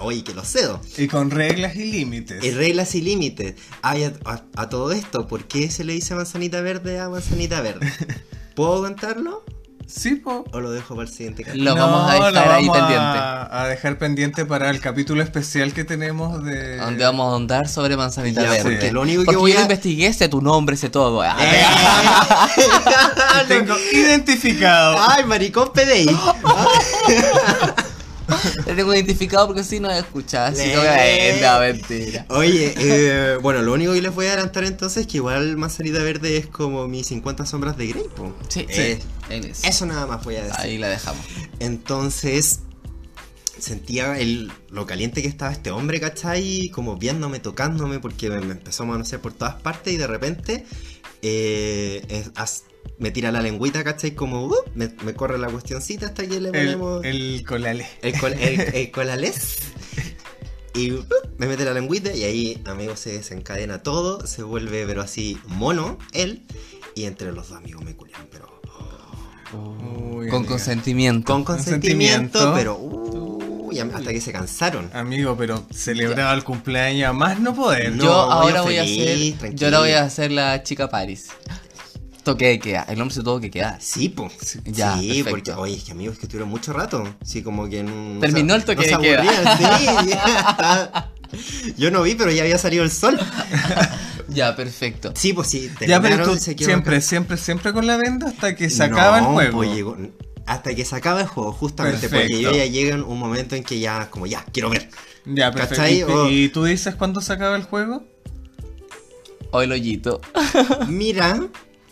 Oye, 0.00 0.24
que 0.24 0.34
lo 0.34 0.44
cedo. 0.44 0.80
Y 0.98 1.06
con 1.06 1.30
reglas 1.30 1.76
y 1.76 1.84
límites. 1.84 2.42
Y 2.42 2.50
reglas 2.50 2.94
y 2.96 3.00
límites. 3.02 3.54
Ay, 3.80 4.04
a, 4.04 4.12
a- 4.24 4.44
a 4.56 4.68
todo 4.68 4.90
esto, 4.92 5.26
¿por 5.28 5.44
qué 5.44 5.70
se 5.70 5.84
le 5.84 5.92
dice 5.92 6.14
manzanita 6.16 6.60
verde 6.62 6.98
a 6.98 7.08
manzanita 7.08 7.60
verde? 7.60 7.92
¿Puedo 8.56 8.82
contarlo? 8.82 9.44
Sí, 9.86 10.16
po. 10.16 10.44
¿O 10.52 10.60
lo 10.60 10.70
dejo 10.70 10.94
para 10.96 11.08
el 11.08 11.14
siguiente 11.14 11.44
capítulo? 11.44 11.74
Lo 11.74 11.80
vamos 11.80 12.10
a 12.10 12.14
dejar 12.14 12.32
lo 12.32 12.40
ahí 12.52 12.66
vamos 12.66 12.78
pendiente. 12.78 13.18
A, 13.18 13.62
a 13.62 13.66
dejar 13.68 13.98
pendiente 13.98 14.44
para 14.46 14.70
el 14.70 14.80
capítulo 14.80 15.22
especial 15.22 15.72
que 15.74 15.84
tenemos 15.84 16.42
de. 16.44 16.76
Donde 16.78 17.04
vamos 17.04 17.26
a 17.26 17.30
ahondar 17.32 17.68
sobre 17.68 17.96
manzanita 17.96 18.42
verde. 18.42 18.62
porque 18.62 18.90
lo 18.92 19.02
único 19.02 19.20
que 19.22 19.26
Porque 19.26 19.36
voy 19.38 19.52
yo 19.52 19.58
a- 19.58 19.62
investigué, 19.62 20.12
sé 20.12 20.28
tu 20.28 20.40
nombre, 20.40 20.76
sé 20.76 20.88
todo. 20.90 21.22
Ah, 21.22 21.36
Te 23.46 23.54
tengo 23.58 23.74
identificado. 23.92 24.96
Ay, 25.08 25.24
maricón 25.24 25.70
PDI. 25.72 26.06
Te 28.64 28.74
tengo 28.74 28.94
identificado 28.94 29.46
porque 29.46 29.64
si 29.64 29.80
no 29.80 29.90
escuchas. 29.90 30.58
A 30.58 31.40
no, 31.40 31.60
mentira. 31.60 32.26
Oye, 32.28 32.74
eh, 32.78 33.38
bueno, 33.42 33.62
lo 33.62 33.72
único 33.72 33.92
que 33.92 34.02
les 34.02 34.14
voy 34.14 34.26
a 34.26 34.32
adelantar 34.32 34.64
entonces 34.64 35.02
es 35.02 35.06
que 35.06 35.18
igual 35.18 35.56
Manzanita 35.56 35.98
Verde 36.02 36.36
es 36.36 36.46
como 36.46 36.88
mis 36.88 37.06
50 37.08 37.46
sombras 37.46 37.76
de 37.76 37.86
Grey. 37.88 38.02
Sí, 38.48 38.66
Eh, 38.68 39.00
es. 39.30 39.64
Eso 39.64 39.86
nada 39.86 40.06
más 40.06 40.24
voy 40.24 40.36
a 40.36 40.42
decir. 40.44 40.60
Ahí 40.60 40.78
la 40.78 40.88
dejamos. 40.88 41.24
Entonces, 41.60 42.60
sentía 43.58 44.18
el, 44.18 44.52
lo 44.70 44.86
caliente 44.86 45.22
que 45.22 45.28
estaba 45.28 45.52
este 45.52 45.70
hombre, 45.70 46.00
¿cachai? 46.00 46.68
Como 46.70 46.96
viéndome, 46.96 47.38
tocándome, 47.40 48.00
porque 48.00 48.28
me, 48.28 48.40
me 48.40 48.52
empezó 48.52 48.82
a 48.82 48.86
manosear 48.86 49.20
por 49.20 49.32
todas 49.32 49.54
partes 49.56 49.92
y 49.92 49.96
de 49.96 50.06
repente 50.06 50.66
eh, 51.22 52.04
es- 52.08 52.30
as- 52.34 52.64
me 52.98 53.10
tira 53.10 53.32
la 53.32 53.42
lengüita, 53.42 53.82
¿cachai? 53.84 54.12
Como 54.14 54.46
uh, 54.46 54.54
me, 54.74 54.90
me 55.04 55.14
corre 55.14 55.38
la 55.38 55.48
cuestioncita 55.48 56.06
hasta 56.06 56.26
que 56.26 56.40
le 56.40 56.48
El, 56.50 56.76
ponemos 56.76 57.04
el 57.04 57.44
colale. 57.46 57.86
el, 58.02 58.18
col- 58.18 58.34
el, 58.38 58.60
el 58.74 58.90
colales. 58.90 59.58
Y 60.74 60.92
uh, 60.92 61.04
me 61.38 61.46
mete 61.46 61.64
la 61.64 61.74
lengüita 61.74 62.14
y 62.14 62.24
ahí, 62.24 62.62
amigo, 62.66 62.96
se 62.96 63.12
desencadena 63.12 63.82
todo, 63.82 64.26
se 64.26 64.42
vuelve, 64.42 64.86
pero 64.86 65.02
así, 65.02 65.38
mono, 65.46 65.98
él. 66.12 66.42
Y 66.94 67.04
entre 67.04 67.32
los 67.32 67.48
dos 67.48 67.58
amigos 67.58 67.82
me 67.84 67.94
culiaron, 67.96 68.28
pero 68.30 68.50
Uy, 69.54 70.28
Con 70.28 70.36
amiga. 70.38 70.48
consentimiento. 70.48 71.30
con 71.32 71.44
consentimiento, 71.44 72.38
Consentimiento. 72.38 72.54
pero 72.54 72.78
uy, 72.78 73.78
hasta 73.80 74.12
que 74.12 74.20
se 74.20 74.32
cansaron. 74.32 74.90
Amigo, 74.94 75.36
pero 75.36 75.66
celebraba 75.70 76.32
el 76.32 76.42
cumpleaños 76.42 77.14
más 77.14 77.38
no 77.38 77.54
poder. 77.54 77.92
No, 77.96 78.04
yo 78.04 78.12
ahora 78.14 78.56
yo 78.58 78.62
voy 78.64 78.76
a 78.78 78.82
hacer. 78.82 79.54
Yo 79.54 79.66
ahora 79.66 79.78
voy 79.80 79.90
a 79.90 80.04
hacer 80.04 80.32
la 80.32 80.62
chica 80.62 80.88
Paris. 80.88 81.28
Toque 82.24 82.46
de 82.48 82.58
queda. 82.60 82.84
El 82.88 83.00
hombre 83.00 83.14
se 83.14 83.22
tuvo 83.22 83.40
que 83.40 83.50
quedar. 83.50 83.78
Sí, 83.80 84.08
pues. 84.08 84.58
Ya, 84.64 84.96
sí, 84.98 85.08
perfecto. 85.08 85.30
porque, 85.30 85.52
oye, 85.54 85.74
es 85.76 85.84
que 85.84 85.92
amigos 85.92 86.18
que 86.18 86.26
estuvieron 86.26 86.48
mucho 86.48 86.72
rato. 86.72 87.02
Sí, 87.24 87.42
como 87.42 87.68
que 87.68 87.82
no. 87.82 88.20
Terminó 88.20 88.54
o 88.54 88.56
el 88.56 88.64
toque 88.64 88.88
no 88.90 88.98
de 88.98 89.04
queda. 89.04 89.22
aburrían, 89.22 89.58
sí. 90.08 90.12
Yo 91.78 91.90
no 91.90 92.02
vi, 92.02 92.14
pero 92.14 92.30
ya 92.30 92.42
había 92.42 92.58
salido 92.58 92.84
el 92.84 92.90
sol. 92.90 93.18
Ya, 94.28 94.56
perfecto. 94.56 95.12
Sí, 95.14 95.34
pues 95.34 95.48
sí. 95.48 95.68
Ya, 95.80 96.00
pero 96.00 96.16
terminaron, 96.24 96.34
tú 96.38 96.40
siempre, 96.40 96.96
acá. 96.96 97.00
siempre, 97.06 97.36
siempre 97.36 97.72
con 97.74 97.86
la 97.86 97.98
venda 97.98 98.28
hasta 98.28 98.56
que 98.56 98.70
se 98.70 98.82
acaba 98.82 99.18
el 99.18 99.24
juego. 99.26 99.52
pues 99.58 99.74
llegó- 99.74 99.96
hasta 100.46 100.74
que 100.74 100.86
se 100.86 100.96
acaba 100.96 101.20
el 101.20 101.26
juego, 101.26 101.52
justamente. 101.52 102.08
Perfecto. 102.08 102.28
Porque 102.38 102.42
yo 102.42 102.52
ya 102.52 102.64
llega 102.64 102.96
un 103.04 103.18
momento 103.18 103.56
en 103.56 103.64
que 103.64 103.78
ya, 103.78 104.08
como 104.08 104.26
ya, 104.26 104.42
quiero 104.50 104.70
ver. 104.70 104.88
Ya, 105.26 105.50
perfecto. 105.52 105.76
¿Cachai? 105.82 105.98
¿Y, 105.98 106.02
O- 106.04 106.30
y 106.30 106.48
tú 106.48 106.64
dices 106.64 106.94
cuándo 106.94 107.20
se 107.20 107.30
acaba 107.34 107.56
el 107.56 107.64
juego? 107.64 108.04
O 109.50 109.60
el 109.60 109.72
hoyito. 109.72 110.22
Mira, 110.88 111.38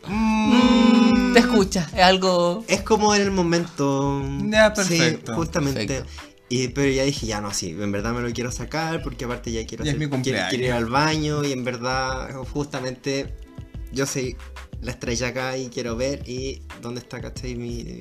Mm, 0.07 1.33
Te 1.33 1.39
escucha. 1.41 1.89
Es 1.95 2.03
algo. 2.03 2.65
es 2.69 2.83
como 2.83 3.15
en 3.15 3.23
el 3.23 3.31
momento. 3.31 4.23
Ya, 4.49 4.75
Sí, 4.75 5.19
justamente. 5.35 5.87
Perfecto. 5.87 6.11
Y, 6.49 6.69
pero 6.69 6.91
ya 6.91 7.05
dije, 7.05 7.27
ya 7.27 7.41
no, 7.41 7.53
sí, 7.55 7.71
en 7.79 7.93
verdad 7.93 8.13
me 8.13 8.23
lo 8.23 8.33
quiero 8.33 8.51
sacar 8.51 9.03
porque 9.03 9.25
aparte 9.25 9.53
ya 9.53 9.65
quiero, 9.67 9.85
Ya 9.85 9.93
hacer- 9.93 10.11
quiero, 10.23 10.65
ir 10.65 10.73
al 10.73 10.87
baño 10.87 11.45
y 11.45 11.53
en 11.53 11.63
verdad, 11.63 12.35
justamente, 12.53 13.37
yo 13.93 14.05
soy 14.05 14.37
la 14.83 14.91
estrella 14.91 15.29
acá 15.29 15.57
y 15.57 15.69
quiero 15.69 15.95
ver 15.95 16.29
y 16.29 16.63
dónde 16.83 17.01
está, 17.03 17.21
¿cachai? 17.21 17.55
Mi... 17.55 18.01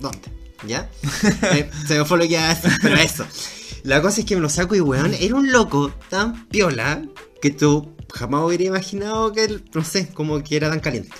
¿Dónde? 0.00 0.20
¿Ya? 0.66 0.88
Eh, 1.52 1.70
se 1.86 1.98
me 1.98 2.04
fue 2.06 2.16
lo 2.16 2.24
que 2.24 2.30
iba 2.32 2.48
a 2.50 2.54
decir, 2.54 2.70
pero 2.80 2.96
eso. 2.96 3.26
La 3.82 4.00
cosa 4.00 4.20
es 4.20 4.26
que 4.26 4.36
me 4.36 4.40
lo 4.42 4.48
saco 4.48 4.74
y, 4.74 4.80
weón, 4.80 5.12
era 5.12 5.34
un 5.34 5.52
loco 5.52 5.92
tan 6.08 6.46
piola 6.48 7.02
que 7.42 7.50
tú 7.50 7.94
jamás 8.12 8.44
hubiera 8.44 8.64
imaginado 8.64 9.32
que 9.32 9.44
él, 9.44 9.64
no 9.74 9.84
sé, 9.84 10.08
como 10.08 10.42
que 10.42 10.56
era 10.56 10.68
tan 10.70 10.80
caliente. 10.80 11.10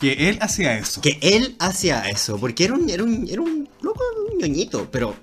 Que 0.00 0.28
él 0.28 0.38
hacía 0.40 0.76
eso. 0.78 1.00
Que 1.00 1.18
él 1.22 1.56
hacía 1.58 2.08
eso, 2.08 2.36
porque 2.38 2.64
era 2.64 2.74
un, 2.74 2.88
era 2.90 3.02
un, 3.02 3.26
era 3.28 3.40
un 3.40 3.68
loco, 3.80 4.02
un 4.32 4.38
ñoñito, 4.38 4.88
pero 4.90 5.14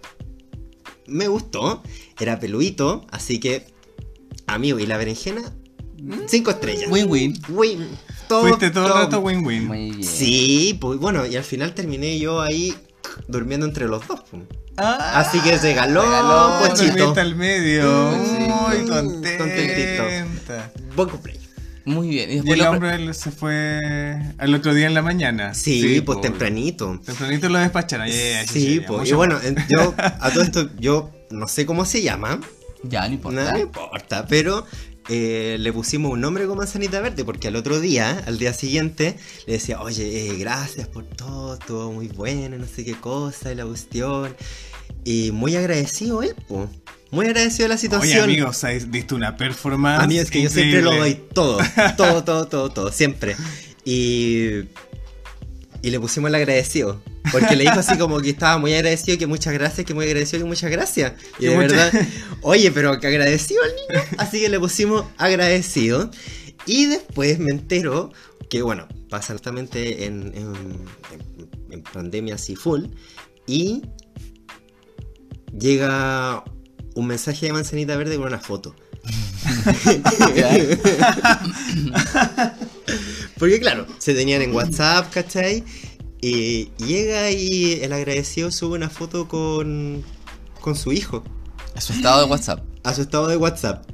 me 1.07 1.27
gustó, 1.27 1.83
era 2.19 2.39
peludito, 2.39 3.05
así 3.11 3.39
que, 3.39 3.67
amigo, 4.47 4.79
y 4.79 4.85
la 4.87 4.97
berenjena, 4.97 5.53
cinco 6.27 6.51
estrellas. 6.51 6.89
Win-win. 6.89 7.39
Win, 7.49 7.87
todo, 8.27 8.41
Fuiste 8.47 8.71
todo 8.71 8.85
el 8.85 8.91
todo- 8.91 9.01
rato 9.03 9.19
win-win. 9.19 10.03
Sí, 10.03 10.77
pues 10.81 10.99
bueno, 10.99 11.25
y 11.25 11.35
al 11.35 11.43
final 11.43 11.73
terminé 11.75 12.17
yo 12.17 12.41
ahí 12.41 12.73
durmiendo 13.27 13.65
entre 13.67 13.87
los 13.87 14.07
dos. 14.07 14.21
pum. 14.21 14.41
Ah, 14.77 15.19
Así 15.19 15.39
que 15.41 15.57
regaló, 15.57 16.01
regaló, 16.03 16.59
pochito. 16.67 16.97
dormiste 16.97 17.21
al 17.21 17.35
medio. 17.35 18.11
Sí. 18.13 18.47
Muy 18.49 18.89
contenta. 18.89 20.71
Buen 20.95 21.09
cumpleaños. 21.09 21.43
Muy 21.85 22.07
bien. 22.09 22.29
Y 22.29 22.33
Y 22.33 22.35
después 22.37 22.53
el 22.59 22.65
lo- 22.65 22.71
hombre 22.71 23.13
se 23.13 23.29
fue 23.31 23.79
al 24.37 24.55
otro 24.55 24.73
día 24.73 24.87
en 24.87 24.93
la 24.93 25.01
mañana. 25.01 25.53
Sí, 25.53 26.01
pues 26.05 26.15
po. 26.17 26.21
tempranito. 26.21 26.99
Tempranito 27.05 27.49
lo 27.49 27.59
despacharon. 27.59 28.07
Sí, 28.47 28.81
pues. 28.87 29.09
Y 29.09 29.13
bueno, 29.13 29.37
yo 29.69 29.93
a 29.97 30.29
todo 30.31 30.43
esto, 30.43 30.69
yo 30.79 31.11
no 31.29 31.47
sé 31.47 31.65
cómo 31.65 31.85
se 31.85 32.01
llama, 32.01 32.39
Ya, 32.83 33.07
no 33.07 33.13
importa. 33.13 33.51
No 33.51 33.59
importa, 33.59 34.25
pero 34.27 34.65
eh, 35.09 35.57
le 35.59 35.73
pusimos 35.73 36.11
un 36.11 36.21
nombre 36.21 36.45
con 36.45 36.57
manzanita 36.57 37.01
verde 37.01 37.25
porque 37.25 37.47
al 37.47 37.55
otro 37.55 37.79
día, 37.79 38.23
al 38.25 38.37
día 38.37 38.53
siguiente, 38.53 39.17
le 39.47 39.53
decía, 39.53 39.81
oye, 39.81 40.27
eh, 40.27 40.37
gracias 40.37 40.87
por 40.87 41.03
todo, 41.03 41.55
estuvo 41.55 41.91
muy 41.91 42.07
bueno, 42.07 42.57
no 42.57 42.65
sé 42.65 42.85
qué 42.85 42.93
cosa, 42.93 43.51
y 43.51 43.55
la 43.55 43.65
cuestión. 43.65 44.35
Y 45.05 45.31
muy 45.31 45.55
agradecido 45.55 46.23
él, 46.23 46.35
po. 46.47 46.69
Muy 47.11 47.27
agradecido 47.27 47.65
de 47.65 47.69
la 47.69 47.75
Oye, 47.75 47.81
situación. 47.81 48.23
amigo, 48.23 48.49
o 48.49 48.53
sea, 48.53 48.71
diste 48.71 49.13
una 49.13 49.37
performance. 49.37 50.03
A 50.03 50.07
mí 50.07 50.17
es 50.17 50.31
que 50.31 50.41
yo 50.41 50.49
siempre 50.49 50.81
lo 50.81 50.95
doy 50.95 51.13
todo, 51.33 51.59
todo, 51.97 52.23
todo, 52.23 52.47
todo, 52.47 52.69
todo, 52.71 52.91
siempre. 52.91 53.35
Y, 53.85 54.63
y 55.83 55.91
le 55.91 55.99
pusimos 55.99 56.29
el 56.29 56.35
agradecido. 56.35 56.99
Porque 57.31 57.55
le 57.55 57.63
dijo 57.65 57.79
así 57.79 57.97
como 57.99 58.19
que 58.19 58.31
estaba 58.31 58.57
muy 58.57 58.73
agradecido, 58.73 59.17
que 59.17 59.27
muchas 59.27 59.53
gracias, 59.53 59.85
que 59.85 59.93
muy 59.93 60.05
agradecido, 60.05 60.39
que 60.41 60.47
muchas 60.49 60.71
gracias. 60.71 61.13
Y 61.39 61.45
de 61.45 61.55
mucha- 61.55 61.67
verdad, 61.67 62.07
oye, 62.41 62.71
pero 62.71 62.99
que 62.99 63.07
agradecido 63.07 63.61
al 63.63 63.69
niño. 63.75 64.03
Así 64.17 64.41
que 64.41 64.49
le 64.49 64.59
pusimos 64.59 65.05
agradecido. 65.17 66.09
Y 66.65 66.85
después 66.87 67.37
me 67.39 67.51
entero 67.51 68.11
que, 68.49 68.61
bueno, 68.63 68.87
pasa 69.09 69.33
altamente 69.33 70.05
en, 70.05 70.31
en, 70.35 70.55
en- 71.11 71.49
en 71.71 71.83
pandemia 71.83 72.35
así 72.35 72.55
full. 72.55 72.85
Y 73.45 73.81
llega 75.57 76.43
un 76.95 77.07
mensaje 77.07 77.47
de 77.47 77.53
manzanita 77.53 77.95
verde 77.97 78.17
con 78.17 78.27
una 78.27 78.39
foto. 78.39 78.75
Porque 83.37 83.59
claro, 83.59 83.85
se 83.97 84.13
tenían 84.13 84.41
en 84.41 84.53
WhatsApp, 84.53 85.11
¿cachai? 85.11 85.63
Y 86.21 86.69
llega 86.77 87.31
y 87.31 87.79
el 87.81 87.91
agradecido 87.91 88.51
sube 88.51 88.77
una 88.77 88.89
foto 88.89 89.27
con, 89.27 90.03
con 90.61 90.75
su 90.75 90.93
hijo 90.93 91.23
A 91.75 91.81
su 91.81 91.91
estado 91.91 92.23
de 92.23 92.31
WhatsApp. 92.31 92.63
a 92.83 92.93
su 92.93 93.01
estado 93.01 93.27
de 93.27 93.37
WhatsApp. 93.37 93.85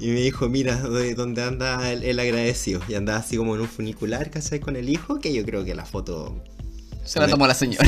Y 0.00 0.08
me 0.08 0.20
dijo, 0.20 0.48
mira, 0.48 0.76
de 0.76 1.14
dónde 1.14 1.44
anda 1.44 1.92
el, 1.92 2.02
el 2.02 2.18
agradecido. 2.18 2.80
Y 2.88 2.94
andaba 2.94 3.18
así 3.18 3.36
como 3.36 3.54
en 3.54 3.60
un 3.60 3.68
funicular, 3.68 4.30
¿cachai? 4.30 4.58
Con 4.58 4.74
el 4.76 4.88
hijo, 4.88 5.20
que 5.20 5.32
yo 5.32 5.44
creo 5.44 5.64
que 5.64 5.74
la 5.74 5.84
foto... 5.84 6.42
Se 7.04 7.18
la 7.18 7.26
tomó 7.28 7.46
la 7.46 7.54
señora. 7.54 7.84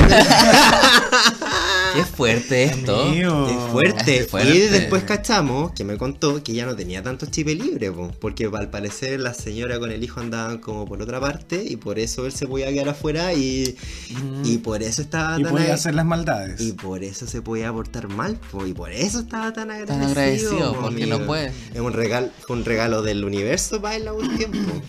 Qué 1.95 2.03
fuerte 2.03 2.63
esto. 2.65 3.03
Amigo. 3.03 3.47
Es 3.47 3.71
fuerte. 3.71 4.17
Es 4.17 4.27
fuerte. 4.29 4.53
Y 4.55 4.59
después 4.61 5.03
cachamos 5.03 5.71
que 5.73 5.83
me 5.83 5.97
contó 5.97 6.43
que 6.43 6.53
ya 6.53 6.65
no 6.65 6.75
tenía 6.75 7.03
tanto 7.03 7.27
chip 7.27 7.47
libre, 7.47 7.91
po, 7.91 8.11
porque 8.19 8.49
al 8.53 8.69
parecer 8.69 9.19
la 9.19 9.33
señora 9.33 9.79
con 9.79 9.91
el 9.91 10.03
hijo 10.03 10.19
andaban 10.19 10.57
como 10.57 10.85
por 10.85 11.01
otra 11.01 11.19
parte 11.19 11.63
y 11.63 11.75
por 11.77 11.99
eso 11.99 12.25
él 12.25 12.31
se 12.33 12.47
podía 12.47 12.67
quedar 12.73 12.89
afuera 12.89 13.33
y, 13.33 13.77
y 14.43 14.57
por 14.57 14.81
eso 14.83 15.01
estaba 15.03 15.39
Y 15.39 15.43
tan 15.43 15.51
podía 15.53 15.69
ag- 15.69 15.73
hacer 15.75 15.95
las 15.95 16.05
maldades. 16.05 16.59
y 16.59 16.73
por 16.73 17.03
eso 17.03 17.27
se 17.27 17.41
podía 17.41 17.71
portar 17.71 18.07
mal, 18.09 18.37
po, 18.51 18.65
y 18.65 18.73
por 18.73 18.91
eso 18.91 19.19
estaba 19.19 19.53
tan 19.53 19.69
agradecido. 19.71 19.99
Tan 19.99 20.09
agradecido, 20.09 20.73
po, 20.73 20.81
porque 20.81 21.03
amigo. 21.03 21.19
no 21.19 21.25
puede. 21.27 21.51
Es 21.73 21.79
un 21.79 21.93
regalo, 21.93 22.29
un 22.49 22.65
regalo 22.65 23.01
del 23.03 23.23
universo 23.23 23.81
para 23.81 23.95
él 23.95 24.07
a 24.07 24.13
un 24.13 24.35
tiempo. 24.35 24.81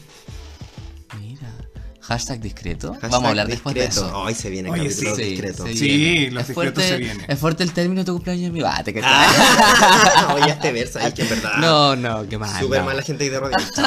Hashtag 2.06 2.40
discreto. 2.40 2.92
Hashtag 2.92 3.10
Vamos 3.10 3.26
a 3.26 3.30
hablar 3.30 3.46
después 3.48 3.74
de 3.74 3.86
discreto. 3.86 4.06
eso. 4.08 4.18
Hoy 4.18 4.34
se 4.34 4.50
viene 4.50 4.68
el 4.68 4.74
Oye, 4.74 4.88
capítulo 4.90 5.16
sí. 5.16 5.22
discreto. 5.22 5.66
se 5.66 5.74
Sí, 5.74 5.86
viene. 5.88 6.30
los 6.32 6.42
es 6.42 6.48
discretos 6.48 6.54
fuerte, 6.54 6.88
se 6.88 6.96
vienen. 6.98 7.24
Es 7.28 7.38
fuerte 7.38 7.62
el 7.62 7.72
término 7.72 8.00
de 8.00 8.04
tu 8.04 8.12
cumpleaños, 8.14 8.52
mi 8.52 8.60
bate. 8.60 8.92
que 8.92 9.00
Ah, 9.02 10.34
Oye, 10.40 10.50
este 10.52 10.72
verso 10.72 10.98
ahí 10.98 11.12
que 11.12 11.22
en 11.22 11.28
verdad. 11.30 11.56
No, 11.58 11.96
no, 11.96 12.28
qué 12.28 12.36
mal. 12.38 12.60
Súper 12.62 12.80
no. 12.80 12.86
mala 12.86 13.02
gente 13.02 13.28
de 13.30 13.40
rodillas. 13.40 13.70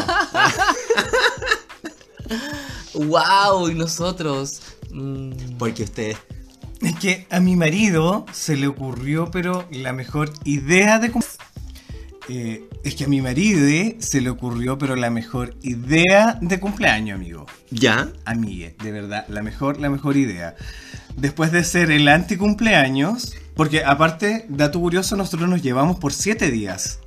Wow, 2.93 3.69
y 3.69 3.75
nosotros. 3.75 4.61
mm, 4.91 5.57
Porque 5.59 5.83
ustedes 5.83 6.17
Es 6.81 6.95
que 6.99 7.27
a 7.29 7.39
mi 7.39 7.55
marido 7.55 8.25
se 8.33 8.55
le 8.55 8.67
ocurrió, 8.67 9.29
pero 9.31 9.67
la 9.71 9.93
mejor 9.93 10.31
idea 10.43 10.99
de... 10.99 11.11
cum- 11.11 11.21
Eh, 12.29 12.67
es 12.83 12.95
que 12.95 13.05
a 13.05 13.07
mi 13.07 13.21
marido 13.21 13.67
se 13.99 14.19
le 14.21 14.29
ocurrió, 14.29 14.77
pero 14.77 14.95
la 14.95 15.09
mejor 15.09 15.55
idea 15.61 16.37
de 16.41 16.59
cumpleaños, 16.59 17.15
amigo. 17.15 17.45
¿Ya? 17.71 18.09
A 18.25 18.35
mí, 18.35 18.63
eh, 18.63 18.75
de 18.83 18.91
verdad, 18.91 19.25
la 19.29 19.41
mejor, 19.41 19.79
la 19.79 19.89
mejor 19.89 20.17
idea. 20.17 20.55
Después 21.15 21.51
de 21.51 21.63
ser 21.63 21.89
el 21.89 22.07
anticumpleaños, 22.07 23.33
porque 23.55 23.83
aparte, 23.83 24.45
dato 24.49 24.79
curioso, 24.79 25.15
nosotros 25.15 25.49
nos 25.49 25.61
llevamos 25.61 25.97
por 25.99 26.13
siete 26.13 26.51
días. 26.51 26.99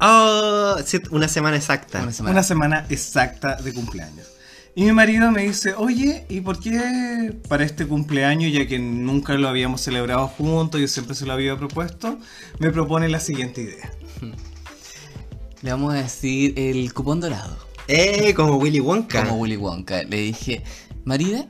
Oh, 0.00 0.76
una 1.10 1.28
semana 1.28 1.56
exacta. 1.56 2.02
una 2.02 2.12
semana. 2.12 2.32
Una 2.32 2.42
semana 2.42 2.86
exacta 2.88 3.56
de 3.56 3.74
cumpleaños. 3.74 4.28
Y 4.74 4.84
mi 4.84 4.92
marido 4.92 5.32
me 5.32 5.42
dice, 5.42 5.74
oye, 5.74 6.24
¿y 6.28 6.40
por 6.40 6.60
qué 6.60 7.34
para 7.48 7.64
este 7.64 7.84
cumpleaños, 7.86 8.52
ya 8.52 8.64
que 8.66 8.78
nunca 8.78 9.34
lo 9.34 9.48
habíamos 9.48 9.80
celebrado 9.80 10.28
juntos, 10.28 10.80
yo 10.80 10.86
siempre 10.86 11.16
se 11.16 11.26
lo 11.26 11.32
había 11.32 11.56
propuesto, 11.56 12.18
me 12.60 12.70
propone 12.70 13.08
la 13.08 13.18
siguiente 13.18 13.62
idea? 13.62 13.90
Le 15.62 15.70
vamos 15.70 15.94
a 15.94 15.98
decir 15.98 16.54
el 16.56 16.92
cupón 16.94 17.20
dorado. 17.20 17.56
Eh, 17.88 18.32
como 18.34 18.56
Willy 18.56 18.80
Wonka. 18.80 19.24
Como 19.24 19.40
Willy 19.40 19.56
Wonka. 19.56 20.02
Le 20.04 20.18
dije, 20.18 20.62
Marida, 21.04 21.46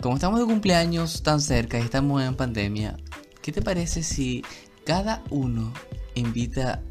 como 0.00 0.14
estamos 0.14 0.40
de 0.40 0.46
cumpleaños 0.46 1.22
tan 1.22 1.40
cerca 1.40 1.78
y 1.78 1.82
estamos 1.82 2.22
en 2.22 2.34
pandemia, 2.34 2.96
¿qué 3.42 3.52
te 3.52 3.60
parece 3.60 4.02
si 4.02 4.42
cada 4.84 5.22
uno 5.30 5.72
invita 6.14 6.82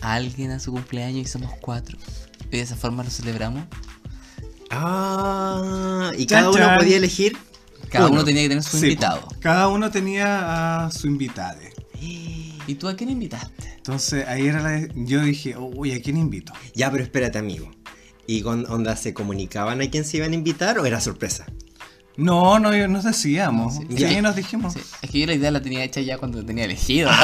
a 0.00 0.14
alguien 0.14 0.50
a 0.50 0.60
su 0.60 0.72
cumpleaños 0.72 1.26
y 1.26 1.30
somos 1.30 1.52
cuatro. 1.60 1.98
Y 2.50 2.56
de 2.56 2.60
esa 2.62 2.76
forma 2.76 3.04
lo 3.04 3.10
celebramos. 3.10 3.64
Ah, 4.70 6.12
y 6.16 6.26
Chan, 6.26 6.44
cada 6.44 6.50
uno 6.50 6.78
podía 6.78 6.96
elegir. 6.96 7.36
Cada 7.90 8.06
Uno. 8.06 8.14
uno 8.16 8.24
tenía 8.24 8.42
que 8.42 8.48
tener 8.50 8.62
su 8.62 8.78
Sí, 8.78 8.86
invitado. 8.86 9.28
Cada 9.40 9.66
uno 9.68 9.90
tenía 9.90 10.84
a 10.84 10.90
su 10.92 11.08
invitade. 11.08 11.72
¿Y 12.70 12.76
tú 12.76 12.88
a 12.88 12.94
quién 12.94 13.10
invitaste? 13.10 13.72
Entonces 13.76 14.26
ahí 14.28 14.46
era 14.46 14.60
la. 14.62 14.86
Yo 14.94 15.22
dije, 15.22 15.56
uy, 15.58 15.92
¿a 15.92 16.00
quién 16.00 16.16
invito? 16.16 16.52
Ya, 16.72 16.88
pero 16.90 17.02
espérate, 17.02 17.36
amigo. 17.38 17.68
¿Y 18.28 18.42
con 18.42 18.64
onda 18.70 18.94
se 18.94 19.12
comunicaban 19.12 19.80
a 19.80 19.90
quién 19.90 20.04
se 20.04 20.18
iban 20.18 20.30
a 20.30 20.34
invitar 20.36 20.78
o 20.78 20.86
era 20.86 21.00
sorpresa? 21.00 21.46
No, 22.16 22.60
no, 22.60 22.70
nos 22.86 23.02
decíamos. 23.04 23.74
Sí. 23.76 23.86
Sí, 23.90 23.96
Ya. 23.96 24.22
nos 24.22 24.36
dijimos. 24.36 24.74
Sí, 24.74 24.80
es 25.02 25.10
que 25.10 25.18
yo 25.20 25.26
la 25.26 25.34
idea 25.34 25.50
la 25.50 25.60
tenía 25.62 25.82
hecha 25.82 26.00
ya 26.00 26.18
cuando 26.18 26.44
tenía 26.44 26.64
elegido. 26.64 27.10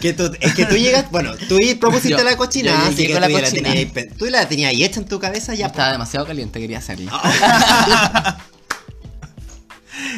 Que 0.00 0.12
tú, 0.12 0.30
es 0.40 0.54
que 0.54 0.64
tú 0.64 0.76
llegas, 0.76 1.10
bueno, 1.10 1.32
tú 1.48 1.56
y 1.60 1.74
propusiste 1.74 2.10
Yo- 2.10 2.24
la 2.24 2.36
cochinada, 2.36 2.78
yo 2.84 2.86
así 2.86 2.96
llegué 2.96 3.08
que 3.08 3.14
con 3.14 3.22
tú, 3.22 3.28
la 3.28 3.40
ya 3.40 3.40
la 3.46 3.50
tenías, 3.50 4.16
tú 4.16 4.24
la 4.26 4.48
tenías 4.48 4.70
ahí 4.70 4.84
hecha 4.84 5.00
en 5.00 5.06
tu 5.06 5.18
cabeza 5.18 5.54
ya. 5.54 5.66
Estaba 5.66 5.92
demasiado 5.92 6.24
caliente, 6.26 6.60
quería 6.60 6.78
hacerlo. 6.78 7.10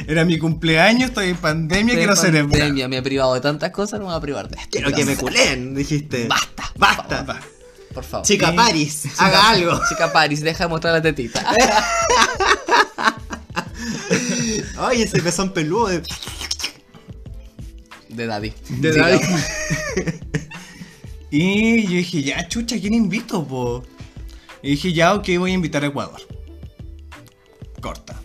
Era 0.07 0.24
mi 0.24 0.38
cumpleaños, 0.38 1.11
estoy 1.11 1.28
en 1.30 1.36
pandemia, 1.36 1.94
quiero 1.94 2.16
celebrar. 2.16 2.50
Pandemia, 2.50 2.88
me 2.88 2.96
he 2.98 3.03
privado 3.03 3.34
de 3.34 3.40
tantas 3.40 3.70
cosas, 3.70 4.00
no 4.00 4.07
me 4.07 4.12
voy 4.12 4.18
a 4.18 4.20
privar 4.20 4.48
de 4.48 4.57
esto. 4.57 4.68
Quiero 4.70 4.92
que 4.92 5.05
me 5.05 5.16
culen, 5.16 5.74
dijiste. 5.74 6.26
Basta, 6.28 6.72
Basta. 6.76 7.40
Por 7.94 8.05
favor. 8.05 8.26
Chica 8.26 8.50
Sí. 8.50 8.57
Paris, 8.57 9.05
haga 9.18 9.50
algo. 9.50 9.80
Chica 9.88 10.12
Paris, 10.12 10.40
deja 10.40 10.64
de 10.64 10.68
mostrar 10.70 10.94
la 10.94 11.03
tetita. 11.03 11.44
Ay, 14.78 15.03
ese 15.03 15.20
pezón 15.20 15.53
peludo 15.53 15.88
de, 15.88 16.03
De 18.09 18.26
Daddy. 18.26 18.53
de. 18.68 18.92
Daddy. 18.92 19.20
Y 21.34 21.84
yo 21.84 21.92
dije, 21.92 22.22
ya, 22.22 22.46
chucha, 22.46 22.78
¿quién 22.78 22.92
invito, 22.92 23.42
po? 23.48 23.82
Y 24.62 24.72
dije, 24.72 24.92
ya, 24.92 25.14
ok, 25.14 25.28
voy 25.38 25.53
a 25.53 25.55
invitar 25.55 25.82
a 25.82 25.86
Ecuador. 25.86 26.20
Corta. 27.80 28.20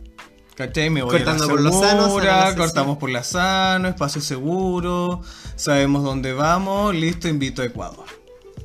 ¿Cachai? 0.57 0.89
Me 0.89 1.03
voy 1.03 1.11
Cortando 1.11 1.43
a 1.43 1.45
la 1.45 1.53
por 1.53 1.61
lo 1.61 1.71
sano, 1.71 2.05
segura, 2.05 2.49
sí, 2.49 2.57
cortamos 2.57 2.97
por 2.97 3.11
la 3.11 3.23
sano, 3.23 3.89
espacio 3.89 4.21
seguro, 4.21 5.21
sabemos 5.55 6.03
dónde 6.03 6.33
vamos, 6.33 6.95
listo, 6.95 7.27
invito 7.27 7.61
a 7.61 7.65
Ecuador. 7.65 8.05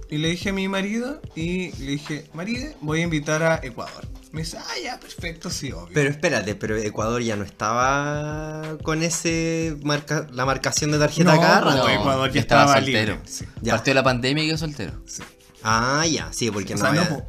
Y 0.09 0.17
le 0.17 0.29
dije 0.29 0.49
a 0.49 0.53
mi 0.55 0.69
marido, 0.69 1.21
y 1.35 1.73
le 1.73 1.93
dije, 1.93 2.25
marido, 2.33 2.73
voy 2.81 3.01
a 3.01 3.03
invitar 3.05 3.43
a 3.43 3.61
Ecuador. 3.63 4.07
Me 4.31 4.41
dice, 4.41 4.57
ah, 4.57 4.75
ya, 4.83 4.99
perfecto, 4.99 5.51
sí, 5.51 5.71
obvio. 5.71 5.91
Pero 5.93 6.09
espérate, 6.09 6.55
pero 6.55 6.79
Ecuador 6.79 7.21
ya 7.21 7.37
no 7.37 7.45
estaba 7.45 8.79
con 8.83 9.03
ese 9.03 9.77
marca, 9.83 10.27
la 10.33 10.47
marcación 10.47 10.93
de 10.93 10.99
tarjeta 10.99 11.35
No, 11.35 11.41
cada 11.43 11.61
rato. 11.61 11.77
No, 11.77 11.89
Ecuador 11.91 12.33
ya 12.33 12.41
estaba 12.41 12.63
estaba 12.63 12.81
soltero. 12.81 13.13
libre, 13.17 13.29
sí. 13.31 13.45
Ya. 13.61 13.75
Partió 13.75 13.93
la 13.93 14.03
pandemia 14.03 14.45
y 14.45 14.47
quedó 14.47 14.57
soltero. 14.57 14.93
Sí. 15.05 15.23
Ah, 15.65 16.05
ya, 16.07 16.29
sí, 16.33 16.51
porque 16.51 16.75
O 16.75 16.77
no 16.77 16.81
sea, 16.83 16.89
había- 16.91 17.09
po, 17.09 17.25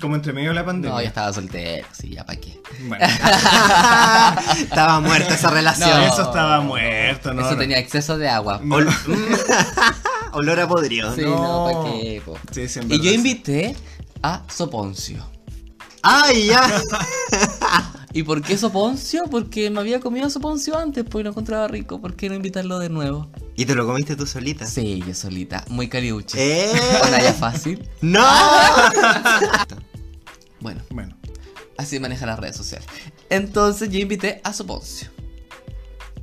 como 0.00 0.14
entre 0.16 0.32
medio 0.32 0.50
de 0.50 0.54
la 0.54 0.64
pandemia. 0.66 0.94
No, 0.96 1.00
ya 1.02 1.08
estaba 1.08 1.32
soltero, 1.32 1.86
sí, 1.92 2.10
ya 2.10 2.24
para 2.26 2.38
qué. 2.40 2.60
Bueno, 2.86 3.06
Estaba 4.60 5.00
muerta 5.00 5.34
esa 5.34 5.50
relación. 5.50 5.90
No, 5.90 6.06
eso 6.06 6.22
estaba 6.22 6.60
muerto, 6.60 7.32
¿no? 7.34 7.46
Eso 7.46 7.56
tenía 7.56 7.78
exceso 7.78 8.18
de 8.18 8.28
agua. 8.28 8.60
Ol- 8.62 8.88
Olor 10.32 10.60
a 10.60 10.68
podrido. 10.68 11.14
Sí, 11.14 11.22
No. 11.22 11.30
no, 11.42 11.64
¿para 11.82 11.92
qué? 11.92 12.22
po? 12.24 12.38
Sí, 12.52 12.68
sí, 12.68 12.80
y 12.88 13.00
yo 13.00 13.10
invité 13.12 13.74
a 14.22 14.42
Soponcio. 14.48 15.24
¡Ay, 16.02 16.46
ya! 16.46 16.62
¿Y 18.12 18.24
por 18.24 18.42
qué 18.42 18.58
Soponcio? 18.58 19.24
Porque 19.30 19.70
me 19.70 19.80
había 19.80 20.00
comido 20.00 20.28
Soponcio 20.30 20.76
antes, 20.76 21.04
pues 21.08 21.24
lo 21.24 21.30
encontraba 21.30 21.68
rico. 21.68 22.00
¿Por 22.00 22.16
qué 22.16 22.28
no 22.28 22.34
invitarlo 22.34 22.78
de 22.78 22.88
nuevo? 22.88 23.30
¿Y 23.54 23.66
te 23.66 23.74
lo 23.74 23.86
comiste 23.86 24.16
tú 24.16 24.26
solita? 24.26 24.66
Sí, 24.66 25.02
yo 25.06 25.14
solita, 25.14 25.64
muy 25.68 25.88
cariuche. 25.88 26.36
¡Eh! 26.38 26.72
Una 27.08 27.22
ya 27.22 27.32
fácil. 27.32 27.88
¡No! 28.00 28.26
Bueno, 30.60 30.82
Bueno, 30.90 31.16
así 31.78 31.98
maneja 31.98 32.26
las 32.26 32.38
redes 32.38 32.54
sociales. 32.54 32.86
Entonces 33.30 33.88
yo 33.88 33.98
invité 33.98 34.42
a 34.44 34.52
Soponcio. 34.52 35.08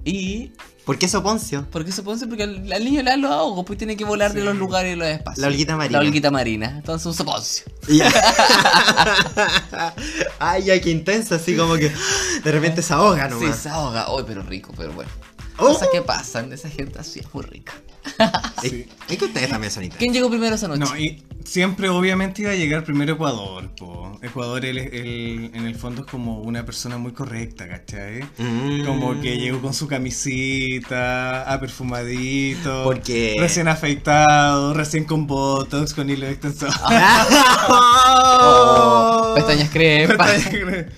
Y. 0.05 0.51
¿Por 0.87 0.97
qué 0.97 1.07
Soponcio? 1.09 1.65
¿Por 1.69 1.83
qué 1.83 1.91
Soponcio? 1.91 2.29
Porque 2.29 2.43
al, 2.43 2.71
al 2.71 2.83
niño 2.85 3.03
le 3.03 3.09
da 3.11 3.17
los 3.17 3.29
ahogos, 3.29 3.65
pues 3.65 3.77
tiene 3.77 3.97
que 3.97 4.05
volar 4.05 4.31
de 4.33 4.41
los 4.41 4.55
lugares 4.55 4.93
y 4.93 4.95
los 4.97 5.05
espacios. 5.07 5.41
La 5.41 5.47
olguita 5.47 5.75
marina. 5.75 5.99
La 6.01 6.07
olguita 6.07 6.31
marina. 6.31 6.69
Entonces 6.77 7.05
un 7.05 7.13
Soponcio. 7.13 7.65
Ya. 7.89 8.09
Ay, 10.39 10.63
ya, 10.63 10.79
qué 10.81 10.89
intensa, 10.89 11.35
así 11.35 11.55
como 11.57 11.75
que 11.75 11.91
de 12.43 12.51
repente 12.51 12.81
se 12.81 12.93
ahoga 12.93 13.25
Sí, 13.27 13.33
nomás. 13.35 13.57
se 13.57 13.69
ahoga. 13.69 14.07
Hoy, 14.09 14.23
pero 14.25 14.41
rico, 14.43 14.73
pero 14.77 14.93
bueno. 14.93 15.11
Oh. 15.57 15.67
Cosas 15.67 15.89
que 15.91 16.01
pasan, 16.01 16.53
esa 16.53 16.69
gente 16.69 16.99
así 16.99 17.19
es 17.19 17.33
muy 17.33 17.43
rica. 17.43 17.73
Sí. 18.61 18.87
es 19.09 19.17
que 19.17 19.25
ustedes 19.25 19.49
también 19.49 19.69
son 19.71 19.83
intensos. 19.83 19.99
¿Quién 19.99 20.13
llegó 20.13 20.29
primero 20.29 20.55
esa 20.55 20.67
noche? 20.67 20.79
no, 20.85 20.97
y 20.97 21.21
siempre 21.43 21.89
obviamente 21.89 22.41
iba 22.41 22.51
a 22.51 22.55
llegar 22.55 22.83
primero 22.83 23.13
Ecuador, 23.13 23.69
po. 23.77 24.19
Ecuador 24.21 24.65
el- 24.65 24.77
el- 24.79 25.51
en 25.53 25.65
el 25.65 25.75
fondo 25.75 26.01
es 26.01 26.07
como 26.07 26.39
una 26.41 26.65
persona 26.65 26.97
muy 26.97 27.11
correcta, 27.13 27.67
¿cachai? 27.67 28.23
Mm. 28.37 28.85
Como 28.85 29.19
que 29.21 29.37
llegó 29.37 29.61
con 29.61 29.73
su 29.73 29.87
camisita, 29.87 31.43
aperfumadito, 31.51 32.83
Porque- 32.83 33.35
recién 33.39 33.67
afeitado, 33.67 34.73
recién 34.73 35.05
con 35.05 35.27
botox, 35.27 35.93
con 35.93 36.09
hilo 36.09 36.27
extensor. 36.27 36.69
Oh, 38.39 39.33
pestañas 39.35 39.69
crepas. 39.69 40.45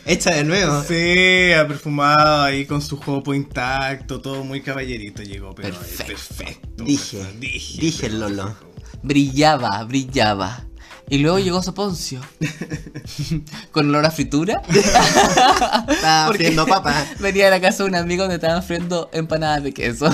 Hecha 0.05 0.31
de 0.31 0.43
nuevo. 0.43 0.83
Sí, 0.83 1.51
aperfumado 1.53 2.43
ahí 2.43 2.65
con 2.65 2.81
su 2.81 2.97
jopo 2.97 3.33
intacto, 3.33 4.19
todo 4.21 4.43
muy 4.43 4.61
caballerito 4.61 5.23
llegó, 5.23 5.53
pero 5.55 5.69
Perfecto. 5.69 6.05
perfecto. 6.05 6.83
Dije, 6.83 7.17
perfecto, 7.17 7.39
dije, 7.39 7.81
dije 7.81 8.05
el 8.07 8.19
Lolo. 8.19 8.55
Brillaba, 9.04 9.84
brillaba. 9.84 10.66
Y 11.10 11.18
luego 11.18 11.39
llegó 11.39 11.64
Soponcio. 11.64 12.22
Con 13.72 13.89
olor 13.89 14.06
a 14.06 14.12
fritura. 14.12 14.62
Estaba 14.70 16.26
Porque 16.28 16.43
friendo 16.43 16.68
papa. 16.68 17.06
Venía 17.20 17.47
a 17.47 17.50
la 17.50 17.60
casa 17.60 17.84
de 17.84 17.89
un 17.89 17.95
amigo 17.95 18.24
donde 18.24 18.36
estaban 18.36 18.62
friendo 18.62 19.10
empanadas 19.12 19.64
de 19.64 19.74
queso. 19.74 20.08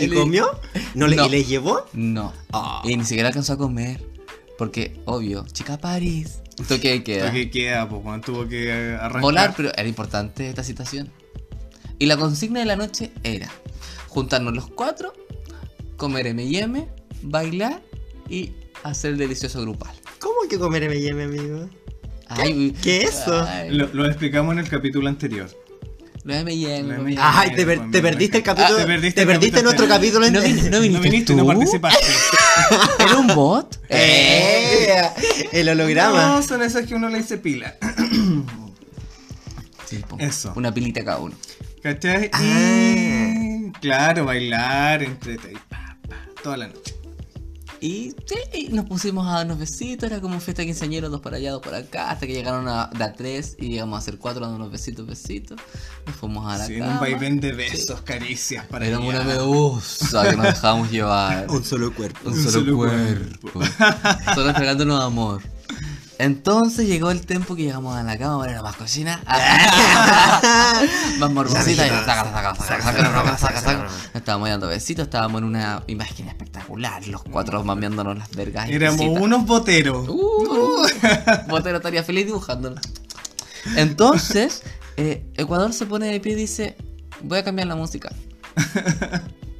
¿Y 0.00 0.08
comió? 0.08 0.60
¿No 0.94 1.06
le, 1.06 1.16
No. 1.16 1.26
¿Y 1.26 1.30
les 1.30 1.48
llevó? 1.48 1.86
No. 1.92 2.32
Ah. 2.52 2.82
Y 2.84 2.96
ni 2.96 3.04
siquiera 3.04 3.28
alcanzó 3.28 3.52
a 3.52 3.58
comer. 3.58 4.02
Porque, 4.58 5.00
obvio, 5.04 5.46
chica 5.52 5.78
París. 5.78 6.40
Toque 6.68 6.90
de 6.90 7.04
queda. 7.04 7.26
Lo 7.26 7.32
que 7.32 7.50
queda, 7.50 7.88
pues, 7.88 8.02
cuando 8.02 8.26
tuvo 8.26 8.48
que 8.48 8.72
arrancar. 8.72 9.22
Volar, 9.22 9.54
pero 9.56 9.70
era 9.76 9.88
importante 9.88 10.48
esta 10.48 10.64
situación. 10.64 11.10
Y 11.98 12.06
la 12.06 12.16
consigna 12.16 12.58
de 12.58 12.66
la 12.66 12.76
noche 12.76 13.12
era 13.22 13.48
juntarnos 14.08 14.52
los 14.54 14.66
cuatro, 14.68 15.12
comer 15.96 16.26
M&M, 16.26 16.88
bailar 17.22 17.80
y 18.28 18.52
hacer 18.82 19.12
el 19.12 19.18
delicioso 19.18 19.60
grupal. 19.62 19.94
¿Cómo 20.18 20.34
que 20.48 20.58
comer 20.58 20.84
M&M, 20.84 21.22
amigo? 21.24 21.68
Ay, 22.28 22.74
¿Qué 22.82 23.02
es 23.02 23.10
eso? 23.20 23.46
Lo, 23.70 23.88
lo 23.92 24.06
explicamos 24.06 24.52
en 24.54 24.60
el 24.60 24.68
capítulo 24.68 25.08
anterior. 25.08 25.50
los 26.24 26.36
M&M. 26.36 26.78
M&M. 26.78 27.16
Ay, 27.20 27.54
te, 27.54 27.66
per- 27.66 27.90
te 27.90 28.00
perdiste 28.00 28.38
el 28.38 28.42
capítulo. 28.42 28.74
Ah, 28.74 28.76
te 28.76 28.82
te 28.82 28.86
perdiste 28.86 29.26
perdiste, 29.26 29.58
el 29.58 29.64
capítulo 29.64 29.64
nuestro 29.64 29.88
capítulo 29.88 30.30
¿No, 30.30 30.38
entero. 30.40 30.54
vin- 30.56 30.64
no 30.64 30.70
No 30.76 30.80
viniste 30.80 31.10
viniste, 31.10 31.32
tú? 31.32 31.38
no 31.38 31.46
participaste. 31.46 32.06
¿Era 33.00 33.16
un 33.18 33.26
bot? 33.28 33.80
¡Eh! 33.88 35.10
El 35.52 35.68
holograma. 35.68 36.26
No, 36.28 36.42
son 36.42 36.62
esas 36.62 36.86
que 36.86 36.94
uno 36.94 37.08
le 37.08 37.18
dice 37.18 37.38
pila. 37.38 37.76
Sí. 39.86 40.02
Eso. 40.18 40.52
Una 40.56 40.72
pilita 40.72 41.04
cada 41.04 41.18
uno. 41.18 41.34
¿Cachai? 41.82 42.30
Ah. 42.32 43.34
Y 43.34 43.70
claro, 43.72 44.24
bailar, 44.24 45.02
entrete 45.02 45.52
y 45.52 45.56
pa, 45.68 45.98
pa, 46.08 46.16
toda 46.42 46.56
la 46.56 46.68
noche. 46.68 46.94
Y 47.82 48.14
sí, 48.26 48.36
y 48.54 48.68
nos 48.68 48.86
pusimos 48.86 49.26
a 49.26 49.38
darnos 49.38 49.58
besitos, 49.58 50.08
era 50.08 50.20
como 50.20 50.38
fiesta 50.38 50.62
quinceañero, 50.64 51.10
dos 51.10 51.20
para 51.20 51.38
allá, 51.38 51.50
dos 51.50 51.62
para 51.62 51.78
acá, 51.78 52.10
hasta 52.12 52.28
que 52.28 52.32
llegaron 52.32 52.68
a, 52.68 52.84
a 52.84 53.12
tres 53.12 53.56
y 53.58 53.70
llegamos 53.70 53.96
a 53.96 53.98
hacer 53.98 54.18
cuatro 54.18 54.40
dándonos 54.46 54.70
besitos, 54.70 55.04
besitos. 55.04 55.58
Nos 56.06 56.14
fuimos 56.14 56.46
a 56.52 56.58
la 56.58 56.66
Sí, 56.66 56.78
cama. 56.78 56.92
un 56.92 57.00
vaivén 57.00 57.40
de 57.40 57.50
besos, 57.52 58.00
caricias 58.02 58.66
para 58.66 58.86
Éramos 58.86 59.12
allá. 59.12 59.22
una 59.24 59.34
medusa 59.34 60.30
que 60.30 60.36
nos 60.36 60.46
dejábamos 60.46 60.90
llevar. 60.92 61.46
Un 61.50 61.64
solo 61.64 61.92
cuerpo. 61.92 62.20
Un 62.28 62.34
Un 62.34 62.38
solo, 62.38 62.60
solo 62.60 62.76
cuerpo. 62.76 63.60
Solo 64.34 64.48
entregándonos 64.50 65.02
amor. 65.02 65.42
Entonces 66.22 66.86
llegó 66.86 67.10
el 67.10 67.26
tiempo 67.26 67.56
que 67.56 67.64
llegamos 67.64 67.96
a 67.96 68.04
la 68.04 68.16
cama, 68.16 68.36
bueno, 68.36 68.62
más 68.62 68.76
cocina. 68.76 69.20
más 71.18 71.32
morbosita 71.32 71.84
y 71.84 71.90
saca, 71.90 72.04
saca, 72.06 72.54
saca, 72.54 72.80
saca, 72.80 73.36
saca, 73.36 73.60
saca, 73.60 73.88
Estábamos 74.14 74.48
dando 74.48 74.68
besitos, 74.68 75.06
estábamos 75.06 75.40
en 75.40 75.48
una 75.48 75.82
imagen 75.88 76.28
espectacular, 76.28 77.04
los 77.08 77.24
cuatro 77.24 77.64
mm. 77.64 77.66
mameándonos 77.66 78.16
las 78.16 78.30
vergas. 78.36 78.70
Éramos 78.70 79.00
unos 79.00 79.44
boteros. 79.44 80.08
Uh, 80.08 80.12
uh, 80.12 80.86
botero 81.48 81.78
estaría 81.78 82.04
feliz 82.04 82.26
dibujándonos. 82.26 82.80
Entonces, 83.74 84.62
eh, 84.96 85.24
Ecuador 85.34 85.72
se 85.72 85.86
pone 85.86 86.06
de 86.06 86.20
pie 86.20 86.34
y 86.34 86.36
dice, 86.36 86.76
voy 87.20 87.38
a 87.38 87.42
cambiar 87.42 87.66
la 87.66 87.74
música. 87.74 88.12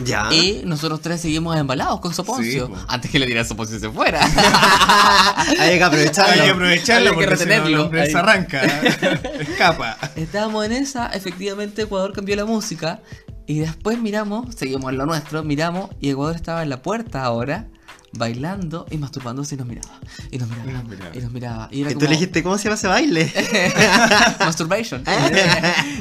Ya. 0.00 0.28
Y 0.32 0.62
nosotros 0.64 1.00
tres 1.00 1.20
seguimos 1.20 1.56
embalados 1.56 2.00
con 2.00 2.12
Soponcio. 2.12 2.66
Sí, 2.66 2.72
antes 2.88 3.10
que 3.10 3.18
le 3.18 3.26
diera 3.26 3.44
Soponcio 3.44 3.76
y 3.76 3.80
se 3.80 3.90
fuera. 3.90 4.20
Hay 5.60 5.78
que 5.78 5.84
aprovecharlo. 5.84 6.32
Hay 6.32 6.40
que 6.40 6.50
aprovecharlo 6.50 7.10
Había 7.10 7.20
que 7.20 7.26
porque 7.30 7.36
si 7.44 7.48
no 7.48 7.54
el 7.54 7.62
retenerlo. 7.90 8.06
se 8.10 8.18
arranca, 8.18 8.62
escapa. 9.40 9.96
Estábamos 10.16 10.64
en 10.66 10.72
esa, 10.72 11.06
efectivamente 11.08 11.82
Ecuador 11.82 12.12
cambió 12.12 12.34
la 12.36 12.44
música 12.44 13.00
Y 13.46 13.58
después 13.60 14.00
miramos, 14.00 14.54
seguimos 14.56 14.90
en 14.90 14.98
lo 14.98 15.06
nuestro, 15.06 15.44
miramos 15.44 15.90
y 16.00 16.10
Ecuador 16.10 16.34
estaba 16.34 16.62
en 16.64 16.70
la 16.70 16.82
puerta 16.82 17.22
ahora, 17.22 17.68
bailando 18.12 18.86
y 18.90 18.98
masturbándose 18.98 19.54
y 19.54 19.58
nos 19.58 19.66
miraba. 19.68 20.00
Y 20.30 20.38
nos 20.38 20.48
miraba. 20.48 20.70
Y 20.70 20.72
nos 20.72 20.84
miraba. 20.88 21.10
Y 21.16 21.20
nos 21.20 21.32
miraba. 21.32 21.68
Y 21.70 21.80
era 21.82 21.90
Y 21.90 21.94
tú 21.94 22.00
como- 22.00 22.10
le 22.10 22.16
dijiste, 22.16 22.42
¿cómo 22.42 22.58
se 22.58 22.64
llama 22.64 22.74
ese 22.76 22.88
baile? 22.88 23.32
Masturbation. 24.40 25.04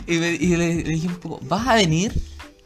y 0.08 0.18
me- 0.18 0.32
y 0.34 0.56
le, 0.56 0.76
le 0.76 0.84
dije 0.84 1.08
un 1.08 1.16
poco, 1.16 1.40
¿vas 1.46 1.68
a 1.68 1.76
venir? 1.76 2.12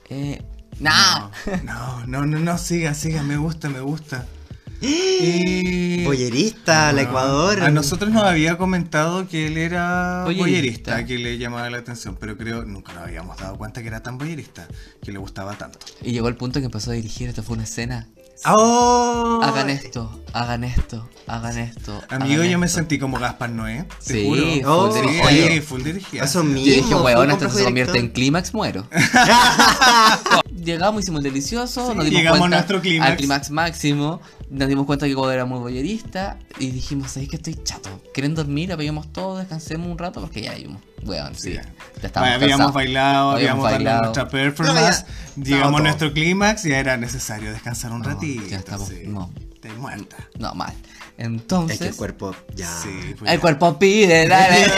Eh, 0.10 0.42
nah. 0.80 1.30
No, 1.64 2.06
no, 2.06 2.26
no, 2.26 2.40
no, 2.40 2.58
siga, 2.58 2.94
siga, 2.94 3.24
me 3.24 3.38
gusta, 3.38 3.70
me 3.70 3.80
gusta. 3.82 4.26
Y... 4.80 6.04
Boyerista, 6.06 6.88
la 6.88 7.04
Bueno, 7.04 7.10
Ecuador. 7.10 7.64
A 7.64 7.72
nosotros 7.72 8.12
nos 8.12 8.24
había 8.24 8.58
comentado 8.58 9.28
que 9.28 9.48
él 9.48 9.58
era 9.58 10.22
Boyerista. 10.26 10.44
boyerista, 10.44 11.06
que 11.06 11.18
le 11.18 11.38
llamaba 11.38 11.70
la 11.70 11.80
atención, 11.80 12.16
pero 12.20 12.38
creo 12.38 12.64
nunca 12.64 12.94
nos 12.94 13.04
habíamos 13.04 13.38
dado 13.38 13.58
cuenta 13.58 13.82
que 13.82 13.88
era 13.88 14.04
tan 14.04 14.18
boyerista, 14.18 14.68
que 15.02 15.12
le 15.12 15.18
gustaba 15.18 15.58
tanto. 15.58 15.80
Y 16.04 16.12
llegó 16.12 16.28
el 16.28 16.36
punto 16.36 16.60
que 16.60 16.66
empezó 16.68 16.92
a 16.92 16.94
dirigir, 16.94 17.28
esto 17.30 17.42
fue 17.42 17.56
una 17.56 17.64
escena. 17.64 18.08
¡Oh! 18.46 19.40
Hagan 19.44 19.70
esto, 19.70 20.22
hagan 20.34 20.64
esto, 20.64 21.08
hagan 21.28 21.58
esto. 21.58 22.02
Amigo, 22.10 22.36
hagan 22.42 22.50
yo 22.52 22.60
me 22.60 22.66
esto. 22.68 22.78
sentí 22.78 23.00
como 23.00 23.18
Gaspar 23.20 23.50
Noé, 23.50 23.86
te 24.06 24.14
Sí, 24.14 24.26
juro. 24.26 24.42
full 24.44 24.62
Oh, 24.66 24.94
dirigido. 24.94 25.28
oye, 25.28 25.62
full 25.62 25.82
dirigido. 25.84 26.24
Eso 26.24 26.40
Yo 26.44 26.46
mismo. 26.46 26.66
dije, 26.84 26.96
weón, 26.96 27.32
esto 27.32 27.50
se 27.50 27.64
convierte 27.64 27.98
en 28.00 28.10
clímax, 28.10 28.54
muero. 28.54 28.88
Llegamos, 30.64 31.04
hicimos 31.04 31.20
el 31.20 31.32
delicioso, 31.32 31.90
Sí, 31.92 31.96
nos 31.96 32.06
dimos 32.06 32.20
llegamos 32.20 32.42
a 32.46 32.50
nuestro 32.50 32.82
clímax. 32.82 33.12
al 33.12 33.18
clímax 33.18 33.50
máximo, 33.52 34.22
nos 34.50 34.68
dimos 34.70 34.86
cuenta 34.86 35.06
que 35.06 35.12
Ecuador 35.12 35.34
era 35.34 35.46
muy 35.46 35.60
boyerista 35.60 36.38
y 36.60 36.72
dijimos, 36.72 37.12
¿sabéis 37.12 37.30
que 37.30 37.36
estoy 37.38 37.56
chato? 37.64 38.02
¿Quieren 38.14 38.34
dormir? 38.36 38.72
Apaguemos 38.72 39.12
todo, 39.12 39.38
descansemos 39.38 39.88
un 39.88 39.98
rato 39.98 40.22
porque 40.22 40.42
ya 40.42 40.54
vimos, 40.54 40.82
weón, 41.04 41.36
sí, 41.36 41.52
Sí. 41.52 41.54
ya 41.56 41.62
Bueno, 41.64 41.76
estábamos 42.04 42.42
habíamos 42.44 42.74
bailado, 42.74 43.32
habíamos 43.32 43.64
dado 43.66 43.76
bailado. 43.76 44.02
nuestra 44.04 44.28
performance, 44.30 45.06
No, 45.36 45.44
ya, 45.44 45.56
llegamos 45.56 45.80
a 45.80 45.84
nuestro 45.84 46.14
clímax 46.14 46.66
y 46.66 46.70
ya 46.70 46.80
era 46.80 46.98
necesario 46.98 47.52
descansar 47.52 47.92
un 47.92 48.02
No, 48.02 48.10
ratito. 48.10 48.44
ya 48.48 48.58
estamos- 48.58 48.88
sí. 48.88 49.02
no. 49.06 49.32
Estoy 49.54 49.72
muerta. 49.72 50.16
No, 50.38 50.54
mal. 50.54 50.72
Entonces... 51.18 51.78
Es 51.78 51.80
que 51.82 51.88
el 51.90 51.96
cuerpo 51.96 52.36
ya. 52.56 52.68
Sí, 52.84 53.16
pues 53.18 53.32
El 53.32 53.38
ya. 53.38 53.42
cuerpo 53.42 53.80
pide, 53.80 54.28
dale. 54.28 54.68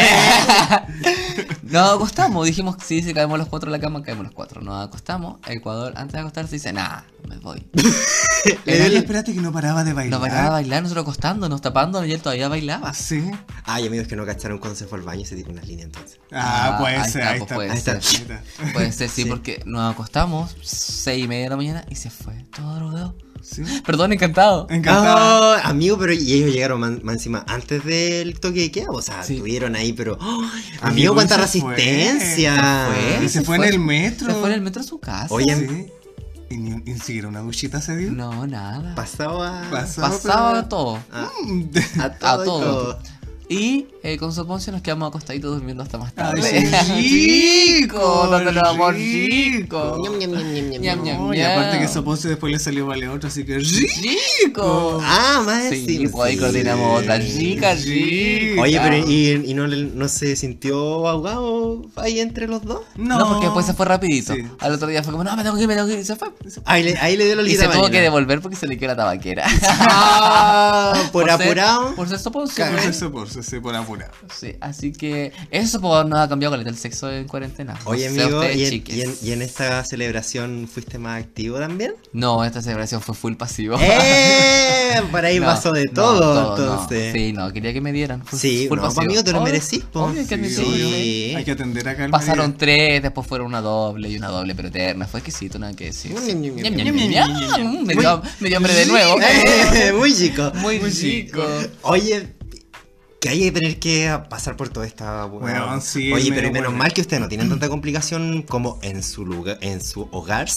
Nos 1.71 1.93
acostamos, 1.95 2.45
dijimos 2.45 2.77
que 2.77 2.83
sí, 2.85 3.01
si 3.03 3.13
caemos 3.13 3.37
los 3.37 3.47
cuatro 3.47 3.67
en 3.67 3.73
la 3.73 3.79
cama, 3.79 4.01
caemos 4.01 4.23
los 4.25 4.33
cuatro. 4.33 4.61
Nos 4.61 4.87
acostamos, 4.87 5.39
Ecuador, 5.47 5.93
antes 5.95 6.13
de 6.13 6.19
acostarse, 6.19 6.55
dice, 6.55 6.73
nah, 6.73 7.01
me 7.27 7.37
voy. 7.37 7.65
Era 8.65 8.85
el 8.85 8.95
espérate 8.97 9.33
que 9.33 9.41
no 9.41 9.51
paraba 9.51 9.83
de 9.83 9.93
bailar. 9.93 10.11
Nos 10.11 10.21
bailaba 10.21 10.47
a 10.47 10.51
bailar, 10.51 10.81
nosotros 10.83 11.03
acostándonos, 11.03 11.61
tapándonos 11.61 12.07
y 12.07 12.13
él 12.13 12.21
todavía 12.21 12.47
bailaba. 12.47 12.93
Sí. 12.93 13.29
Ay, 13.65 13.85
amigos 13.87 14.07
que 14.07 14.15
no 14.15 14.25
cacharon 14.25 14.57
cuando 14.59 14.75
se 14.77 14.87
fue 14.87 14.97
al 14.99 15.03
baño 15.05 15.21
y 15.21 15.25
se 15.25 15.35
tiró 15.35 15.51
una 15.51 15.61
línea 15.61 15.85
entonces. 15.85 16.19
Ah, 16.31 16.77
puede 16.79 16.95
ahí 16.97 17.09
ser, 17.11 17.21
está, 17.21 17.31
ahí 17.33 17.39
pues 17.39 17.49
está. 17.49 17.55
puede 17.55 17.69
Ahí 17.71 17.77
está. 17.77 18.01
ser. 18.01 18.41
Puede 18.73 18.91
ser, 18.91 19.09
sí, 19.09 19.23
Sí. 19.23 19.29
porque 19.29 19.61
nos 19.65 19.91
acostamos, 19.93 20.55
seis 20.63 21.25
y 21.25 21.27
media 21.27 21.43
de 21.45 21.49
la 21.49 21.57
mañana, 21.57 21.85
y 21.89 21.95
se 21.95 22.09
fue, 22.09 22.33
todo 22.55 22.75
drogado. 22.75 23.15
Sí. 23.41 23.63
Perdón, 23.85 24.13
encantado. 24.13 24.67
Encantado. 24.69 25.53
Ah, 25.53 25.61
amigo, 25.65 25.97
pero 25.97 26.13
y 26.13 26.33
ellos 26.33 26.51
llegaron 26.53 26.79
más, 26.79 27.03
más 27.03 27.15
encima 27.15 27.43
antes 27.47 27.83
del 27.85 28.39
toque 28.39 28.59
de 28.61 28.71
queda, 28.71 28.87
o 28.91 29.01
sea, 29.01 29.23
Sí. 29.23 29.33
estuvieron 29.35 29.75
ahí, 29.75 29.93
pero 29.93 30.17
amigo, 30.81 31.13
cuánta 31.13 31.47
se 31.47 31.61
fue. 31.61 31.75
resistencia. 31.75 32.55
Se 32.55 33.15
fue, 33.17 33.25
Y 33.25 33.29
se 33.29 33.41
fue 33.41 33.55
en 33.57 33.63
el 33.63 33.79
metro. 33.79 34.27
Se 34.27 34.33
fue 34.39 34.49
en 34.49 34.55
el 34.55 34.61
metro 34.61 34.81
a 34.81 34.85
su 34.85 34.99
casa. 34.99 35.33
Oye, 35.33 35.55
Sí. 35.55 35.87
¿Y 36.51 36.57
ni, 36.57 36.71
ni 36.77 36.99
siquiera 36.99 37.27
una 37.27 37.41
duchita 37.41 37.79
se 37.79 37.95
dio? 37.95 38.11
No, 38.11 38.47
nada. 38.47 38.95
Pasaba 38.95 39.67
pero- 39.71 40.65
todo. 40.67 40.99
a, 41.11 41.29
a 41.99 42.09
todo. 42.17 42.39
A 42.39 42.41
y 42.41 42.45
todo. 42.45 42.99
Y 43.49 43.87
eh, 44.01 44.17
con 44.17 44.31
Soponcio 44.33 44.71
nos 44.71 44.81
quedamos 44.81 45.09
acostaditos 45.09 45.55
durmiendo 45.55 45.83
hasta 45.83 45.97
más 45.97 46.13
tarde. 46.13 46.69
Ay, 46.89 47.79
rico, 47.81 48.27
dándole 48.31 48.59
amor 48.61 48.93
rico. 48.95 49.97
No, 50.03 51.33
y 51.33 51.41
aparte 51.41 51.79
que 51.79 51.87
Soponcio 51.87 52.29
después 52.29 52.51
le 52.51 52.59
salió 52.59 52.85
vale 52.87 53.07
otro, 53.09 53.27
así 53.27 53.43
que 53.45 53.59
Rico. 53.59 54.99
Ah, 55.03 55.41
más 55.45 55.69
Sí, 55.69 55.75
encima, 55.81 56.11
pues 56.11 56.29
ahí 56.29 56.35
sí. 56.35 56.39
coordinamos 56.39 57.01
otra 57.01 57.19
chica, 57.19 57.75
Sí. 57.75 57.89
rica. 58.51 58.61
Oye, 58.61 58.79
pero 58.81 58.97
¿y, 59.07 59.43
y 59.45 59.53
no, 59.53 59.67
le- 59.67 59.83
no 59.93 60.07
se 60.07 60.35
sintió 60.35 61.07
ahogado 61.07 61.81
ahí 61.97 62.19
entre 62.19 62.47
los 62.47 62.63
dos? 62.63 62.81
No, 62.95 63.17
porque 63.27 63.45
después 63.47 63.65
se 63.65 63.73
fue 63.73 63.85
rapidito. 63.85 64.33
Sí. 64.33 64.43
Al 64.59 64.73
otro 64.73 64.87
día 64.87 65.03
fue 65.03 65.11
como, 65.11 65.23
no, 65.23 65.35
me 65.35 65.43
tengo 65.43 65.55
que 65.57 65.63
ir, 65.63 65.67
me 65.67 65.75
tengo 65.75 65.87
que 65.87 65.93
ir. 65.95 65.99
Y 65.99 66.05
se 66.05 66.15
fue. 66.15 66.29
Ahí 66.65 66.83
le, 66.83 66.97
ahí 66.99 67.17
le 67.17 67.25
dio 67.25 67.35
la 67.35 67.43
Y 67.47 67.55
se 67.55 67.67
tuvo 67.67 67.89
que 67.89 67.99
devolver 68.01 68.39
porque 68.41 68.55
se 68.55 68.65
le 68.67 68.77
quedó 68.77 68.89
la 68.91 68.95
tabaquera. 68.95 69.45
Ah, 69.91 70.93
por, 71.11 71.25
ser- 71.29 71.31
apurado. 71.41 71.95
Por 71.95 72.07
ser 72.07 72.19
Soponcio. 72.19 72.63
Por 72.65 72.73
¿no? 72.73 72.79
eso, 72.79 73.11
por 73.11 73.27
eso, 73.27 73.43
sí, 73.43 73.59
por 73.59 73.75
apurado. 73.75 73.88
Sí, 74.33 74.55
así 74.61 74.91
que 74.91 75.31
eso 75.51 75.79
pues, 75.81 76.05
no 76.05 76.17
ha 76.17 76.27
cambiado 76.29 76.55
con 76.57 76.65
el 76.67 76.77
sexo 76.77 77.11
en 77.11 77.27
cuarentena. 77.27 77.73
No 77.83 77.91
Oye, 77.91 78.09
sé 78.09 78.21
amigo, 78.21 78.39
ustedes, 78.39 78.57
¿y 78.57 78.65
en, 78.65 78.83
y 78.97 79.01
en- 79.01 79.15
y 79.21 79.31
en 79.31 79.41
esta 79.41 79.83
celebración 79.83 80.67
fuiste 80.71 80.97
más 80.99 81.21
activo 81.23 81.57
también? 81.59 81.93
No, 82.13 82.43
esta 82.43 82.61
celebración 82.61 83.01
fue 83.01 83.15
full 83.15 83.35
pasivo. 83.35 83.77
¡Eh! 83.79 85.01
Por 85.11 85.23
ahí 85.23 85.39
No, 85.39 85.45
pasó 85.45 85.71
de 85.71 85.85
no, 85.85 85.91
todo, 85.93 86.33
no. 86.57 86.57
entonces. 86.57 87.13
Sí, 87.13 87.31
no, 87.33 87.51
quería 87.53 87.73
que 87.73 87.81
me 87.81 87.91
dieran. 87.91 88.23
Sí, 88.35 88.65
full 88.67 88.77
no, 88.77 88.83
pasivo. 88.83 88.95
pa' 89.01 89.05
amigo, 89.05 89.23
te 89.23 89.31
lo 89.31 89.41
merecís, 89.41 89.83
po. 89.85 90.01
obvio 90.05 90.27
que 90.27 90.39
Sí. 90.49 90.55
Sí. 90.55 91.33
Hay 91.35 91.43
que 91.45 91.51
atender 91.51 91.87
acá 91.87 92.05
al 92.05 92.11
Pasaron 92.11 92.57
tres, 92.57 93.01
después 93.01 93.25
fueron 93.27 93.47
una 93.47 93.61
doble 93.61 94.09
y 94.09 94.17
una 94.17 94.27
doble 94.29 94.55
pero 94.55 94.69
eterna. 94.69 95.05
Fue 95.07 95.19
exquisito, 95.19 95.59
nada 95.59 95.73
que 95.73 95.85
decir. 95.85 96.13
Me 96.13 96.33
dio- 97.93 98.21
me 98.39 98.47
dio 98.49 98.57
hambre 98.57 98.73
de 98.73 98.85
nuevo. 98.87 99.17
Muy 99.99 100.13
chico. 100.13 100.51
Muy 100.55 100.79
chico. 100.91 101.43
Oye, 101.83 102.27
que 103.19 103.29
hay 103.29 103.39
que 103.39 103.51
tener 103.51 103.79
que 103.79 104.17
pasar 104.29 104.55
por 104.55 104.69
toda 104.69 104.85
esta 104.85 105.25
Bueno, 105.25 105.81
sí, 105.81 106.11
Oye, 106.13 106.31
pero 106.31 106.51
menos 106.51 106.67
bueno. 106.67 106.77
mal 106.77 106.93
que 106.93 107.01
ustedes 107.01 107.21
no 107.21 107.27
tienen 107.27 107.49
tanta 107.49 107.67
complicación 107.69 108.43
como 108.43 108.79
en 108.81 109.03
su 109.03 109.25
lugar, 109.25 109.57
en 109.61 109.81
su 109.81 110.07
hogar 110.11 110.47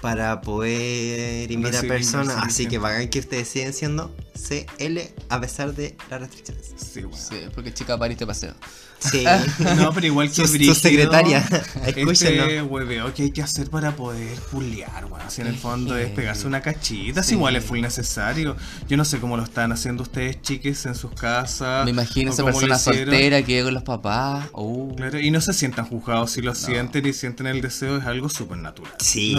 para 0.00 0.40
poder 0.40 1.50
invitar 1.50 1.86
personas. 1.86 2.36
Así 2.40 2.66
que 2.66 2.78
vagan 2.78 3.08
que 3.08 3.18
ustedes 3.20 3.48
siguen 3.48 3.72
siendo 3.72 4.14
CL 4.34 4.98
a 5.28 5.40
pesar 5.40 5.74
de 5.74 5.96
las 6.10 6.20
restricciones. 6.20 6.72
Sí, 6.76 7.02
bueno. 7.02 7.16
Sí, 7.16 7.36
porque 7.54 7.72
chica 7.74 7.98
pariste 7.98 8.26
paseo. 8.26 8.54
Sí. 8.98 9.24
No, 9.76 9.92
pero 9.94 10.06
igual 10.06 10.30
que 10.30 10.46
Su- 10.46 10.74
secretaria, 10.74 11.38
Este 11.86 12.00
escúchenlo. 12.00 12.66
hueveo 12.66 13.14
que 13.14 13.22
hay 13.24 13.30
que 13.30 13.42
hacer 13.42 13.70
para 13.70 13.96
poder 13.96 14.36
pulear, 14.50 15.06
weón. 15.06 15.20
Así 15.22 15.40
en 15.40 15.46
el 15.46 15.56
fondo 15.56 15.96
es 15.96 16.10
pegarse 16.10 16.46
una 16.46 16.60
cachita. 16.60 17.22
Sí. 17.22 17.30
Si 17.30 17.34
igual 17.34 17.56
es 17.56 17.64
full 17.64 17.80
necesario. 17.80 18.56
Yo 18.88 18.96
no 18.96 19.04
sé 19.04 19.18
cómo 19.18 19.36
lo 19.36 19.44
están 19.44 19.72
haciendo 19.72 20.02
ustedes, 20.02 20.42
chiques, 20.42 20.84
en 20.86 20.94
sus 20.94 21.12
casas. 21.12 21.84
Me 21.84 21.92
imagino 21.92 22.30
esa 22.30 22.44
persona 22.44 22.78
soltera 22.78 23.42
que 23.42 23.52
llega 23.52 23.64
con 23.64 23.74
los 23.74 23.82
papás. 23.84 24.48
Uh. 24.52 24.94
Claro, 24.96 25.18
y 25.20 25.30
no 25.30 25.40
se 25.40 25.52
sientan 25.54 25.86
juzgados 25.86 26.32
si 26.32 26.42
lo 26.42 26.54
sienten 26.54 27.06
y 27.06 27.12
sienten 27.12 27.46
el 27.46 27.60
deseo, 27.62 27.96
es 27.98 28.04
algo 28.04 28.28
súper 28.28 28.58
natural. 28.58 28.92
Sí. 28.98 29.34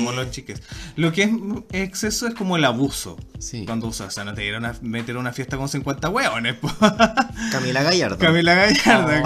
Normalicémoslo, 0.00 0.30
chiques. 0.30 0.62
Lo 0.96 1.12
que 1.12 1.22
es 1.24 1.30
exceso 1.72 2.26
es 2.26 2.34
como 2.34 2.56
el 2.56 2.64
abuso. 2.64 3.16
Sí. 3.38 3.64
Cuando 3.66 3.86
usas, 3.88 4.08
o 4.08 4.10
sea, 4.10 4.24
no 4.24 4.34
te 4.34 4.42
dieron 4.42 4.64
a 4.64 4.74
meter 4.80 5.16
una 5.16 5.32
fiesta 5.32 5.56
con 5.56 5.68
50 5.68 6.08
hueones. 6.08 6.56
Camila 7.52 7.82
Gallardo. 7.82 8.18
Camila 8.18 8.54
Gallardo. 8.54 9.22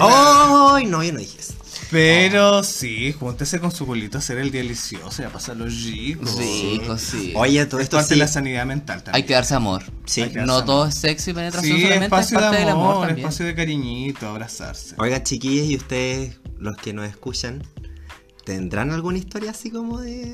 ¡Ay! 0.75 0.85
no, 0.85 1.03
yo 1.03 1.13
no 1.13 1.19
dije 1.19 1.37
eso. 1.39 1.53
Pero 1.89 2.63
sí, 2.63 3.11
júntese 3.11 3.59
con 3.59 3.71
su 3.71 3.85
culito 3.85 4.17
a 4.17 4.19
hacer 4.19 4.37
el 4.37 4.49
delicioso 4.51 5.21
y 5.21 5.25
a 5.25 5.29
pasarlo 5.29 5.65
rico. 5.65 6.23
Rico, 6.37 6.97
sí. 6.97 7.33
Oye, 7.35 7.65
todo 7.65 7.79
Es 7.81 7.85
esto 7.85 7.97
parte 7.97 8.09
sí. 8.09 8.13
de 8.15 8.19
la 8.25 8.27
sanidad 8.29 8.65
mental 8.65 9.03
también. 9.03 9.15
Hay 9.15 9.23
que 9.27 9.33
darse 9.33 9.55
amor. 9.55 9.83
Sí. 10.05 10.21
Darse 10.21 10.37
No 10.45 10.53
amor. 10.53 10.65
todo 10.65 10.85
es 10.87 10.95
sexo 10.95 11.31
y 11.31 11.33
penetración 11.33 11.75
Sí, 11.75 11.81
solamente, 11.83 12.05
es 12.05 12.11
espacio 12.11 12.39
parte 12.39 12.55
de 12.55 12.59
del 12.61 12.69
amor 12.71 12.91
amor, 12.91 13.07
también. 13.07 13.27
espacio 13.27 13.45
de 13.45 13.55
cariñito, 13.55 14.27
abrazarse. 14.29 14.95
Oiga, 14.99 15.21
chiquillos, 15.23 15.67
y 15.69 15.75
ustedes, 15.75 16.39
los 16.59 16.77
que 16.77 16.93
nos 16.93 17.09
escuchan, 17.09 17.61
¿tendrán 18.45 18.91
alguna 18.91 19.17
historia 19.17 19.51
así 19.51 19.69
como 19.69 19.99
de, 19.99 20.33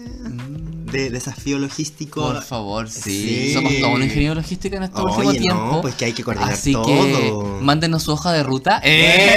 de 0.92 1.10
desafío 1.10 1.60
logístico? 1.60 2.22
Por 2.22 2.42
favor, 2.44 2.90
sí. 2.90 3.02
Sí. 3.48 3.54
Somos 3.54 3.80
todos 3.80 3.96
un 3.96 4.04
ingeniero 4.04 4.36
logístico 4.36 4.76
en 4.78 4.84
este 4.84 5.02
Oye, 5.02 5.16
último 5.16 5.32
no, 5.34 5.40
tiempo. 5.40 5.82
pues 5.82 5.96
que 5.96 6.06
hay 6.06 6.14
que 6.14 6.24
coordinar 6.24 6.54
Así 6.54 6.72
todo. 6.72 6.86
que 6.86 7.64
mándenos 7.64 8.04
su 8.04 8.12
hoja 8.14 8.32
de 8.34 8.44
ruta. 8.44 8.80
¡Eh! 8.84 9.36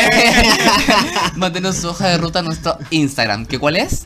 mándenos 1.36 1.76
su 1.76 1.88
hoja 1.88 2.08
de 2.08 2.18
ruta 2.18 2.38
a 2.40 2.42
nuestro 2.42 2.78
Instagram. 2.90 3.46
¿Que 3.46 3.58
cuál 3.58 3.76
es? 3.76 4.04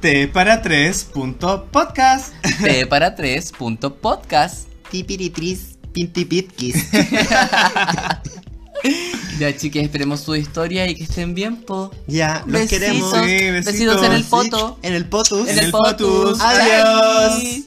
T 0.00 0.28
para 0.28 0.60
3 0.62 1.04
punto 1.04 1.66
podcast. 1.72 2.32
T 2.62 2.86
para 2.86 3.14
3 3.14 3.52
punto 3.52 3.94
podcast. 3.96 4.68
Pipiritris, 4.90 5.78
pintipitkis. 5.92 6.76
Ya, 9.38 9.56
chiques, 9.56 9.82
esperemos 9.82 10.20
su 10.20 10.36
historia 10.36 10.86
y 10.86 10.94
que 10.94 11.02
estén 11.04 11.34
bien, 11.34 11.56
po. 11.62 11.90
ya, 12.06 12.44
los 12.46 12.52
Besitos. 12.60 12.68
queremos. 12.78 13.10
Sí, 13.12 13.20
besitos. 13.50 13.64
besitos 13.72 14.02
en 14.04 14.12
el 14.12 14.24
poto. 14.24 14.78
En 14.82 14.94
el 14.94 15.06
potus. 15.06 15.48
En 15.48 15.58
el 15.58 15.64
el 15.66 15.70
potus. 15.72 16.38
potus. 16.38 16.40
Adiós. 16.40 17.42
Bye. 17.42 17.64